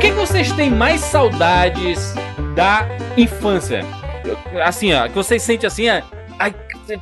[0.00, 2.14] que, que vocês têm mais saudades
[2.54, 3.84] da infância?
[4.64, 6.00] Assim, ó, que vocês sentem assim, ó,
[6.38, 6.54] ai,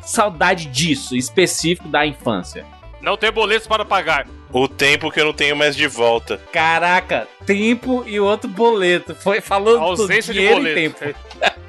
[0.03, 2.66] saudade disso, específico da infância.
[3.00, 4.26] Não tem boletos para pagar.
[4.53, 6.40] O tempo que eu não tenho mais de volta.
[6.53, 9.15] Caraca, tempo e outro boleto.
[9.15, 10.96] Foi falando Ausência de dinheiro boleto.
[10.99, 11.19] tempo.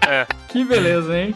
[0.48, 1.36] Que beleza, hein?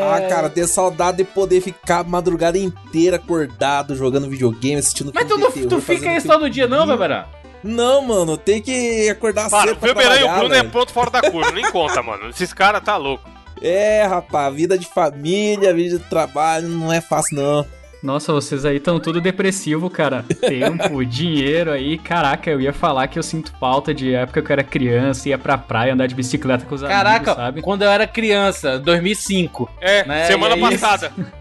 [0.00, 5.26] Ah, cara, ter saudade de poder ficar a madrugada inteira acordado, jogando videogame, assistindo Mas
[5.26, 7.26] tu, não, de tu terror, fica isso todo dia não, Beberá?
[7.62, 10.92] Não, mano, tem que acordar Para, cedo o pra Feberan e o Bruno é ponto
[10.92, 12.28] fora da curva, nem conta, mano.
[12.30, 13.28] Esses caras tá louco.
[13.62, 17.66] É, rapaz, vida de família, vida de trabalho, não é fácil, não.
[18.02, 20.24] Nossa, vocês aí estão tudo depressivo, cara.
[20.40, 21.98] Tempo, dinheiro aí.
[21.98, 25.36] Caraca, eu ia falar que eu sinto falta de época que eu era criança, ia
[25.36, 27.60] pra praia andar de bicicleta com os Caraca, amigos, sabe?
[27.60, 29.68] quando eu era criança, 2005.
[29.82, 31.12] É, Né, semana e aí- passada.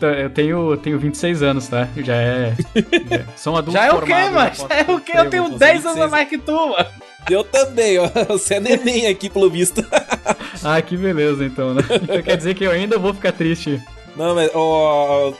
[0.00, 1.88] Tá, eu tenho, tenho 26 anos, tá?
[1.96, 2.54] Já é.
[3.10, 4.50] já- sou um adulto Já é o quê, mano?
[4.54, 5.12] já é o quê?
[5.14, 6.10] Eu tenho você 10 anos a 26.
[6.10, 6.86] mais que tu, mano.
[7.28, 8.08] Eu também, ó.
[8.28, 9.84] Você é neném aqui, pelo visto.
[10.64, 11.82] Ah, que beleza, então, né?
[12.02, 13.80] Então quer dizer que eu ainda vou ficar triste.
[14.16, 15.32] Não, mas, ó,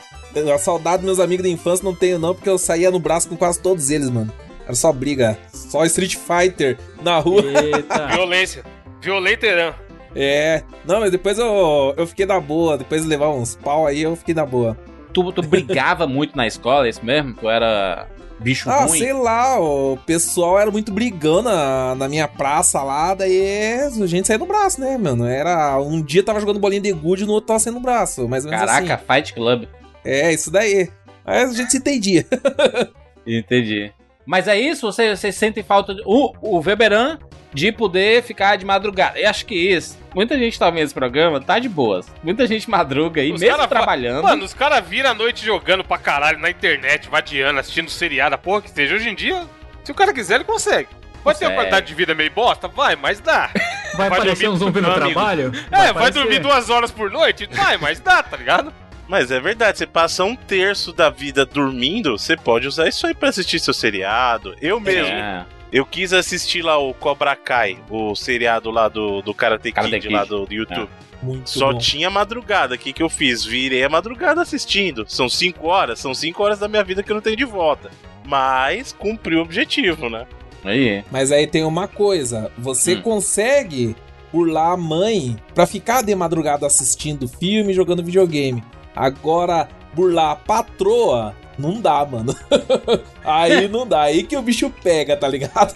[0.53, 3.27] a saudade dos meus amigos da infância não tenho, não, porque eu saía no braço
[3.27, 4.31] com quase todos eles, mano.
[4.65, 5.37] Era só briga.
[5.51, 7.41] Só Street Fighter na rua.
[7.41, 8.07] Eita.
[8.07, 8.63] Violência.
[9.01, 9.73] Violenterão.
[10.19, 10.63] É.
[10.83, 12.77] Não, mas depois eu, eu fiquei na boa.
[12.77, 14.75] Depois de levar uns pau aí, eu fiquei na boa.
[15.13, 17.35] Tu, tu brigava muito na escola, é isso mesmo?
[17.35, 18.07] Tu era
[18.39, 18.99] bicho Ah, ruim?
[18.99, 24.27] sei lá, o pessoal era muito brigão na, na minha praça lá, daí a gente
[24.27, 25.25] saía no braço, né, mano?
[25.25, 25.79] Era.
[25.79, 28.27] Um dia tava jogando bolinha de gude, no outro tava saindo no braço.
[28.27, 29.03] Mais ou menos Caraca, assim.
[29.07, 29.65] Fight Club.
[30.03, 30.89] É, isso daí.
[31.25, 32.25] Aí a gente se entendia.
[33.25, 33.91] Entendi.
[34.25, 34.85] Mas é isso?
[34.91, 36.01] Vocês você sentem falta de.
[36.05, 37.17] O, o Weberan
[37.57, 39.19] de poder ficar de madrugada.
[39.19, 39.97] Eu acho que isso.
[40.13, 42.07] Muita gente tá vendo esse programa, tá de boas.
[42.23, 44.23] Muita gente madruga aí, Os mesmo cara trabalhando.
[44.23, 48.37] Mano, os caras viram a noite jogando pra caralho na internet, vadiando, assistindo seriado, a
[48.37, 48.95] porra que seja.
[48.95, 49.43] Hoje em dia,
[49.83, 50.89] se o cara quiser, ele consegue.
[51.23, 52.67] Pode ter uma qualidade de vida meio bosta?
[52.67, 53.49] Vai, mas dá.
[53.97, 55.05] Vai, Vai aparecer dormir um zumbi no amigo.
[55.11, 55.51] trabalho?
[55.71, 56.13] É, vai aparecer.
[56.21, 57.47] dormir duas horas por noite?
[57.51, 58.71] Vai, mas dá, tá ligado?
[59.07, 63.15] Mas é verdade, você passa um terço da vida dormindo, você pode usar isso aí
[63.15, 64.55] pra assistir seu seriado.
[64.61, 65.45] Eu mesmo, É.
[65.71, 70.03] eu quis assistir lá o Cobra Kai, o seriado lá do, do Karate, Karate Kid,
[70.07, 70.13] Kid.
[70.13, 70.89] lá do, do YouTube.
[71.21, 71.79] Muito Só bom.
[71.79, 72.75] tinha madrugada.
[72.75, 73.43] O que, que eu fiz?
[73.43, 75.03] Virei a madrugada assistindo.
[75.07, 77.89] São cinco horas, são cinco horas da minha vida que eu não tenho de volta.
[78.23, 80.27] Mas cumpri o objetivo, né?
[80.63, 81.03] Aí.
[81.11, 83.01] Mas aí tem uma coisa: você Hum.
[83.01, 83.95] consegue
[84.31, 88.63] burlar a mãe pra ficar de madrugada assistindo filme e jogando videogame.
[88.95, 92.35] Agora, burlar a patroa, não dá, mano.
[93.25, 94.03] aí não dá.
[94.03, 95.75] Aí que o bicho pega, tá ligado?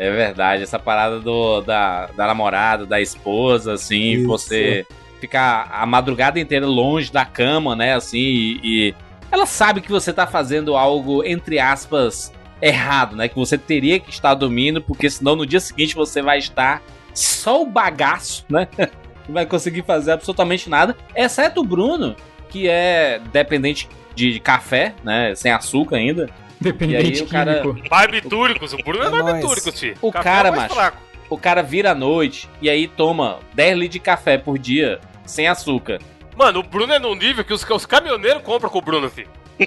[0.00, 4.26] É verdade, essa parada do, da, da namorada, da esposa, assim, Isso.
[4.26, 4.86] você
[5.20, 8.94] ficar a madrugada inteira longe da cama, né, assim, e, e
[9.30, 12.32] ela sabe que você tá fazendo algo, entre aspas,
[12.62, 16.38] errado, né, que você teria que estar dormindo, porque senão no dia seguinte você vai
[16.38, 16.82] estar
[17.12, 18.68] só o bagaço, né,
[19.28, 22.16] não vai conseguir fazer absolutamente nada, exceto o Bruno,
[22.48, 23.86] que é dependente
[24.20, 26.28] de café, né, sem açúcar ainda,
[26.60, 27.88] Dependente E aí o cara- químico.
[27.88, 29.96] Barbitúricos, o Bruno é, É barbitúricos, filho.
[30.02, 30.74] O Café cara, é mais macho.
[30.74, 30.98] fraco.
[31.30, 35.48] o cara vira à noite e aí toma 10 litros de café por dia sem
[35.48, 35.98] açúcar.
[36.36, 39.28] Mano, o Bruno é num nível que os, os caminhoneiros compram com o Bruno, filho.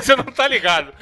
[0.00, 0.92] Você não tá ligado.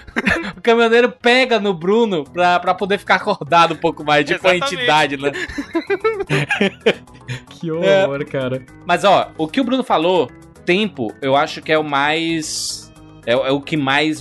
[0.56, 4.54] O caminhoneiro pega no Bruno pra, pra poder ficar acordado um pouco mais, tipo a
[4.54, 4.74] Exatamente.
[4.74, 5.32] entidade, né?
[7.50, 8.62] que horror, cara.
[8.86, 10.30] Mas ó, o que o Bruno falou,
[10.64, 12.92] tempo, eu acho que é o mais.
[13.26, 14.20] É, é o que mais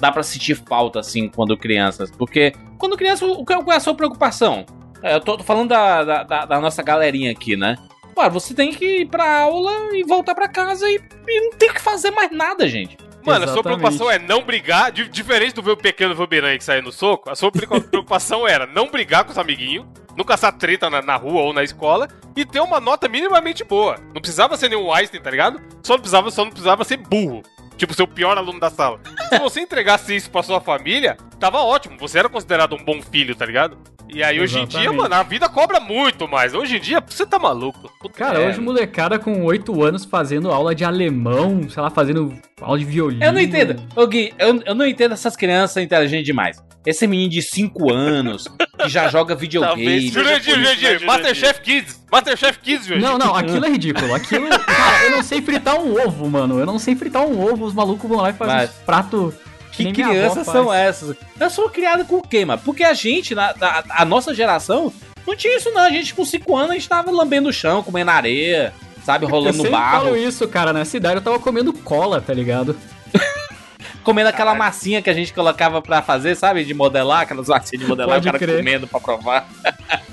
[0.00, 2.10] dá pra sentir falta, assim, quando crianças.
[2.10, 4.64] Porque quando criança, o que qual é a sua preocupação?
[5.02, 7.76] É, eu tô, tô falando da, da, da- nossa galerinha aqui, né?
[8.16, 11.72] Ué, você tem que ir pra aula e voltar pra casa e, e não tem
[11.72, 12.96] que fazer mais nada, gente.
[13.24, 16.82] Mano, a sua preocupação é não brigar, di- diferente do meu pequeno Voberan que saiu
[16.82, 19.84] no soco, a sua preocupa- preocupação era não brigar com os amiguinhos,
[20.16, 23.96] não caçar treta na, na rua ou na escola e ter uma nota minimamente boa.
[24.14, 25.60] Não precisava ser nenhum Einstein, tá ligado?
[25.82, 27.42] Só não precisava, só não precisava ser burro.
[27.80, 29.00] Tipo, ser o pior aluno da sala.
[29.30, 31.96] Se você entregasse isso pra sua família, tava ótimo.
[31.98, 33.78] Você era considerado um bom filho, tá ligado?
[34.12, 35.02] E aí, hoje em dia, Exatamente.
[35.02, 36.52] mano, a vida cobra muito mais.
[36.52, 37.90] Hoje em dia, você tá maluco.
[37.98, 38.48] Puta Cara, É.
[38.48, 43.24] hoje molecada com 8 anos fazendo aula de alemão, sei lá, fazendo aula de violino.
[43.24, 43.80] Eu não entendo.
[43.96, 46.62] Ô Gui, eu, eu não entendo essas crianças inteligentes demais.
[46.84, 48.46] Esse menino de 5 anos
[48.82, 49.74] que já joga videogame.
[49.84, 51.06] Talvez Jurandir, né, Jurandir, Jurandir?
[51.06, 51.99] Masterchef Kids.
[52.10, 53.08] Masterchef Kids, Jurandir.
[53.08, 54.12] Não, não, aquilo é ridículo.
[54.14, 54.48] Aquilo.
[54.58, 56.58] Cara, eu não sei fritar um ovo, mano.
[56.58, 57.64] Eu não sei fritar um ovo.
[57.64, 59.32] Os malucos vão lá e fazem Mas- prato.
[59.72, 61.16] Que nem crianças são essas?
[61.38, 62.60] Eu sou criado com o quê, mano?
[62.64, 64.92] Porque a gente, na, na- a nossa geração,
[65.26, 65.82] não tinha isso não.
[65.82, 68.74] A gente com 5 anos, a gente tava lambendo o chão, comendo areia,
[69.04, 69.24] sabe?
[69.24, 70.04] Eu Rolando sempre barro.
[70.06, 70.72] falo isso, cara.
[70.72, 72.76] Na cidade eu tava comendo cola, tá ligado?
[74.02, 76.64] comendo aquela massinha que a gente colocava pra fazer, sabe?
[76.64, 78.56] De modelar, aquelas massinhas de modelar, Pode o cara crer.
[78.58, 79.48] comendo pra provar.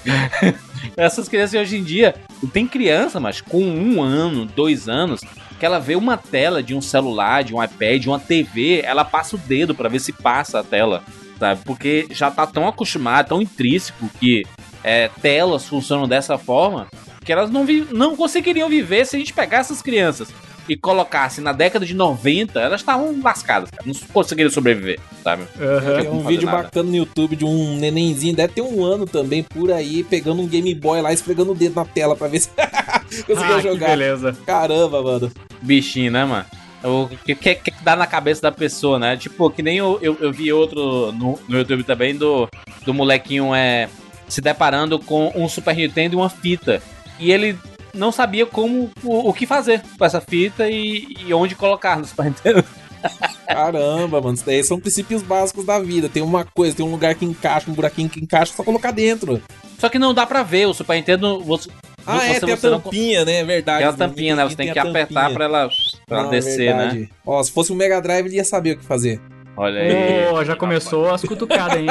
[0.96, 2.16] Essas crianças hoje em dia,
[2.54, 5.22] tem criança, mas com um ano, dois anos,
[5.60, 9.04] que ela vê uma tela de um celular, de um iPad, de uma TV, ela
[9.04, 11.04] passa o dedo pra ver se passa a tela,
[11.40, 11.62] sabe?
[11.64, 14.46] Porque já tá tão acostumado, tão intrínseco que
[14.84, 16.88] é, telas funcionam dessa forma
[17.24, 20.30] que elas não, não conseguiriam viver se a gente pegasse essas crianças
[20.68, 23.84] e colocasse na década de 90, elas estavam lascadas, cara.
[23.86, 25.44] Não conseguiriam sobreviver, sabe?
[25.60, 25.96] Aham.
[25.96, 26.64] Tem como um vídeo nada.
[26.64, 30.48] bacana no YouTube de um nenenzinho, deve ter um ano também, por aí, pegando um
[30.48, 32.50] Game Boy lá, esfregando o dedo na tela pra ver se
[33.26, 33.88] conseguia Ah, que jogar.
[33.88, 34.38] beleza.
[34.46, 35.32] Caramba, mano.
[35.62, 36.46] Bichinho, né, mano?
[36.84, 39.18] O que, que, que dá na cabeça da pessoa, né?
[39.18, 42.48] Tipo, que nem eu, eu, eu vi outro no, no YouTube também do,
[42.86, 43.90] do molequinho é,
[44.28, 46.82] se deparando com um Super Nintendo e uma fita.
[47.20, 47.58] E ele
[47.98, 52.06] não sabia como o, o que fazer com essa fita e, e onde colocar no
[52.06, 52.64] Super Nintendo.
[53.48, 54.34] Caramba, mano.
[54.36, 56.10] Isso daí são princípios básicos da vida.
[56.10, 59.42] Tem uma coisa, tem um lugar que encaixa, um buraquinho que encaixa, só colocar dentro.
[59.78, 61.40] Só que não dá pra ver, o Super Nintendo.
[61.44, 61.70] Você,
[62.06, 63.40] Ah, é, você- tem a você não- tampinha, né?
[63.40, 63.80] É verdade.
[63.80, 64.44] Tem a tampinha, né?
[64.46, 65.70] Você tem que apertar pra ela,
[66.08, 67.08] pra ela Ah, descer, né?
[67.26, 69.22] Ó, se fosse um Mega Drive, ele ia saber o que fazer.
[69.58, 70.28] Olha aí.
[70.32, 71.88] Ô, já começou as cutucadas, hein?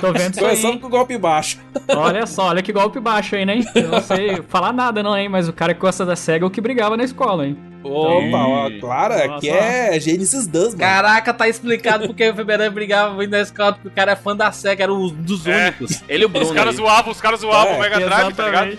[0.00, 0.46] Tô vendo isso aí.
[0.50, 0.78] Começamos hein?
[0.78, 1.58] com o golpe baixo.
[1.88, 3.60] Olha só, olha que golpe baixo aí, né?
[3.74, 5.28] Eu não sei falar nada não, hein?
[5.28, 7.56] Mas o cara que gosta da SEGA é o que brigava na escola, hein?
[7.82, 9.34] Opa, ó, claro, Nossa.
[9.36, 10.78] aqui é Genesis Dance, mano.
[10.78, 14.36] Caraca, tá explicado porque o Feberão brigava muito na escola, porque o cara é fã
[14.36, 15.68] da SEGA, era um dos É.
[15.68, 16.00] únicos.
[16.08, 16.46] Ele e o Bruno.
[16.46, 16.76] Os caras aí.
[16.76, 18.78] zoavam, os caras zoavam É, o Mega Drive, tá ligado?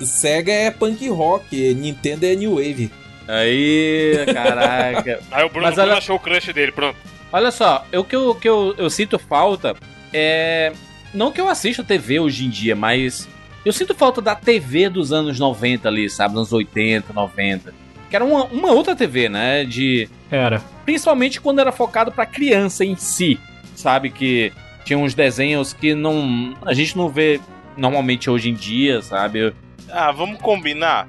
[0.00, 2.90] Sega é punk rock, Nintendo é New Wave.
[3.26, 5.20] Aí, caraca.
[5.32, 6.96] Aí o Bruno, Mas Bruno olha- achou o crush dele, pronto.
[7.32, 9.74] Olha só, o que, eu, que eu, eu sinto falta
[10.12, 10.72] é.
[11.12, 13.28] Não que eu assista TV hoje em dia, mas
[13.64, 16.34] eu sinto falta da TV dos anos 90 ali, sabe?
[16.34, 17.72] Anos 80, 90.
[18.10, 19.64] Que era uma, uma outra TV, né?
[19.64, 20.08] De.
[20.30, 20.60] Era.
[20.84, 23.38] Principalmente quando era focado pra criança em si.
[23.74, 24.10] Sabe?
[24.10, 24.52] Que
[24.84, 26.54] tinha uns desenhos que não.
[26.64, 27.40] A gente não vê
[27.76, 29.52] normalmente hoje em dia, sabe?
[29.90, 31.06] Ah, vamos combinar.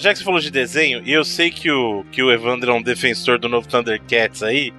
[0.00, 2.74] Já que você falou de desenho, e eu sei que o, que o Evandro é
[2.74, 4.72] um defensor do novo Thundercats aí.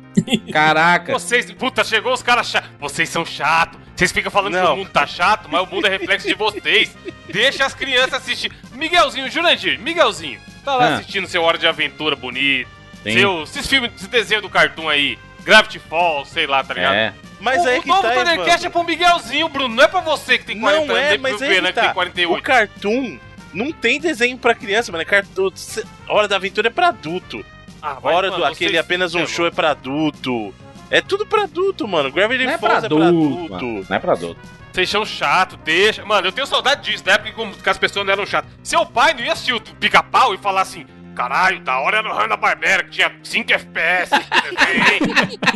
[0.52, 1.12] Caraca!
[1.18, 2.70] Vocês, puta, chegou os caras chatos.
[2.80, 3.80] Vocês são chatos.
[3.96, 4.74] Vocês ficam falando que Não.
[4.74, 6.96] o mundo tá chato, mas o mundo é reflexo de vocês.
[7.32, 8.52] Deixa as crianças assistir.
[8.74, 10.40] Miguelzinho, Jurandir, Miguelzinho.
[10.64, 10.96] Tá lá Ah.
[10.96, 12.70] assistindo seu Hora de Aventura bonito.
[13.04, 15.18] Tem- Seu, esses filmes, esse desenho do cartoon aí.
[15.44, 16.96] Gravity Falls, sei lá, tá ligado?
[16.96, 17.14] É.
[17.44, 19.76] o, Mas aí o que novo tá, Thundercast é pro Miguelzinho, Bruno.
[19.76, 21.74] Não é pra você que tem 40 Não anos, é, nem mas Venan que que
[21.74, 21.92] tem tá.
[21.92, 22.44] O 48.
[22.44, 23.20] cartoon
[23.54, 25.02] não tem desenho pra criança, mano.
[25.02, 25.50] É cartoon.
[26.08, 27.46] Hora da Aventura é pra adulto.
[27.82, 30.54] Ah, Hora mano, do aquele apenas um é, show é pra adulto.
[30.90, 32.12] É tudo pra adulto, mano.
[32.12, 33.36] Gravity Não é pra Falls é pra adulto.
[33.56, 33.66] adulto.
[33.66, 33.86] mano.
[33.90, 34.40] Não é pra adulto.
[34.72, 36.04] Vocês são chato, deixa.
[36.06, 38.50] Mano, eu tenho saudade disso, da época que as pessoas não eram chatas.
[38.64, 42.14] Seu pai não ia assistir o pica-pau e falar assim: caralho, da hora era no
[42.14, 44.12] Hanna-Barbera, que tinha 5 FPS.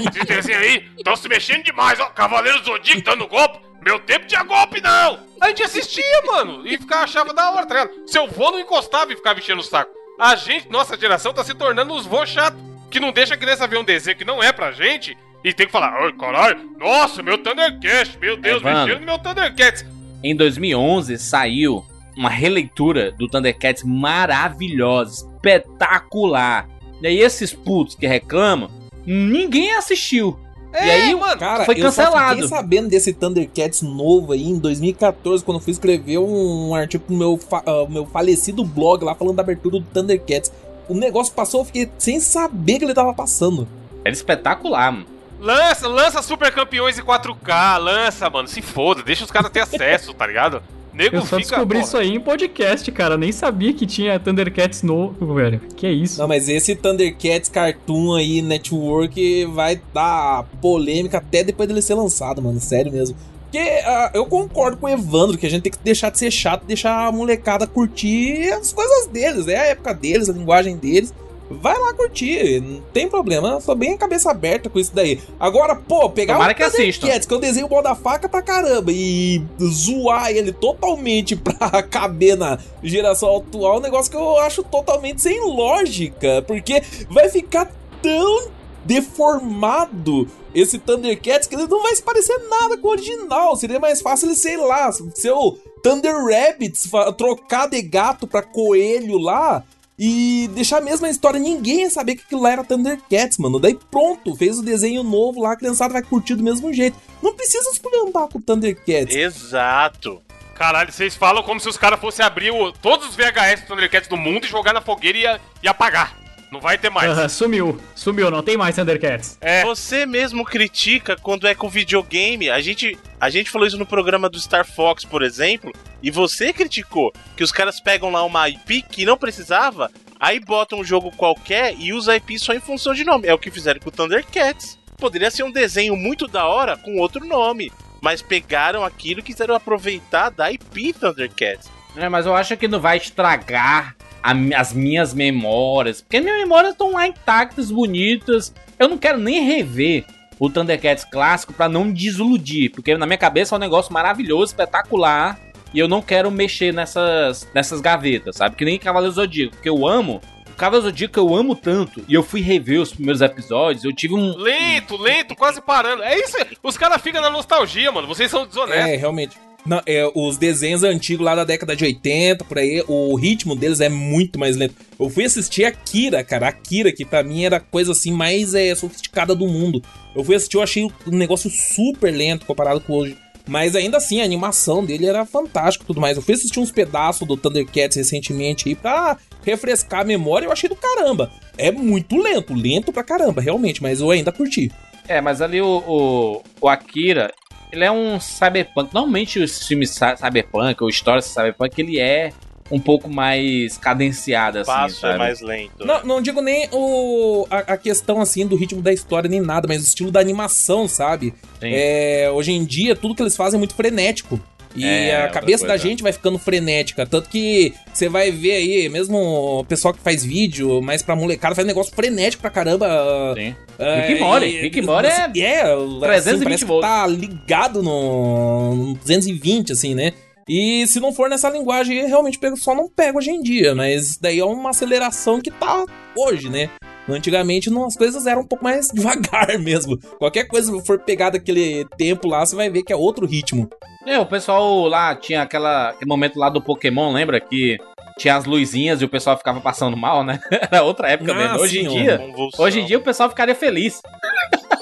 [0.08, 2.06] Esses desenhos aí estão se mexendo demais, ó.
[2.08, 3.60] Cavaleiro Zodíaco dando golpe.
[3.84, 5.20] Meu tempo tinha golpe, não!
[5.42, 8.10] A gente assistia, mano, e ficava, achava da hora, tá ligado?
[8.10, 9.92] Seu vô não encostava e ficava enchendo o saco.
[10.20, 12.58] A gente, nossa geração, tá se tornando os vô chato,
[12.90, 15.68] que não deixa a criança ver um desenho que não é pra gente e tem
[15.68, 18.86] que falar: ai, caralho, nossa, meu Thundercast, meu Deus, Evandro.
[18.86, 19.86] mexendo no meu Thundercats.
[20.24, 21.86] Em 2011 saiu
[22.18, 26.68] uma releitura do Thundercats maravilhosa, espetacular.
[27.02, 28.70] E aí esses putos que reclamam,
[29.06, 30.38] ninguém assistiu.
[30.74, 32.36] e aí, mano, Cara, Foi eu só cancelado.
[32.36, 37.16] fiquei sabendo desse Thundercats novo aí em 2014, quando eu fui escrever um artigo pro
[37.16, 40.52] meu, fa- ah, meu falecido blog lá falando da abertura do Thundercats.
[40.90, 43.68] O negócio passou, eu fiquei sem saber que ele tava passando.
[44.04, 45.06] era espetacular, mano.
[45.40, 50.14] lança, lança Super Campeões em 4K, lança, mano, se foda, deixa os caras ter acesso,
[50.14, 50.62] tá ligado?
[50.98, 51.88] Nego Eu só fica, descobri porra.
[51.88, 53.14] isso aí em podcast, cara.
[53.14, 55.62] Eu nem sabia que tinha Thundercats novo, velho.
[55.76, 56.20] Que é isso?
[56.20, 62.42] Não, mas esse Thundercats Cartoon aí, Network, vai dar polêmica até depois dele ser lançado,
[62.42, 62.60] mano.
[62.60, 63.16] Sério mesmo.
[63.44, 66.32] Porque ah, eu concordo com o Evandro que a gente tem que deixar de ser
[66.32, 69.48] chato, deixar a molecada curtir as coisas deles.
[69.48, 71.14] É a época deles, a linguagem deles.
[71.50, 73.50] Vai lá curtir, não tem problema.
[73.50, 75.20] Eu sou bem a cabeça aberta com isso daí.
[75.40, 77.08] Agora, pô, pegar Tomara o que assistam.
[77.08, 82.36] Que eu desenho o bol da faca pra caramba, e zoar ele totalmente pra caber
[82.38, 86.44] na geração atual, é um negócio que eu acho totalmente sem lógica.
[86.46, 88.52] Porque vai ficar tão
[88.84, 93.56] deformado esse Thundercats que ele não vai se parecer nada com o original.
[93.56, 99.18] Seria mais fácil ele, sei lá, ser o Thunder Rabbits, trocar de gato pra coelho
[99.18, 99.64] lá.
[100.00, 103.60] E deixar a mesma história, ninguém ia saber que aquilo lá era Thundercats, mano.
[103.60, 106.98] Daí pronto, fez o desenho novo lá, a criançada vai curtir do mesmo jeito.
[107.24, 109.16] Não precisa se andar com o Thundercats.
[109.16, 110.22] Exato.
[110.54, 114.08] Caralho, vocês falam como se os caras fossem abrir o- todos os VHS do Thundercats
[114.10, 116.16] do mundo e jogar na fogueira e, e apagar.
[116.52, 117.10] Não vai ter mais.
[117.10, 117.82] Aham, sumiu.
[117.94, 119.38] Sumiu, não tem mais Thundercats.
[119.42, 119.64] É.
[119.66, 122.50] Você mesmo critica quando é com videogame.
[122.50, 126.54] A gente, a gente falou isso no programa do Star Fox, por exemplo, e você
[126.54, 131.12] criticou que os caras pegam lá uma IP que não precisava, aí botam um jogo
[131.12, 133.28] qualquer e usa a IP só em função de nome.
[133.28, 134.80] É o que fizeram com o Thundercats.
[134.98, 139.54] Poderia ser um desenho muito da hora com outro nome, mas pegaram aquilo e quiseram
[139.54, 141.70] aproveitar da IP Thundercats.
[141.96, 143.97] É, mas eu acho que não vai estragar
[144.28, 146.02] a as minhas memórias.
[146.02, 148.54] Porque minhas memórias estão lá intactas, bonitas.
[148.78, 150.06] Eu não quero nem rever
[150.40, 152.72] o Thundercats clássico pra não me desiludir.
[152.72, 155.40] Porque na minha cabeça é um negócio maravilhoso, espetacular.
[155.74, 158.56] E eu não quero mexer nessas, nessas gavetas, sabe?
[158.56, 159.56] Que nem Cavaleiro Zodíaco.
[159.56, 160.22] Porque eu amo.
[160.50, 162.04] O Cavaleiro Zodíaco eu amo tanto.
[162.08, 163.84] E eu fui rever os primeiros episódios.
[163.84, 164.36] Eu tive um.
[164.36, 166.04] Lento, lento, quase parando.
[166.04, 166.38] É isso.
[166.62, 168.08] Os caras ficam na nostalgia, mano.
[168.08, 168.90] Vocês são desonestos.
[168.90, 169.47] É, realmente.
[169.68, 173.82] Não, é, os desenhos antigos lá da década de 80, por aí, o ritmo deles
[173.82, 174.76] é muito mais lento.
[174.98, 176.48] Eu fui assistir Akira, cara.
[176.48, 179.84] Akira, que pra mim era a coisa assim mais é, sofisticada do mundo.
[180.16, 183.18] Eu fui assistir, eu achei um negócio super lento comparado com hoje.
[183.46, 186.16] Mas ainda assim, a animação dele era fantástica e tudo mais.
[186.16, 190.70] Eu fui assistir uns pedaços do Thundercats recentemente aí pra refrescar a memória eu achei
[190.70, 191.30] do caramba.
[191.58, 194.72] É muito lento, lento pra caramba, realmente, mas eu ainda curti.
[195.08, 197.34] É, mas ali o, o, o Akira,
[197.72, 198.94] ele é um cyberpunk.
[198.94, 202.32] Normalmente os filmes cy- cyberpunk ou histórias cyberpunk, ele é
[202.70, 205.16] um pouco mais cadenciado, assim, Passo sabe?
[205.16, 205.86] é mais lento.
[205.86, 209.68] Não, não digo nem o, a, a questão assim do ritmo da história nem nada,
[209.70, 211.34] mas o estilo da animação, sabe?
[211.62, 214.38] É, hoje em dia, tudo que eles fazem é muito frenético.
[214.78, 215.84] E É, a cabeça da coisa.
[215.88, 217.06] gente vai ficando frenética.
[217.06, 221.56] Tanto que você vai ver aí, mesmo o pessoal que faz vídeo, mais pra molecada,
[221.56, 223.34] faz negócio frenético pra caramba.
[223.36, 223.56] Sim.
[223.80, 226.88] É, Rick e- Rick Morty é é, assim, 320 parece que volts.
[226.90, 230.14] tá ligado no no 220, assim, né?
[230.50, 233.76] E se não for nessa linguagem, realmente pego, só não pego hoje em dia.
[233.76, 235.84] Mas daí é uma aceleração que tá
[236.16, 236.70] hoje, né?
[237.10, 239.98] Antigamente não, as coisas eram um pouco mais devagar mesmo.
[240.18, 243.70] Qualquer coisa que for pegar daquele tempo lá, você vai ver que é outro ritmo.
[244.08, 247.40] É, o pessoal lá tinha aquela, aquele momento lá do Pokémon, lembra?
[247.42, 247.78] Que
[248.18, 250.40] tinha as luzinhas e o pessoal ficava passando mal, né?
[250.72, 251.60] Era outra época Ah, mesmo.
[251.60, 252.22] Hoje em dia,
[252.58, 254.02] hoje em dia o pessoal ficaria feliz.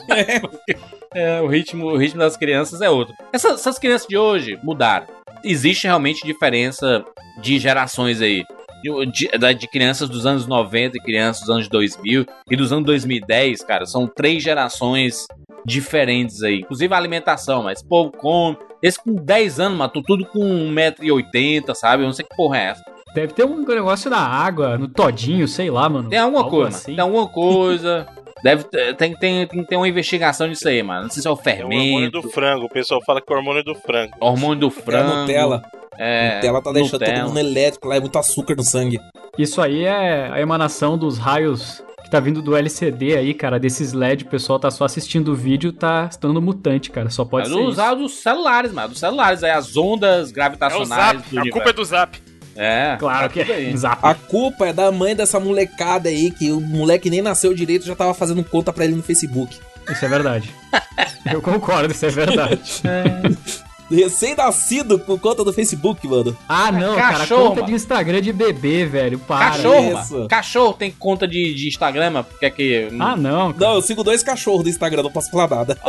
[1.17, 3.13] É, o ritmo, o ritmo das crianças é outro.
[3.31, 5.07] Essas, essas crianças de hoje mudaram.
[5.43, 7.05] Existe realmente diferença
[7.41, 8.43] de gerações aí.
[8.83, 12.85] De, de- de crianças dos anos 90 e crianças dos anos 2000 e dos anos
[12.85, 13.85] 2010, cara.
[13.85, 15.25] São três gerações
[15.65, 16.59] diferentes aí.
[16.59, 18.57] Inclusive a alimentação, mas o povo come.
[18.81, 22.03] Esse com 10 anos, mano, tudo com 1,80m, sabe?
[22.03, 22.83] Eu não sei que porra é essa.
[23.13, 26.09] Deve ter um negócio na água, no todinho, sei lá, mano.
[26.09, 26.91] Tem alguma Algo coisa, assim.
[26.95, 28.05] tem alguma coisa.
[28.43, 31.03] Deve ter, tem, tem, tem que ter uma investigação disso aí, mano.
[31.03, 32.65] Não sei se é o É o hormônio fermento, do frango.
[32.65, 34.11] O pessoal fala que é o hormônio do frango.
[34.19, 35.15] hormônio do É a frango.
[35.15, 35.63] Nutella.
[35.97, 37.19] É, Nutella tá deixando Nutella.
[37.21, 38.99] todo mundo elétrico lá, é muito açúcar no sangue.
[39.37, 43.91] Isso aí é a emanação dos raios que tá vindo do LCD aí, cara, desses
[43.91, 44.25] LED.
[44.25, 47.09] O pessoal tá só assistindo o vídeo, tá se tornando mutante, cara.
[47.09, 47.95] Só pode Mas ser usar isso.
[48.03, 48.89] dos celulares, mano.
[48.89, 51.29] Dos celulares, aí as ondas É o gravitacionais Zap.
[51.29, 52.21] do A culpa é do Zap.
[52.55, 53.73] É, Claro que é.
[54.01, 57.95] A culpa é da mãe dessa molecada aí, que o moleque nem nasceu direito já
[57.95, 59.57] tava fazendo conta pra ele no Facebook.
[59.89, 60.53] Isso é verdade.
[61.31, 62.61] Eu concordo, isso é verdade.
[63.89, 66.35] Recém-nascido com conta do Facebook, mano.
[66.49, 67.67] Ah, não, Cachorro, cara, conta mano.
[67.67, 69.19] de Instagram de bebê, velho.
[69.19, 69.51] Para.
[69.51, 70.27] Cachorro, isso.
[70.27, 72.25] Cachorro tem conta de, de Instagram, mano.
[72.25, 72.87] Porque é que.
[72.99, 73.53] Ah, não.
[73.53, 73.65] cara.
[73.65, 75.77] Não, eu sigo dois cachorros do Instagram, não posso falar nada.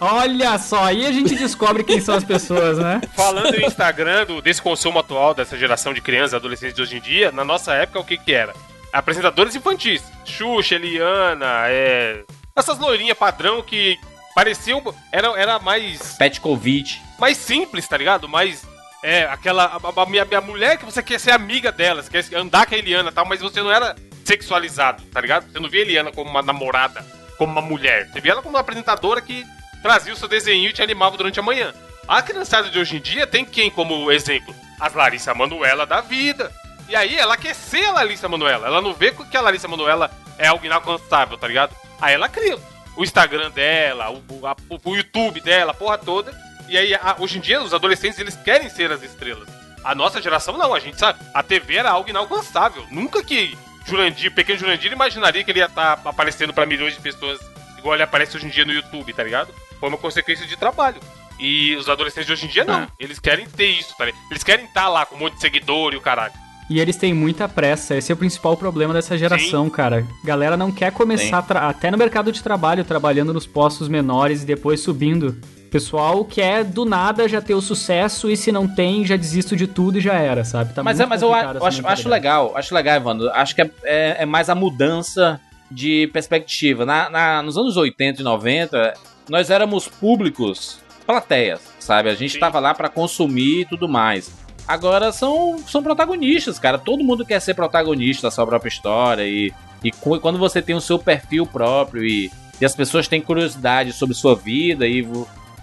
[0.00, 3.00] Olha só, aí a gente descobre quem são as pessoas, né?
[3.16, 6.96] Falando em Instagram, do, desse consumo atual, dessa geração de crianças e adolescentes de hoje
[6.96, 8.54] em dia, na nossa época, o que que era?
[8.92, 10.02] Apresentadores infantis.
[10.24, 12.22] Xuxa, Eliana, é...
[12.54, 13.98] Essas loirinhas padrão que
[14.34, 14.82] pareciam...
[15.12, 17.00] Era, era mais, Petkovic.
[17.18, 18.28] mais simples, tá ligado?
[18.28, 18.66] Mais...
[19.02, 19.64] É, aquela...
[19.64, 22.74] A, a minha, minha mulher que você quer ser amiga dela, você quer andar com
[22.74, 25.50] a Eliana e tal, mas você não era sexualizado, tá ligado?
[25.50, 27.04] Você não via a Eliana como uma namorada,
[27.36, 28.08] como uma mulher.
[28.10, 29.44] Você via ela como uma apresentadora que
[29.82, 31.74] trazia o seu desenho e te animava durante a manhã.
[32.08, 34.54] A criançada de hoje em dia tem quem como exemplo?
[34.80, 36.50] As Larissa Manoela da vida.
[36.88, 38.66] E aí ela quer ser a Larissa Manoela.
[38.66, 41.74] Ela não vê que a Larissa Manoela é algo inalcançável, tá ligado?
[42.00, 42.58] Aí ela cria
[42.96, 46.32] o Instagram dela, o, a- o YouTube dela, a porra toda.
[46.68, 49.48] E aí, a- hoje em dia, os adolescentes, eles querem ser as estrelas.
[49.84, 50.74] A nossa geração, não.
[50.74, 51.18] A gente sabe.
[51.34, 52.86] A TV era algo inalcançável.
[52.90, 57.38] Nunca que Jurandir, pequeno Jurandir, imaginaria que ele ia estar aparecendo pra milhões de pessoas
[57.78, 59.54] igual ele aparece hoje em dia no YouTube, tá ligado?
[59.78, 60.98] Foi uma consequência de trabalho.
[61.38, 62.84] E os adolescentes de hoje em dia, não.
[62.84, 62.88] É.
[62.98, 64.22] Eles querem ter isso, tá ligado?
[64.30, 66.32] Eles querem estar lá com um monte de seguidor e o caralho.
[66.70, 70.06] E eles têm muita pressa, esse é o principal problema dessa geração, cara.
[70.24, 74.46] Galera não quer começar, tra- até no mercado de trabalho, trabalhando nos postos menores e
[74.46, 75.36] depois subindo
[75.70, 79.66] pessoal quer do nada já ter o sucesso e se não tem, já desisto de
[79.66, 80.72] tudo e já era, sabe?
[80.72, 83.28] Tá mas é, mas eu, a- eu acho, acho legal, acho legal, Evandro.
[83.30, 85.40] Acho que é, é- é mais a mudança
[85.70, 86.86] de perspectiva.
[86.86, 88.94] Na, na- nos anos 80 e 90,
[89.28, 92.08] nós éramos públicos, plateias, sabe?
[92.08, 92.38] A gente Sim.
[92.38, 94.30] tava lá pra consumir e tudo mais.
[94.66, 96.78] Agora são, são protagonistas, cara.
[96.78, 99.26] Todo mundo quer ser protagonista da sua própria história.
[99.26, 99.52] E,
[99.82, 102.30] e quando você tem o seu perfil próprio e,
[102.60, 105.06] e as pessoas têm curiosidade sobre sua vida e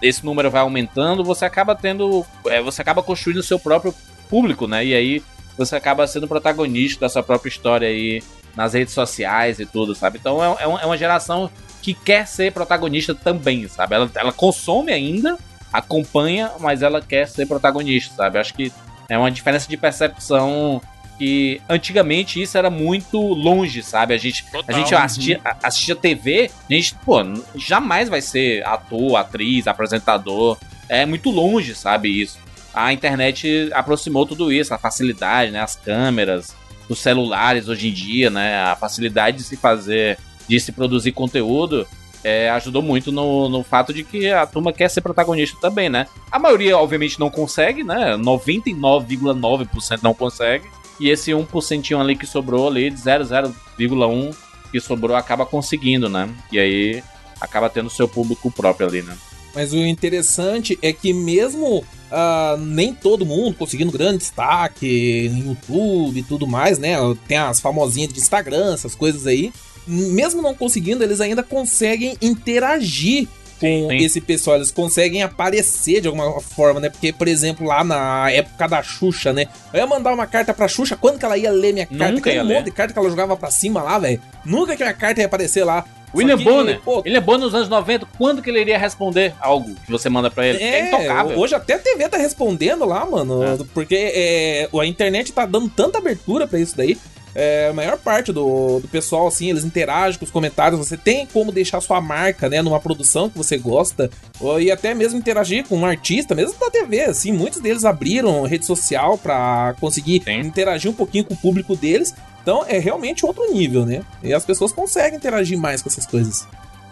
[0.01, 2.25] esse número vai aumentando, você acaba tendo.
[2.45, 3.93] é, você acaba construindo o seu próprio
[4.29, 4.85] público, né?
[4.85, 5.23] E aí
[5.57, 8.21] você acaba sendo protagonista da sua própria história aí
[8.55, 10.17] nas redes sociais e tudo, sabe?
[10.19, 11.49] Então é, é uma- é uma geração
[11.81, 13.95] que quer ser protagonista também, sabe?
[13.95, 15.37] Ela, ela consome ainda,
[15.73, 18.37] acompanha, mas ela quer ser protagonista, sabe?
[18.37, 18.71] Acho que
[19.13, 20.81] é uma diferença de percepção
[21.17, 24.13] que antigamente isso era muito longe, sabe?
[24.13, 27.17] A gente, a gente assistia, a- assistia TV, a gente, pô,
[27.55, 30.57] jamais vai ser ator, atriz, apresentador.
[30.89, 32.21] É muito longe, sabe?
[32.21, 32.39] Isso.
[32.73, 35.59] A internet aproximou tudo isso, a facilidade, né?
[35.61, 36.55] As câmeras,
[36.89, 38.63] os celulares hoje em dia, né?
[38.63, 41.85] A facilidade de se fazer, de se produzir conteúdo.
[42.23, 46.07] É, ajudou muito no, no fato de que a turma quer ser protagonista também, né?
[46.31, 48.15] A maioria, obviamente, não consegue, né?
[48.17, 50.67] 99,9% não consegue.
[50.99, 54.35] E esse 1% ali que sobrou ali, de 0,0,1
[54.71, 56.29] que sobrou, acaba conseguindo, né?
[56.51, 57.03] E aí
[57.39, 59.17] acaba tendo seu público próprio ali, né?
[59.53, 66.19] Mas o interessante é que mesmo ah, nem todo mundo conseguindo grande destaque em YouTube
[66.19, 66.95] e tudo mais, né?
[67.27, 69.51] Tem as famosinhas de Instagram, essas coisas aí.
[69.91, 73.27] Mesmo não conseguindo, eles ainda conseguem interagir
[73.59, 73.97] com Sim.
[73.97, 74.55] esse pessoal.
[74.57, 76.89] Eles conseguem aparecer de alguma forma, né?
[76.89, 79.45] Porque, por exemplo, lá na época da Xuxa, né?
[79.71, 82.11] Eu ia mandar uma carta pra Xuxa, quando que ela ia ler minha carta?
[82.11, 82.55] Nunca ia um ler.
[82.55, 84.19] monte de carta que ela jogava pra cima lá, velho.
[84.43, 85.85] Nunca que minha carta ia aparecer lá.
[86.13, 86.81] William que, Bonner.
[86.81, 90.29] pô, William Bonner nos anos 90, quando que ele iria responder algo que você manda
[90.29, 90.61] pra ele?
[90.61, 91.39] É, intocável.
[91.39, 93.41] hoje até a TV tá respondendo lá, mano.
[93.43, 93.57] É.
[93.73, 96.97] Porque é, a internet tá dando tanta abertura pra isso daí.
[97.33, 100.79] É, a maior parte do, do pessoal, assim, eles interagem com os comentários.
[100.79, 104.09] Você tem como deixar sua marca, né, numa produção que você gosta.
[104.39, 107.31] Ou, e até mesmo interagir com um artista, mesmo da TV, assim.
[107.31, 110.39] Muitos deles abriram rede social pra conseguir Sim.
[110.39, 112.13] interagir um pouquinho com o público deles.
[112.41, 114.03] Então é realmente outro nível, né?
[114.23, 116.47] E as pessoas conseguem interagir mais com essas coisas.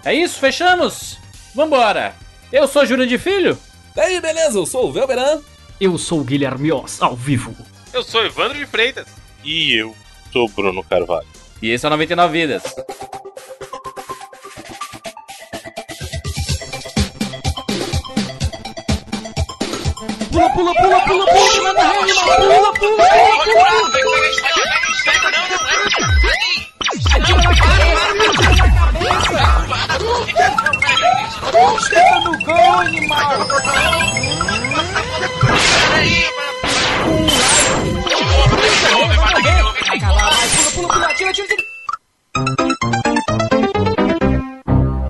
[0.05, 1.17] É isso, fechamos?
[1.53, 2.13] Vambora!
[2.51, 3.57] Eu sou Júlio de Filho.
[3.95, 5.41] Daí, beleza, eu sou o Velberan.
[5.79, 7.55] Eu sou o Guilherme Oz, ao vivo.
[7.93, 9.07] Eu sou Evandro de Freitas.
[9.43, 9.95] E eu
[10.31, 11.27] sou Bruno Carvalho.
[11.61, 12.63] E esse é o 99 Vidas.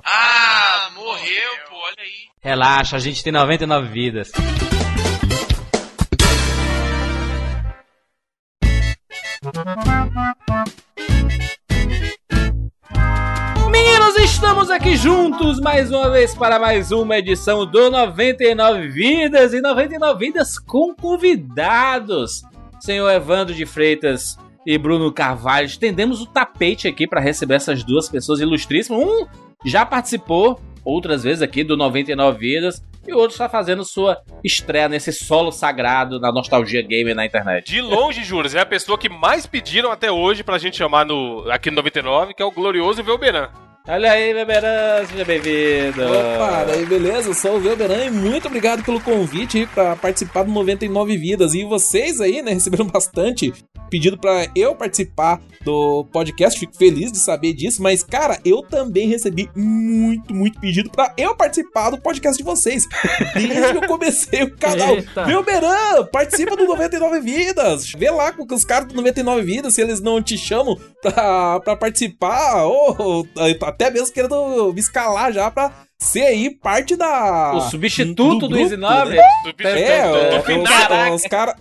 [0.04, 2.28] Ah, morreu, pô, olha aí.
[2.42, 4.30] Relaxa, a gente tem 99 vidas.
[13.70, 19.62] Meninos, estamos aqui juntos mais uma vez para mais uma edição do 99 Vidas e
[19.62, 22.42] 99 Vidas com convidados.
[22.78, 28.08] Senhor Evandro de Freitas e Bruno Carvalho, estendemos o tapete aqui para receber essas duas
[28.08, 29.02] pessoas ilustríssimas.
[29.02, 29.26] Um
[29.64, 34.88] já participou outras vezes aqui do 99 Vidas e o outro está fazendo sua estreia
[34.88, 37.70] nesse solo sagrado na nostalgia gamer na internet.
[37.70, 41.50] De longe, Júlio, é a pessoa que mais pediram até hoje pra gente chamar no,
[41.50, 43.48] aqui no 99, que é o glorioso Velberan.
[43.92, 46.04] Olha aí, Beberan, seja bem-vindo.
[46.04, 47.28] Opa, daí beleza?
[47.28, 51.54] Eu sou o Velberan e muito obrigado pelo convite pra participar do 99 Vidas.
[51.54, 53.52] E vocês aí, né, receberam bastante
[53.90, 56.58] pedido pra eu participar do podcast.
[56.58, 57.82] Fico feliz de saber disso.
[57.82, 62.86] Mas, cara, eu também recebi muito, muito pedido pra eu participar do podcast de vocês.
[63.34, 64.94] Desde que eu comecei o canal.
[64.94, 65.24] Eita.
[65.24, 67.90] Velberan, participa do 99 Vidas.
[67.92, 72.64] Vê lá com os caras do 99 Vidas se eles não te chamam pra participar.
[72.64, 73.26] Ou
[73.80, 77.54] até mesmo querendo me escalar já pra ser aí parte da.
[77.54, 79.16] O substituto do, Easy 9.
[79.16, 79.22] né?
[79.44, 81.14] Substituto É, do é, final.
[81.14, 81.54] os, os caras.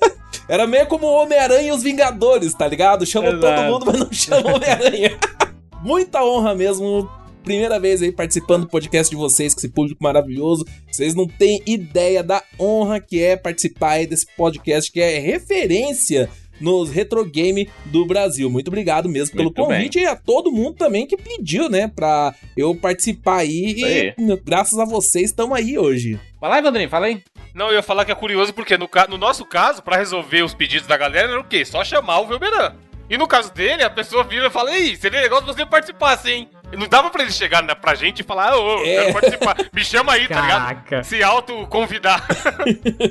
[0.48, 3.04] Era meio como o Homem-Aranha e os Vingadores, tá ligado?
[3.04, 3.40] Chama Exato.
[3.40, 5.18] todo mundo, mas não chama Homem-Aranha.
[5.82, 7.08] Muita honra mesmo.
[7.42, 10.64] Primeira vez aí participando do podcast de vocês, com esse público maravilhoso.
[10.90, 16.28] Vocês não têm ideia da honra que é participar aí desse podcast, que é referência
[16.60, 18.50] nos retro game do Brasil.
[18.50, 22.34] Muito obrigado mesmo pelo Muito convite e a todo mundo também que pediu, né, pra
[22.56, 23.74] eu participar aí.
[23.76, 24.14] Isso aí.
[24.18, 26.18] E graças a vocês estamos aí hoje.
[26.40, 27.22] Vai lá, Evandrinho, fala aí.
[27.54, 30.54] Não, eu ia falar que é curioso porque no, no nosso caso, pra resolver os
[30.54, 31.64] pedidos da galera, era o quê?
[31.64, 32.74] Só chamar o Velberan.
[33.08, 36.30] E no caso dele, a pessoa vira e fala, ei, seria legal se você participasse,
[36.30, 36.48] hein?
[36.72, 38.94] Não dava pra ele chegar na, pra gente e falar, ô, eu É.
[38.96, 39.56] quero participar.
[39.72, 40.62] Me chama aí, tá ligado?
[40.66, 41.04] Caraca.
[41.04, 42.26] Se auto-convidar.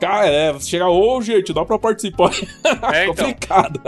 [0.00, 2.30] Cara, é, você chega, ô gente, dá pra participar.
[2.92, 3.26] É, então.
[3.26, 3.80] Complicado.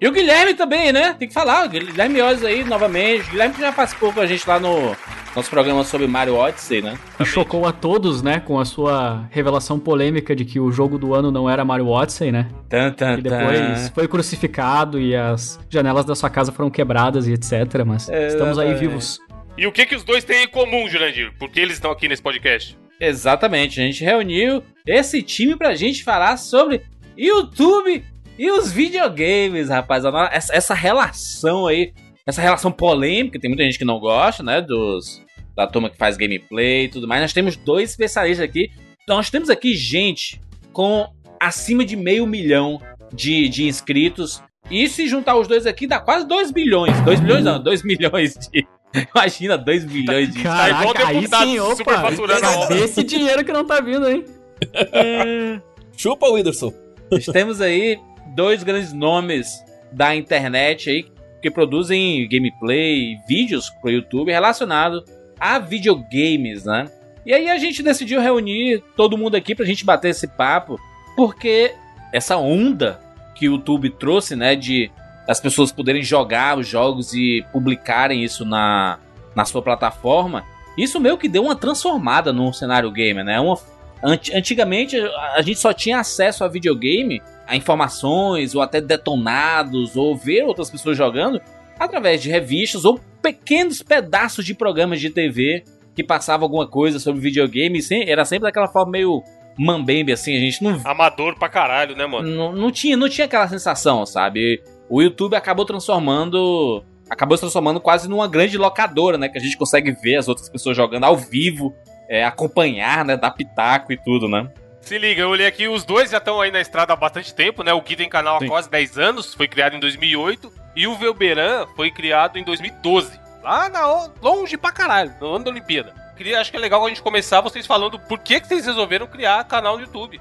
[0.00, 1.14] E o Guilherme também, né?
[1.18, 1.66] Tem que falar.
[1.66, 3.26] O Guilherme Oz aí, novamente.
[3.28, 4.96] O Guilherme que já participou com a gente lá no
[5.38, 6.98] nosso programa sobre Mario Odyssey, né?
[7.20, 11.14] E chocou a todos, né, com a sua revelação polêmica de que o jogo do
[11.14, 12.48] ano não era Mario Odyssey, né?
[12.68, 17.32] Tan, tan, E depois foi crucificado e as janelas da sua casa foram quebradas e
[17.32, 17.84] etc.
[17.86, 19.20] Mas É, estamos aí vivos.
[19.56, 21.32] e o que que os dois têm em comum, Jurandir?
[21.38, 22.76] Porque eles estão aqui nesse podcast.
[23.00, 23.80] Exatamente.
[23.80, 26.82] A gente reuniu esse time pra gente falar sobre
[27.16, 28.04] YouTube
[28.36, 30.02] e os videogames, rapaz.
[30.32, 31.92] Essa, essa relação aí,
[32.26, 34.60] essa relação polêmica, tem muita gente que não gosta, né?
[34.60, 35.22] Dos,
[35.58, 37.20] da turma que faz gameplay e tudo mais.
[37.20, 38.70] Nós temos dois especialistas aqui.
[39.08, 40.40] Nós temos aqui gente
[40.72, 41.04] com
[41.40, 42.80] acima de meio milhão
[43.12, 44.40] de, de inscritos.
[44.70, 47.00] E se juntar os dois aqui, dá quase 2 bilhões.
[47.00, 48.64] 2 bilhões não, 2 milhões de.
[49.12, 50.42] Imagina, 2 bilhões de.
[50.44, 51.76] Tá igual Caraca, aí deputado sim, opa.
[51.76, 54.24] superfaturando a esse dinheiro que não tá vindo, hein?
[55.96, 56.72] Chupa, Whindersson.
[57.10, 57.98] Nós temos aí
[58.36, 59.48] dois grandes nomes
[59.90, 61.06] da internet aí
[61.42, 65.02] que produzem gameplay, vídeos pro YouTube relacionado
[65.38, 66.88] a videogames, né?
[67.26, 70.78] E aí a gente decidiu reunir todo mundo aqui pra gente bater esse papo,
[71.16, 71.74] porque
[72.12, 73.00] essa onda
[73.34, 74.90] que o YouTube trouxe, né, de
[75.28, 78.98] as pessoas poderem jogar os jogos e publicarem isso na,
[79.34, 80.42] na sua plataforma,
[80.76, 83.38] isso meio que deu uma transformada no cenário gamer, né?
[83.38, 83.58] Uma
[84.02, 84.96] Ant- Antigamente
[85.34, 90.70] a gente só tinha acesso a videogame, a informações, ou até detonados, ou ver outras
[90.70, 91.40] pessoas jogando,
[91.78, 97.20] através de revistas ou pequenos pedaços de programas de TV que passavam alguma coisa sobre
[97.20, 97.80] videogame.
[98.06, 99.22] Era sempre daquela forma meio
[99.58, 102.28] mambembe, assim, a gente não, Amador pra caralho, né, mano?
[102.28, 104.62] não, não, tinha, não tinha aquela sensação, sabe?
[104.88, 106.84] O YouTube acabou transformando.
[107.10, 109.28] Acabou se transformando quase numa grande locadora, né?
[109.28, 111.74] Que a gente consegue ver as outras pessoas jogando ao vivo,
[112.08, 113.16] é, acompanhar, né?
[113.16, 114.48] Dar pitaco e tudo, né?
[114.80, 117.62] Se liga, eu olhei aqui, os dois já estão aí na estrada há bastante tempo,
[117.62, 117.72] né?
[117.72, 118.46] O Gui tem canal há Sim.
[118.46, 123.18] quase 10 anos, foi criado em 2008, e o Velberan foi criado em 2012.
[123.42, 125.92] Lá na, longe pra caralho, no ano da Olimpíada.
[126.16, 129.08] Queria, acho que é legal a gente começar vocês falando por que, que vocês resolveram
[129.08, 130.20] criar canal no YouTube.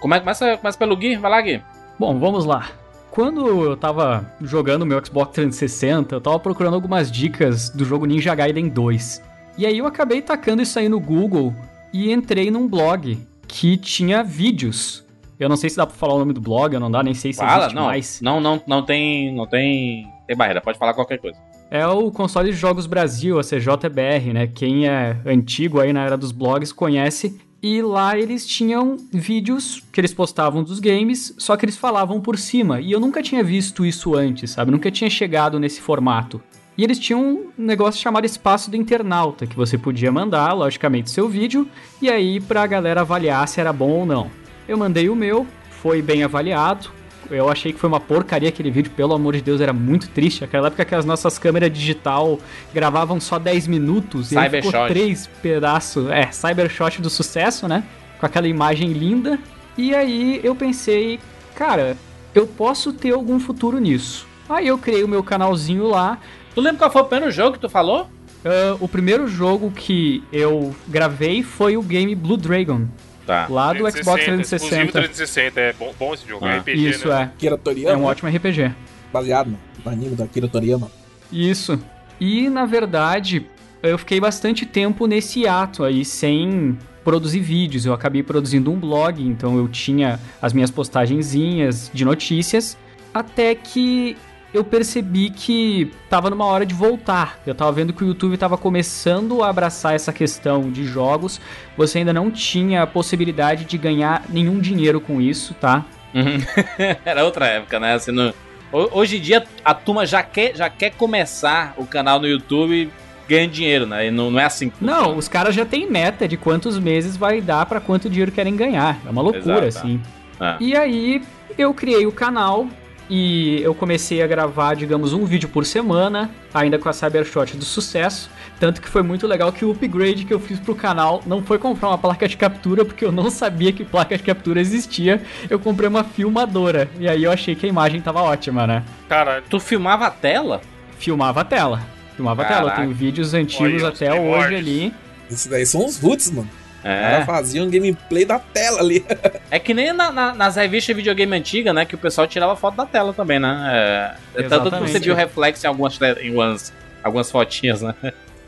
[0.00, 1.16] Como é que começa, começa pelo Gui?
[1.16, 1.60] Vai lá, Gui.
[1.98, 2.70] Bom, vamos lá.
[3.10, 8.36] Quando eu tava jogando meu Xbox 360, eu tava procurando algumas dicas do jogo Ninja
[8.36, 9.20] Gaiden 2.
[9.58, 11.52] E aí eu acabei tacando isso aí no Google
[11.92, 15.05] e entrei num blog que tinha vídeos.
[15.38, 17.14] Eu não sei se dá pra falar o nome do blog, eu não dá, nem
[17.14, 18.20] sei se Fala, existe não, mais.
[18.22, 20.60] não, não, não tem, não tem, tem barreira.
[20.60, 21.38] Pode falar qualquer coisa.
[21.70, 24.46] É o Console de Jogos Brasil, a CJBR, né?
[24.46, 27.40] Quem é antigo aí na era dos blogs conhece.
[27.62, 32.38] E lá eles tinham vídeos que eles postavam dos games, só que eles falavam por
[32.38, 32.80] cima.
[32.80, 34.70] E eu nunca tinha visto isso antes, sabe?
[34.70, 36.40] Nunca tinha chegado nesse formato.
[36.78, 41.28] E eles tinham um negócio chamado Espaço do Internauta, que você podia mandar, logicamente, seu
[41.28, 41.66] vídeo,
[42.00, 44.30] e aí pra galera avaliar se era bom ou não.
[44.68, 46.90] Eu mandei o meu, foi bem avaliado.
[47.30, 50.44] Eu achei que foi uma porcaria aquele vídeo, pelo amor de Deus, era muito triste.
[50.44, 52.38] Aquela época que as nossas câmeras digital
[52.72, 56.08] gravavam só 10 minutos e aí ficou três pedaços.
[56.08, 57.84] É, Cybershot do sucesso, né?
[58.20, 59.38] Com aquela imagem linda.
[59.76, 61.18] E aí eu pensei,
[61.54, 61.96] cara,
[62.34, 64.26] eu posso ter algum futuro nisso.
[64.48, 66.18] Aí eu criei o meu canalzinho lá.
[66.54, 68.08] Tu lembra qual foi o primeiro jogo que tu falou?
[68.46, 72.86] Ah, o primeiro jogo que eu gravei foi o game Blue Dragon,
[73.26, 73.46] Tá.
[73.50, 74.92] lá do Xbox Exclusivo 360.
[74.92, 76.54] 360, é bom, bom esse jogo, Ah.
[76.54, 77.22] é RPG, Isso né?
[77.34, 77.38] é.
[77.38, 78.72] Kira É Toriyama, um ótimo RPG.
[79.12, 80.90] baseado no- no anime da Kira Toriyama.
[81.32, 81.78] Isso.
[82.20, 83.44] E na verdade,
[83.82, 87.84] eu fiquei bastante tempo nesse ato aí sem produzir vídeos.
[87.84, 92.76] Eu acabei produzindo um blog, então eu tinha as minhas postagenzinhas de notícias,
[93.12, 94.16] até que
[94.56, 97.38] eu percebi que tava numa hora de voltar.
[97.46, 101.40] Eu tava vendo que o YouTube tava começando a abraçar essa questão de jogos.
[101.76, 105.84] Você ainda não tinha a possibilidade de ganhar nenhum dinheiro com isso, tá?
[106.14, 106.38] Uhum.
[107.04, 107.94] Era outra época, né?
[107.94, 108.32] Assim, no-
[108.72, 112.90] ho- Hoje em dia a turma já quer, já quer começar o canal no YouTube
[113.28, 114.06] ganhando dinheiro, né?
[114.06, 114.72] E não, não é assim.
[114.80, 118.54] Não, os caras já têm meta de quantos meses vai dar pra quanto dinheiro querem
[118.56, 118.98] ganhar.
[119.04, 119.86] É uma loucura, Exato.
[119.86, 120.00] assim.
[120.40, 120.56] Ah.
[120.60, 121.22] E aí
[121.58, 122.66] eu criei o canal
[123.08, 127.64] e eu comecei a gravar, digamos, um vídeo por semana, ainda com a Cybershot do
[127.64, 128.30] sucesso.
[128.58, 131.58] Tanto que foi muito legal que o upgrade que eu fiz pro canal não foi
[131.58, 135.22] comprar uma placa de captura, porque eu não sabia que placa de captura existia.
[135.48, 136.88] Eu comprei uma filmadora.
[136.98, 138.82] E aí eu achei que a imagem tava ótima, né?
[139.08, 139.44] Caralho.
[139.48, 140.60] Tu filmava a tela?
[140.98, 141.82] Filmava a tela.
[142.16, 142.60] Filmava a tela.
[142.60, 142.82] Eu Caraca.
[142.82, 144.94] tenho vídeos antigos Olha até hoje ali.
[145.30, 146.48] Isso daí são os roots, mano.
[146.88, 147.24] Ela É.
[147.24, 149.04] fazia um gameplay da tela ali.
[149.50, 151.84] É que nem na- na- nas revistas de videogame antiga, né?
[151.84, 153.70] Que o pessoal tirava foto da tela também, né?
[153.72, 154.92] É, tanto que Exatamente.
[154.92, 156.72] você viu reflexo em algumas, em umas,
[157.02, 157.94] algumas fotinhas, né?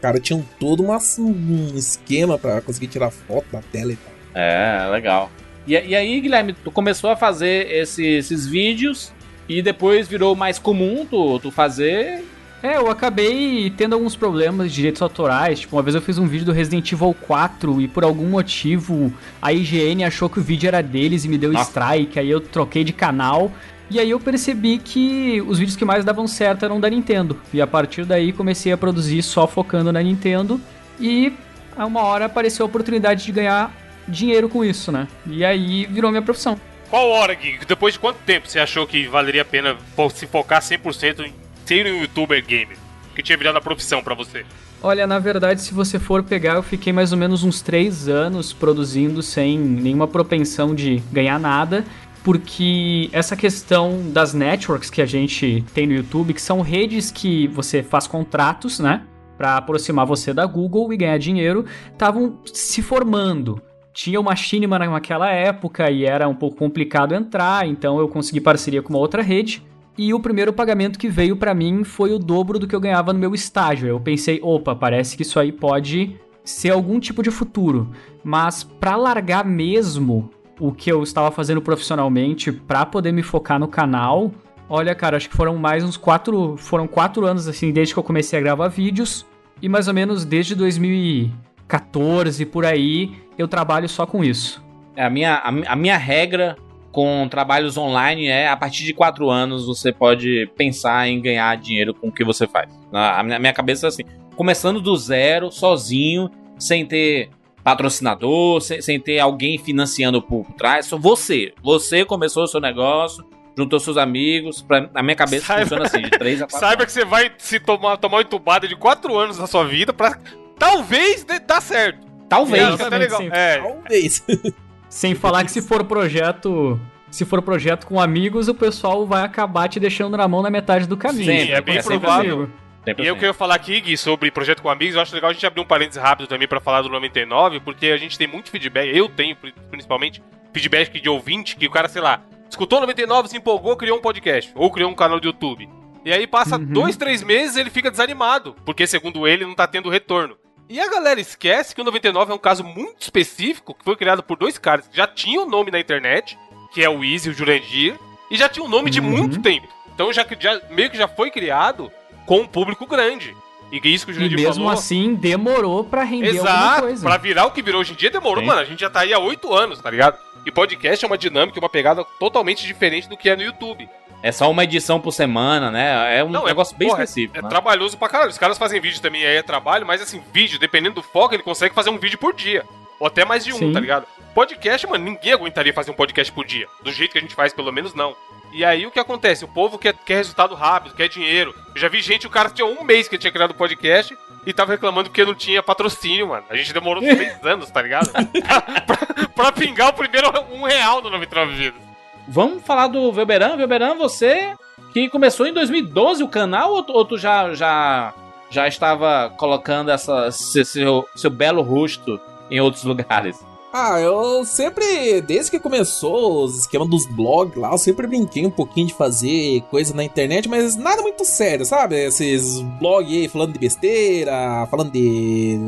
[0.02, 4.12] Cara, tinham todo uma- um esquema pra conseguir tirar foto da tela e tal.
[4.34, 5.30] É, legal.
[5.66, 9.12] E, e aí, Guilherme, tu começou a fazer esse- esses vídeos
[9.48, 12.24] e depois virou mais comum tu, tu fazer.
[12.62, 15.60] É, eu acabei tendo alguns problemas de direitos autorais.
[15.60, 19.12] Tipo, uma vez eu fiz um vídeo do Resident Evil 4 e por algum motivo
[19.40, 21.70] a IGN achou que o vídeo era deles e me deu Nossa.
[21.70, 22.18] strike.
[22.18, 23.52] Aí eu troquei de canal.
[23.90, 27.40] E aí eu percebi que os vídeos que mais davam certo eram da Nintendo.
[27.54, 30.60] E a partir daí comecei a produzir só focando na Nintendo.
[30.98, 31.32] E
[31.76, 33.72] a uma hora apareceu a oportunidade de ganhar
[34.06, 35.06] dinheiro com isso, né?
[35.26, 36.58] E aí virou minha profissão.
[36.90, 37.60] Qual hora, Gui?
[37.68, 39.76] Depois de quanto tempo você achou que valeria a pena
[40.12, 41.32] se focar 100% em
[41.68, 42.78] ser um youtuber gamer?
[43.14, 44.42] Que tinha virado a profissão pra você?
[44.82, 48.54] Olha, na verdade, se você for pegar, eu fiquei mais ou menos uns três anos
[48.54, 51.84] produzindo sem nenhuma propensão de ganhar nada,
[52.24, 57.48] porque essa questão das networks que a gente tem no YouTube, que são redes que
[57.48, 59.02] você faz contratos, né,
[59.36, 63.60] para aproximar você da Google e ganhar dinheiro, estavam se formando.
[63.92, 68.80] Tinha uma Machinima naquela época e era um pouco complicado entrar, então eu consegui parceria
[68.80, 69.62] com uma outra rede.
[69.98, 73.12] E o primeiro pagamento que veio pra mim foi o dobro do que eu ganhava
[73.12, 73.88] no meu estágio.
[73.88, 77.90] Eu pensei, opa, parece que isso aí pode ser algum tipo de futuro.
[78.22, 80.30] Mas pra largar mesmo
[80.60, 84.30] o que eu estava fazendo profissionalmente pra poder me focar no canal,
[84.68, 88.04] olha, cara, acho que foram mais uns quatro, foram quatro anos assim desde que eu
[88.04, 89.26] comecei a gravar vídeos
[89.60, 94.64] e mais ou menos desde 2014 por aí eu trabalho só com isso.
[94.94, 96.56] É, A minha, a, a minha regra
[96.92, 101.94] com trabalhos online é a partir de quatro anos você pode pensar em ganhar dinheiro
[101.94, 102.68] com o que você faz.
[102.90, 104.02] Na minha, cabeça é assim,
[104.36, 107.30] começando do zero, sozinho, sem ter
[107.62, 111.52] patrocinador, sem, sem ter alguém financiando por trás, só você.
[111.62, 113.24] Você começou o seu negócio,
[113.56, 116.86] juntou seus amigos, pra, na minha cabeça Saiba- funciona assim, de três a quatro Saiba
[116.86, 120.18] que você vai se tomar, tomar uma entubada de 4 anos na sua vida pra
[120.58, 122.06] talvez dar certo.
[122.28, 122.80] Talvez.
[122.80, 123.22] Até legal.
[123.32, 124.24] É, Talvez.
[124.88, 129.68] Sem falar que se for projeto, se for projeto com amigos, o pessoal vai acabar
[129.68, 131.24] te deixando na mão na metade do caminho.
[131.26, 132.50] Sempre, é bem é provável.
[132.96, 134.94] E eu queria falar aqui, Gui, sobre projeto com amigos.
[134.94, 137.88] Eu acho legal a gente abrir um parênteses rápido também pra falar do 99, porque
[137.88, 138.88] a gente tem muito feedback.
[138.96, 140.22] Eu tenho, pri- principalmente,
[140.54, 144.50] feedback de ouvinte que o cara, sei lá, escutou 99, se empolgou, criou um podcast.
[144.54, 145.68] Ou criou um canal do YouTube.
[146.02, 146.64] E aí passa Uhum.
[146.64, 150.36] dois, três meses ele fica desanimado, porque segundo ele não tá tendo retorno.
[150.68, 154.22] E a galera esquece que o 99 é um caso muito específico, que foi criado
[154.22, 156.38] por dois caras que já tinham nome na internet,
[156.72, 157.98] que é o Easy e o Jurandir,
[158.30, 159.06] e já tinha um nome de Uhum.
[159.08, 159.66] muito tempo.
[159.94, 161.90] Então já, já meio que já foi criado
[162.26, 163.34] com um público grande.
[163.72, 164.70] E que isso que o E Jurandir mesmo falou.
[164.70, 167.06] assim, demorou pra render alguma Exato, coisa.
[167.06, 168.46] pra virar o que virou hoje em dia demorou, Sim.
[168.46, 168.60] mano.
[168.60, 170.18] A gente já tá aí há oito anos, tá ligado?
[170.46, 173.88] E podcast é uma dinâmica, uma pegada totalmente diferente do que é no YouTube.
[174.22, 176.18] É só uma edição por semana, né?
[176.18, 177.38] É um Não, é- negócio bem porra, específico.
[177.38, 177.48] É né?
[177.48, 178.30] trabalhoso pra caralho.
[178.30, 181.42] Os caras fazem vídeo também, aí é trabalho, mas assim, vídeo, dependendo do foco, ele
[181.42, 182.64] consegue fazer um vídeo por dia.
[182.98, 183.72] Ou até mais de um, Sim.
[183.72, 184.06] tá ligado?
[184.34, 186.66] Podcast, mano, ninguém aguentaria fazer um podcast por dia.
[186.82, 188.16] Do jeito que a gente faz, pelo menos não.
[188.52, 189.44] E aí o que acontece?
[189.44, 191.54] O povo quer, quer resultado rápido, quer dinheiro.
[191.74, 194.52] Eu já vi gente, o cara tinha um mês que tinha criado o podcast e
[194.52, 196.44] tava reclamando porque não tinha patrocínio, mano.
[196.50, 198.10] A gente demorou seis anos, tá ligado?
[198.84, 201.87] pra, pra pingar o primeiro um real no 99 Vidas.
[202.28, 203.56] Vamos falar do Velberan.
[203.56, 204.54] Velberan, você
[204.92, 208.14] que começou em 2012 o canal ou tu, ou tu já, já,
[208.50, 213.38] já estava colocando essa, seu, seu belo rosto em outros lugares?
[213.72, 218.50] Ah, eu sempre, desde que começou os esquemas dos blogs lá, eu sempre brinquei um
[218.50, 221.96] pouquinho de fazer coisa na internet, mas nada muito sério, sabe?
[222.06, 225.58] Esses blogs aí falando de besteira, falando de.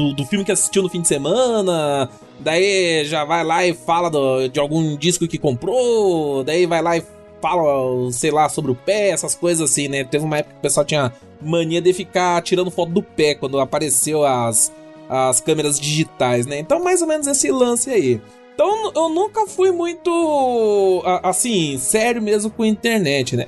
[0.00, 2.08] Do, do filme que assistiu no fim de semana,
[2.38, 6.96] daí já vai lá e fala do- de algum disco que comprou, daí vai lá
[6.96, 7.02] e
[7.42, 10.02] fala, sei lá, sobre o pé, essas coisas assim, né?
[10.04, 13.60] Teve uma época que o pessoal tinha mania de ficar tirando foto do pé quando
[13.60, 14.72] apareceu as,
[15.08, 16.58] as câmeras digitais, né?
[16.58, 18.20] Então, mais ou menos esse lance aí.
[18.54, 23.46] Então, eu nunca fui muito, assim, sério mesmo com internet, né?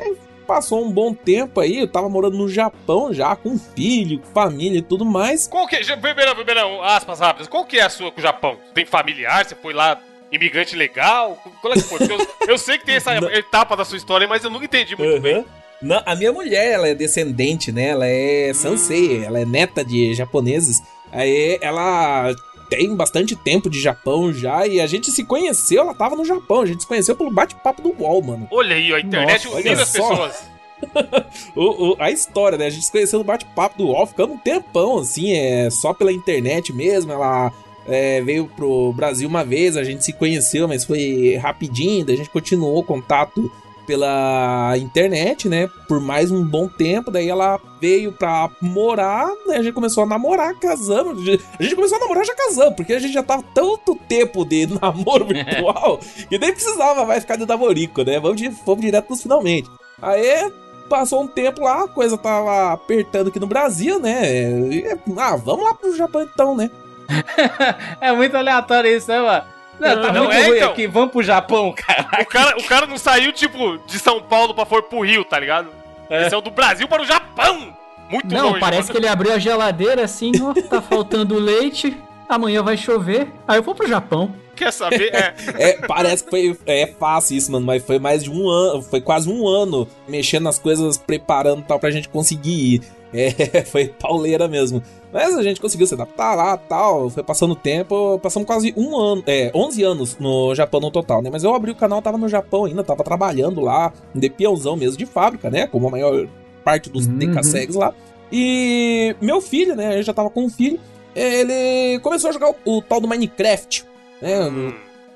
[0.52, 4.80] Passou um bom tempo aí, eu tava morando no Japão já, com filho, com família
[4.80, 5.48] e tudo mais.
[5.48, 5.96] Qual que é.
[5.96, 7.48] Beberão, Beberão, aspas rápidas.
[7.48, 8.58] Qual que é a sua com o Japão?
[8.74, 9.46] Tem familiar?
[9.46, 9.98] Você foi lá
[10.30, 11.42] imigrante legal?
[11.62, 12.00] Qual é que foi?
[12.02, 15.22] Eu, eu sei que tem essa etapa da sua história, mas eu nunca entendi muito
[15.22, 15.36] bem.
[15.36, 15.44] Aham.
[15.80, 17.88] Não, a minha mulher, ela é descendente, né?
[17.88, 20.82] Ela é Sansei, ela é neta de japoneses.
[21.10, 22.30] Aí ela
[22.76, 26.61] tem bastante tempo de Japão já e a gente se conheceu, ela tava no Japão,
[26.62, 28.48] a gente se conheceu pelo bate-papo do UOL, mano.
[28.50, 30.08] Olha aí, a internet Nossa, unindo as só.
[30.08, 30.52] pessoas.
[31.54, 32.66] O- o- a história, né?
[32.66, 36.12] A gente se conheceu no bate-papo do UOL, ficamos um tempão, assim, é só pela
[36.12, 37.12] internet mesmo.
[37.12, 37.52] Ela
[37.87, 42.30] é, veio pro Brasil uma vez, a gente se conheceu, mas foi rapidinho, a gente
[42.30, 43.50] continuou o contato
[43.86, 45.68] pela internet, né?
[45.88, 49.56] Por mais um bom tempo, daí ela veio pra morar, né?
[49.56, 51.20] A gente começou a namorar, casamos.
[51.58, 54.66] A gente começou a namorar já casamos, porque a gente já tava tanto tempo de
[54.80, 58.18] namoro virtual que nem precisava mais ficar de namorico, né?
[58.20, 59.70] Vamos, vamos direto nos finalmente.
[60.00, 60.50] Aí
[60.88, 64.50] passou um tempo lá, a coisa tava apertando aqui no Brasil, né?
[64.70, 64.84] E,
[65.16, 66.70] ah, vamos lá pro Japão então, né?
[68.00, 69.51] É muito aleatório isso, né, mano?
[69.80, 70.70] Não, tá Não, muito é, ruim então.
[70.72, 72.22] aqui, vamos pro Japão, cara.
[72.22, 75.38] O cara, o cara não saiu, tipo, de São Paulo pra for pro Rio, tá
[75.38, 75.68] ligado?
[76.11, 77.74] Ele saiu do Brasil para o Japão!
[78.11, 78.61] Muito Não, longe.
[78.61, 78.92] parece mano.
[78.92, 81.96] que ele abriu a geladeira assim, ó, tá faltando leite,
[82.28, 84.35] amanhã vai chover, aí eu vou pro Japão.
[84.54, 85.11] Quer saber?
[85.14, 88.82] É, É, parece que foi é fácil isso, mano, mas foi mais de um ano,
[88.82, 92.82] foi quase um ano mexendo nas coisas, preparando e tal pra gente conseguir ir.
[93.53, 94.83] É, foi pauleira mesmo.
[95.12, 98.96] Mas a gente conseguiu se adaptar lá tal, foi passando o tempo, passamos quase um
[98.96, 101.29] ano, é, 11 anos no Japão no total, né?
[101.31, 104.96] Mas eu abri o canal, tava no Japão ainda, tava trabalhando lá, de peãozão mesmo
[104.96, 105.66] de fábrica, né?
[105.66, 106.27] Como a maior
[106.64, 107.18] parte dos Uhum.
[107.18, 107.92] DKSEGs lá.
[108.33, 109.98] E meu filho, né?
[109.98, 110.81] Eu já tava com um filho,
[111.14, 113.85] ele começou a jogar o, o tal do Minecraft.
[114.22, 114.40] Né?
[114.44, 114.72] hum,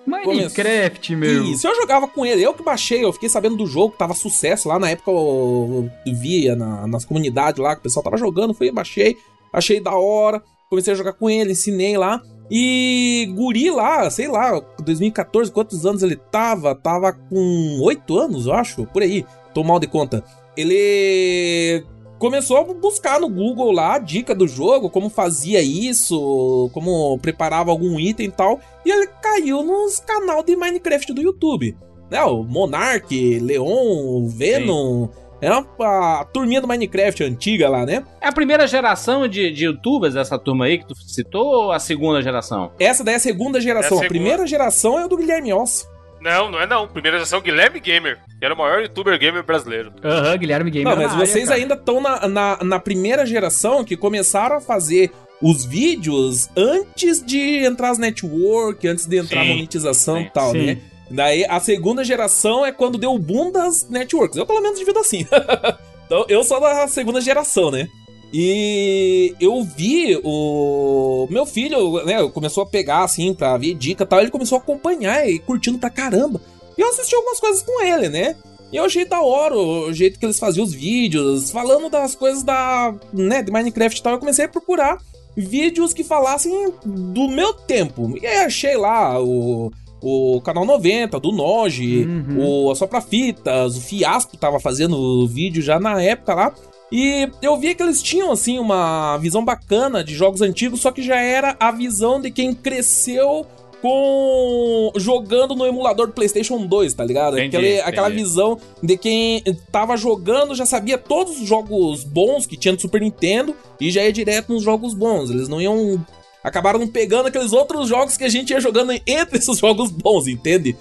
[0.06, 1.44] Minecraft, meu.
[1.44, 4.68] Isso, eu jogava com ele, eu que baixei, eu fiquei sabendo do jogo, tava sucesso
[4.68, 8.70] lá, na época eu via na- nas comunidades lá que o pessoal tava jogando, fui,
[8.70, 9.16] baixei,
[9.52, 14.60] achei da hora, comecei a jogar com ele, ensinei lá, e guri lá, sei lá,
[14.84, 16.74] 2014, quantos anos ele tava?
[16.74, 20.22] Tava com 8 anos, eu acho, por aí, tô mal de conta.
[20.56, 21.84] Ele
[22.18, 27.70] começou a buscar no Google lá a dica do jogo, como fazia isso, como preparava
[27.70, 31.76] algum item e tal, e ele caiu nos canal de Minecraft do YouTube.
[32.10, 35.08] Né, o Monark, Leon, Venom.
[35.40, 38.02] É uma, a turminha do Minecraft antiga lá, né?
[38.20, 41.78] É a primeira geração de, de youtubers, essa turma aí que tu citou, ou a
[41.78, 42.72] segunda geração?
[42.78, 43.98] Essa daí é a segunda geração.
[43.98, 45.86] É a a, primeira geração é o do Guilherme Oss.
[46.26, 46.88] Não, não é não.
[46.88, 48.18] Primeira geração, Guilherme Gamer.
[48.36, 49.92] Que era o maior youtuber gamer brasileiro.
[50.02, 50.88] Aham, Guilherme Gamer.
[50.88, 51.60] Não, mas área, vocês cara.
[51.60, 57.64] ainda estão na, na, na primeira geração que começaram a fazer os vídeos antes de
[57.64, 60.66] entrar as network, antes de entrar a Sim, monetização sim, e tal, sim.
[60.66, 60.78] né?
[61.08, 64.36] Daí a segunda geração é quando deu o boom das networks.
[64.36, 65.24] Eu pelo menos divido assim.
[66.06, 67.86] então eu sou da segunda geração, né?
[68.32, 74.06] E eu vi o meu filho, né, começou a pegar assim pra ver dica e
[74.06, 76.40] tal, ele começou a acompanhar e curtindo pra caramba.
[76.76, 78.36] E eu assisti algumas coisas com ele, né?
[78.72, 82.42] E eu achei da hora o jeito que eles faziam os vídeos, falando das coisas
[82.42, 84.98] da, né, de Minecraft e tal, eu comecei a procurar
[85.36, 88.12] vídeos que falassem do meu tempo.
[88.20, 89.70] E aí achei lá o
[90.02, 92.66] o Canal 90, do Noge, Uhum.
[92.66, 96.54] o Assopra Fitas, o Fiasco tava fazendo vídeo já na época lá.
[96.90, 101.02] E eu via que eles tinham, assim, uma visão bacana de jogos antigos, só que
[101.02, 103.46] já era a visão de quem cresceu
[103.82, 107.38] com jogando no emulador do PlayStation 2, tá ligado?
[107.38, 108.22] Entendi, aquela entendi.
[108.22, 113.00] visão de quem tava jogando, já sabia todos os jogos bons que tinha no Super
[113.00, 115.30] Nintendo e já ia direto nos jogos bons.
[115.30, 116.04] Eles não iam.
[116.46, 120.76] Acabaram pegando aqueles outros jogos que a gente ia jogando entre esses jogos bons, entende?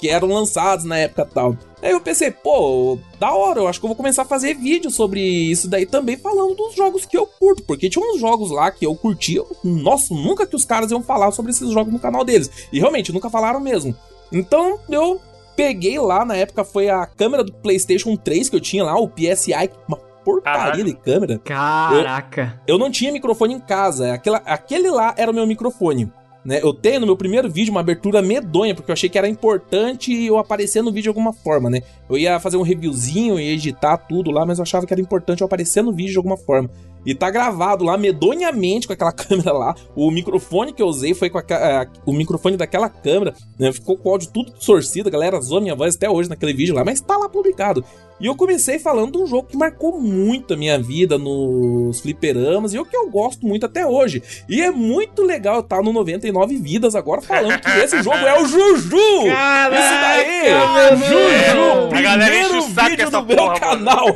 [0.00, 1.56] que eram lançados na época e tal.
[1.80, 4.90] Aí eu pensei, pô, da hora, eu acho que eu vou começar a fazer vídeo
[4.90, 8.72] sobre isso daí também, falando dos jogos que eu curto, porque tinha uns jogos lá
[8.72, 12.24] que eu curtia, nossa, nunca que os caras iam falar sobre esses jogos no canal
[12.24, 12.50] deles.
[12.72, 13.94] E realmente, nunca falaram mesmo.
[14.32, 15.20] Então eu
[15.54, 19.08] peguei lá, na época foi a câmera do PlayStation 3 que eu tinha lá, o
[19.08, 20.84] PSI, uma porcaria Caralho.
[20.84, 21.38] de câmera.
[21.38, 22.60] Caraca.
[22.66, 24.14] Eu não tinha microfone em casa.
[24.14, 26.10] Aquela, aquele lá era o meu microfone.
[26.44, 26.60] Né?
[26.62, 30.12] Eu tenho no meu primeiro vídeo uma abertura medonha, porque eu achei que era importante
[30.12, 31.80] eu aparecer no vídeo de alguma forma, né?
[32.08, 35.40] Eu ia fazer um reviewzinho, ia editar tudo lá, mas eu achava que era importante
[35.40, 36.68] eu aparecer no vídeo de alguma forma.
[37.06, 39.74] E tá gravado lá medonhamente com aquela câmera lá.
[39.94, 43.34] O microfone que eu usei foi com a, ca- o microfone daquela câmera.
[43.58, 43.72] né?
[43.72, 46.74] Ficou com o áudio tudo distorcido, a galera zoa minha voz até hoje naquele vídeo
[46.74, 47.84] lá, mas tá lá publicado.
[48.20, 52.72] E eu comecei falando de um jogo que marcou muito a minha vida nos fliperamas
[52.72, 54.22] e o que eu gosto muito até hoje.
[54.48, 58.46] E é muito legal estar no 99 Vidas agora falando que esse jogo é o
[58.46, 58.96] Juju!
[58.96, 60.96] Isso daí!
[60.96, 61.94] Juju!
[61.96, 64.06] A galera enche o Primeiro saco vídeo do meu porra, canal!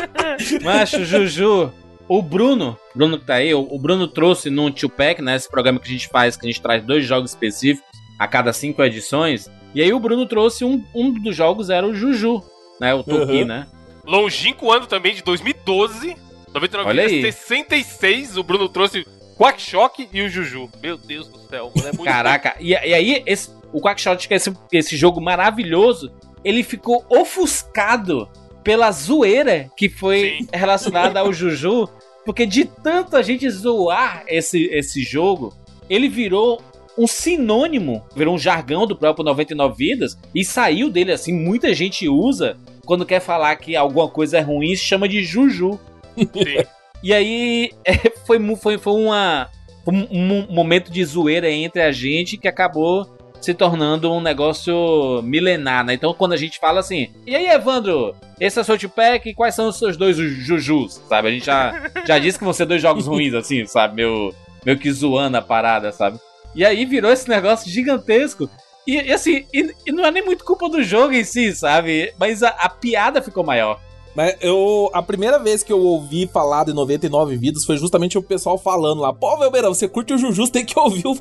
[0.62, 1.72] Macho, Juju.
[2.14, 5.34] O Bruno, Bruno que tá aí, o Bruno trouxe no Tio Pack, né?
[5.34, 7.88] Esse programa que a gente faz, que a gente traz dois jogos específicos.
[8.18, 9.50] a cada cinco edições.
[9.74, 12.42] E aí o Bruno trouxe um, um dos jogos, era o Juju,
[12.78, 12.92] né?
[12.94, 13.44] O Toki, Uhum.
[13.46, 13.66] né?
[14.04, 16.14] Longínquo ano também de 2012.
[16.52, 17.16] 99 Olha aí.
[17.16, 18.36] vidas, 66.
[18.36, 19.06] O Bruno trouxe
[19.38, 20.68] Quackshock e o Juju.
[20.82, 24.34] Meu Deus do céu, mano, é muito Caraca, e, e aí esse, o Quackshot, que
[24.34, 26.12] é esse, esse jogo maravilhoso,
[26.44, 28.28] ele ficou ofuscado
[28.62, 30.48] pela zoeira que foi Sim.
[30.52, 31.88] relacionada ao Juju,
[32.24, 35.54] porque de tanto a gente zoar esse, esse jogo,
[35.88, 36.62] ele virou
[36.96, 42.08] um sinônimo, virou um jargão do próprio 99 Vidas e saiu dele assim, muita gente
[42.08, 45.78] usa quando quer falar que alguma coisa é ruim, se chama de Juju.
[46.16, 46.28] Sim.
[47.04, 47.94] E aí é,
[48.24, 49.50] foi, foi, foi, uma,
[49.84, 53.12] um, um momento de zoeira entre a gente que acabou
[53.42, 55.94] se tornando um negócio milenar, né?
[55.94, 59.54] Então quando a gente fala assim, e aí Evandro, esse é seu Pack e quais
[59.54, 61.28] são os seus dois Jujus, sabe?
[61.28, 63.96] A gente já, já disse que vão ser dois jogos ruins, assim, sabe?
[63.96, 64.34] Meu,
[64.64, 66.18] meio que zoando a parada, sabe?
[66.54, 68.48] E aí virou esse negócio gigantesco.
[68.86, 72.12] E, e assim, e, e não é nem muito culpa do jogo em si, sabe?
[72.18, 73.80] Mas a, a piada ficou maior.
[74.14, 74.90] Mas eu.
[74.92, 79.00] A primeira vez que eu ouvi falar de 99 vidas foi justamente o pessoal falando
[79.00, 79.12] lá.
[79.12, 81.16] Pô, Velbeirão, você curte o Juju, você tem que ouvir o,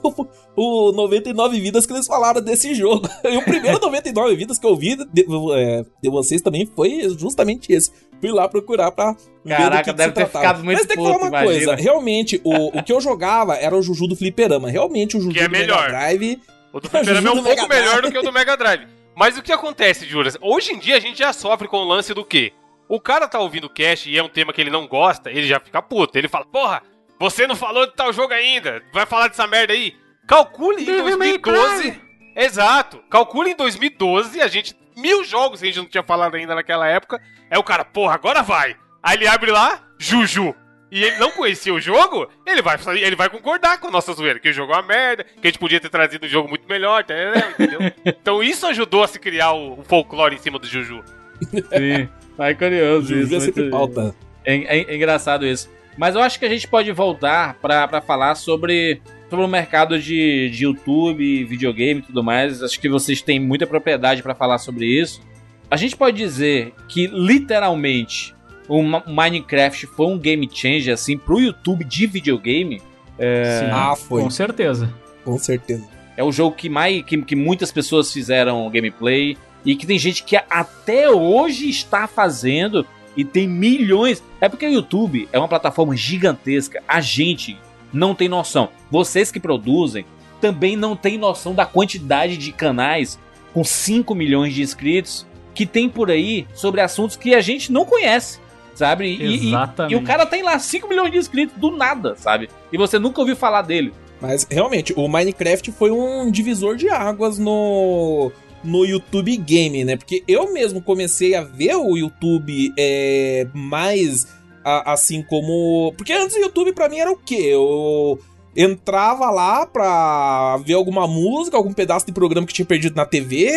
[0.56, 3.08] o 99 vidas que eles falaram desse jogo.
[3.24, 5.26] E o primeiro 99 vidas que eu ouvi de,
[5.56, 7.92] é, de vocês também foi justamente esse.
[8.20, 9.16] Fui lá procurar pra.
[9.48, 10.46] Caraca, deve ter tratava.
[10.46, 11.54] ficado muito Mas tem que falar uma imagina.
[11.54, 11.76] coisa.
[11.76, 14.70] Realmente, o, o que eu jogava era o Juju do Fliperama.
[14.70, 15.90] Realmente, o Juju Que é do Mega melhor.
[15.90, 16.40] Drive.
[16.74, 18.86] O do Fliperama é um pouco Mega melhor do que o do Mega Drive.
[19.16, 20.38] Mas o que acontece, Juras?
[20.42, 22.54] Hoje em dia a gente já sofre com o lance do quê?
[22.92, 25.48] O cara tá ouvindo o cast e é um tema que ele não gosta, ele
[25.48, 26.18] já fica puto.
[26.18, 26.84] Ele fala, porra,
[27.18, 29.96] você não falou de tal jogo ainda, vai falar dessa merda aí?
[30.28, 32.02] Calcule em Devil May 2012.
[32.36, 33.02] Exato.
[33.10, 34.76] Calcule em 2012, a gente.
[34.94, 37.22] Mil jogos que a gente não tinha falado ainda naquela época.
[37.50, 38.76] É o cara, porra, agora vai.
[39.02, 40.54] Aí ele abre lá, Juju.
[40.92, 44.38] E ele não conhecia o jogo, ele vai, ele vai concordar com a nossa zoeira,
[44.38, 46.68] que o jogo é uma merda, que a gente podia ter trazido um jogo muito
[46.68, 47.80] melhor, entendeu?
[48.04, 51.02] Então isso ajudou a se criar o, o folclore em cima do Juju.
[51.50, 52.10] Sim,
[52.40, 53.42] é curioso é isso.
[53.42, 54.16] sempre pauta.
[54.46, 55.70] É, é- é engraçado isso.
[55.98, 60.00] Mas eu acho que a gente pode voltar pra pra falar sobre, sobre o mercado
[60.00, 62.64] de, de YouTube, videogame e tudo mais.
[62.64, 65.22] Acho que vocês têm muita propriedade pra falar sobre isso.
[65.70, 68.34] A gente pode dizer que, literalmente,
[68.68, 72.80] o Minecraft foi um game changer, assim, pro YouTube de videogame.
[72.80, 74.22] Sim, Ah, foi.
[74.24, 74.92] Com certeza.
[75.24, 75.88] Com certeza.
[76.18, 80.24] É o jogo que, mais, que, que muitas pessoas fizeram gameplay e que tem gente
[80.24, 82.86] que até hoje está fazendo
[83.16, 84.24] e tem milhões.
[84.40, 86.82] É porque o YouTube é uma plataforma gigantesca.
[86.88, 87.58] A gente
[87.94, 88.70] não tem noção.
[88.90, 90.06] Vocês que produzem
[90.40, 93.20] também não têm noção da quantidade de canais
[93.54, 97.86] com 5 milhões de inscritos que tem por aí sobre assuntos que a gente não
[97.86, 98.40] conhece.
[98.74, 99.06] Sabe?
[99.06, 99.52] E- e-.
[99.92, 102.50] E, o cara tem lá 5 milhões de inscritos do nada, sabe?
[102.72, 103.94] E você nunca ouviu falar dele.
[104.22, 108.32] Mas realmente, o Minecraft foi um divisor de águas no,
[108.64, 109.96] no YouTube Game, né?
[109.98, 114.28] Porque eu mesmo comecei a ver o YouTube é, mais
[114.64, 115.94] a- assim como.
[115.98, 117.40] Porque antes o YouTube pra mim era o quê?
[117.52, 118.20] Eu
[118.56, 123.50] entrava lá pra ver alguma música, algum pedaço de programa que tinha perdido na TV.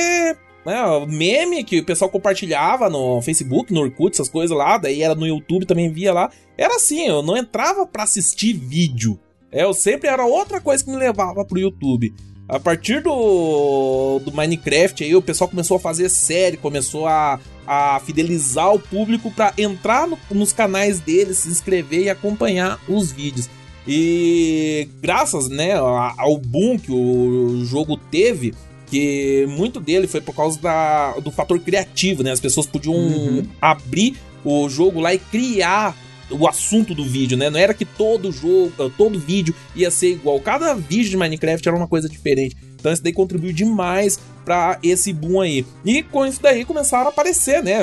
[0.65, 0.77] Né,
[1.07, 5.27] meme que o pessoal compartilhava no Facebook, no Orkut, essas coisas lá, daí era no
[5.27, 6.31] YouTube também via lá.
[6.57, 9.21] Era assim, eu não entrava pra assistir vídeo.
[9.53, 12.15] É, eu sempre era outra coisa que me levava pro YouTube.
[12.49, 18.01] A partir do, do Minecraft aí, o pessoal começou a fazer série, começou a, a
[18.05, 23.49] fidelizar o público pra entrar no- nos canais deles, se inscrever e acompanhar os vídeos.
[23.87, 28.53] E graças, né, ao boom que o jogo teve,
[28.87, 32.31] que muito dele foi por causa da, do fator criativo, né?
[32.33, 33.47] As pessoas podiam Uhum.
[33.61, 35.97] abrir o jogo lá e criar
[36.39, 37.51] o assunto do vídeo, né?
[37.51, 40.41] Não era que todo jogo, todo vídeo ia ser igual.
[40.41, 42.57] Cada vídeo de Minecraft era uma coisa diferente.
[42.79, 45.65] Então isso daí contribuiu demais pra esse boom aí.
[45.85, 47.79] E com isso daí começaram a aparecer, né?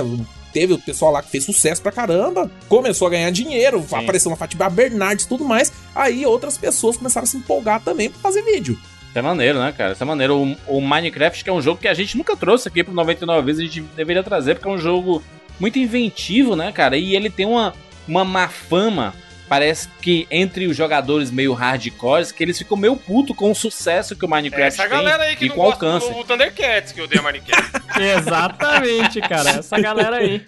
[0.54, 3.96] Teve o pessoal lá que fez sucesso pra caramba, começou a ganhar dinheiro, Sim.
[3.96, 5.72] apareceu uma Fátima Bernardes e tudo mais.
[5.96, 8.78] Aí outras pessoas começaram a se empolgar também pra fazer vídeo.
[9.10, 9.94] Isso é maneiro, né, cara?
[9.94, 10.56] Isso é maneiro.
[10.68, 13.46] O, o Minecraft, que é um jogo que a gente nunca trouxe aqui pro 99
[13.46, 15.24] vezes, a gente deveria trazer, porque é um jogo
[15.60, 16.98] muito inventivo, né, cara?
[16.98, 17.74] E ele tem uma,
[18.12, 19.14] uma má fama,
[19.48, 24.16] parece que entre os jogadores meio hardcores, que eles ficam meio puto com o sucesso
[24.18, 26.14] que o Minecraft Essa galera aí tem que e não com o gosta alcance.
[26.14, 27.72] do Thundercats que odeia Minecraft.
[28.20, 29.50] Exatamente, cara.
[29.52, 30.46] Essa galera aí.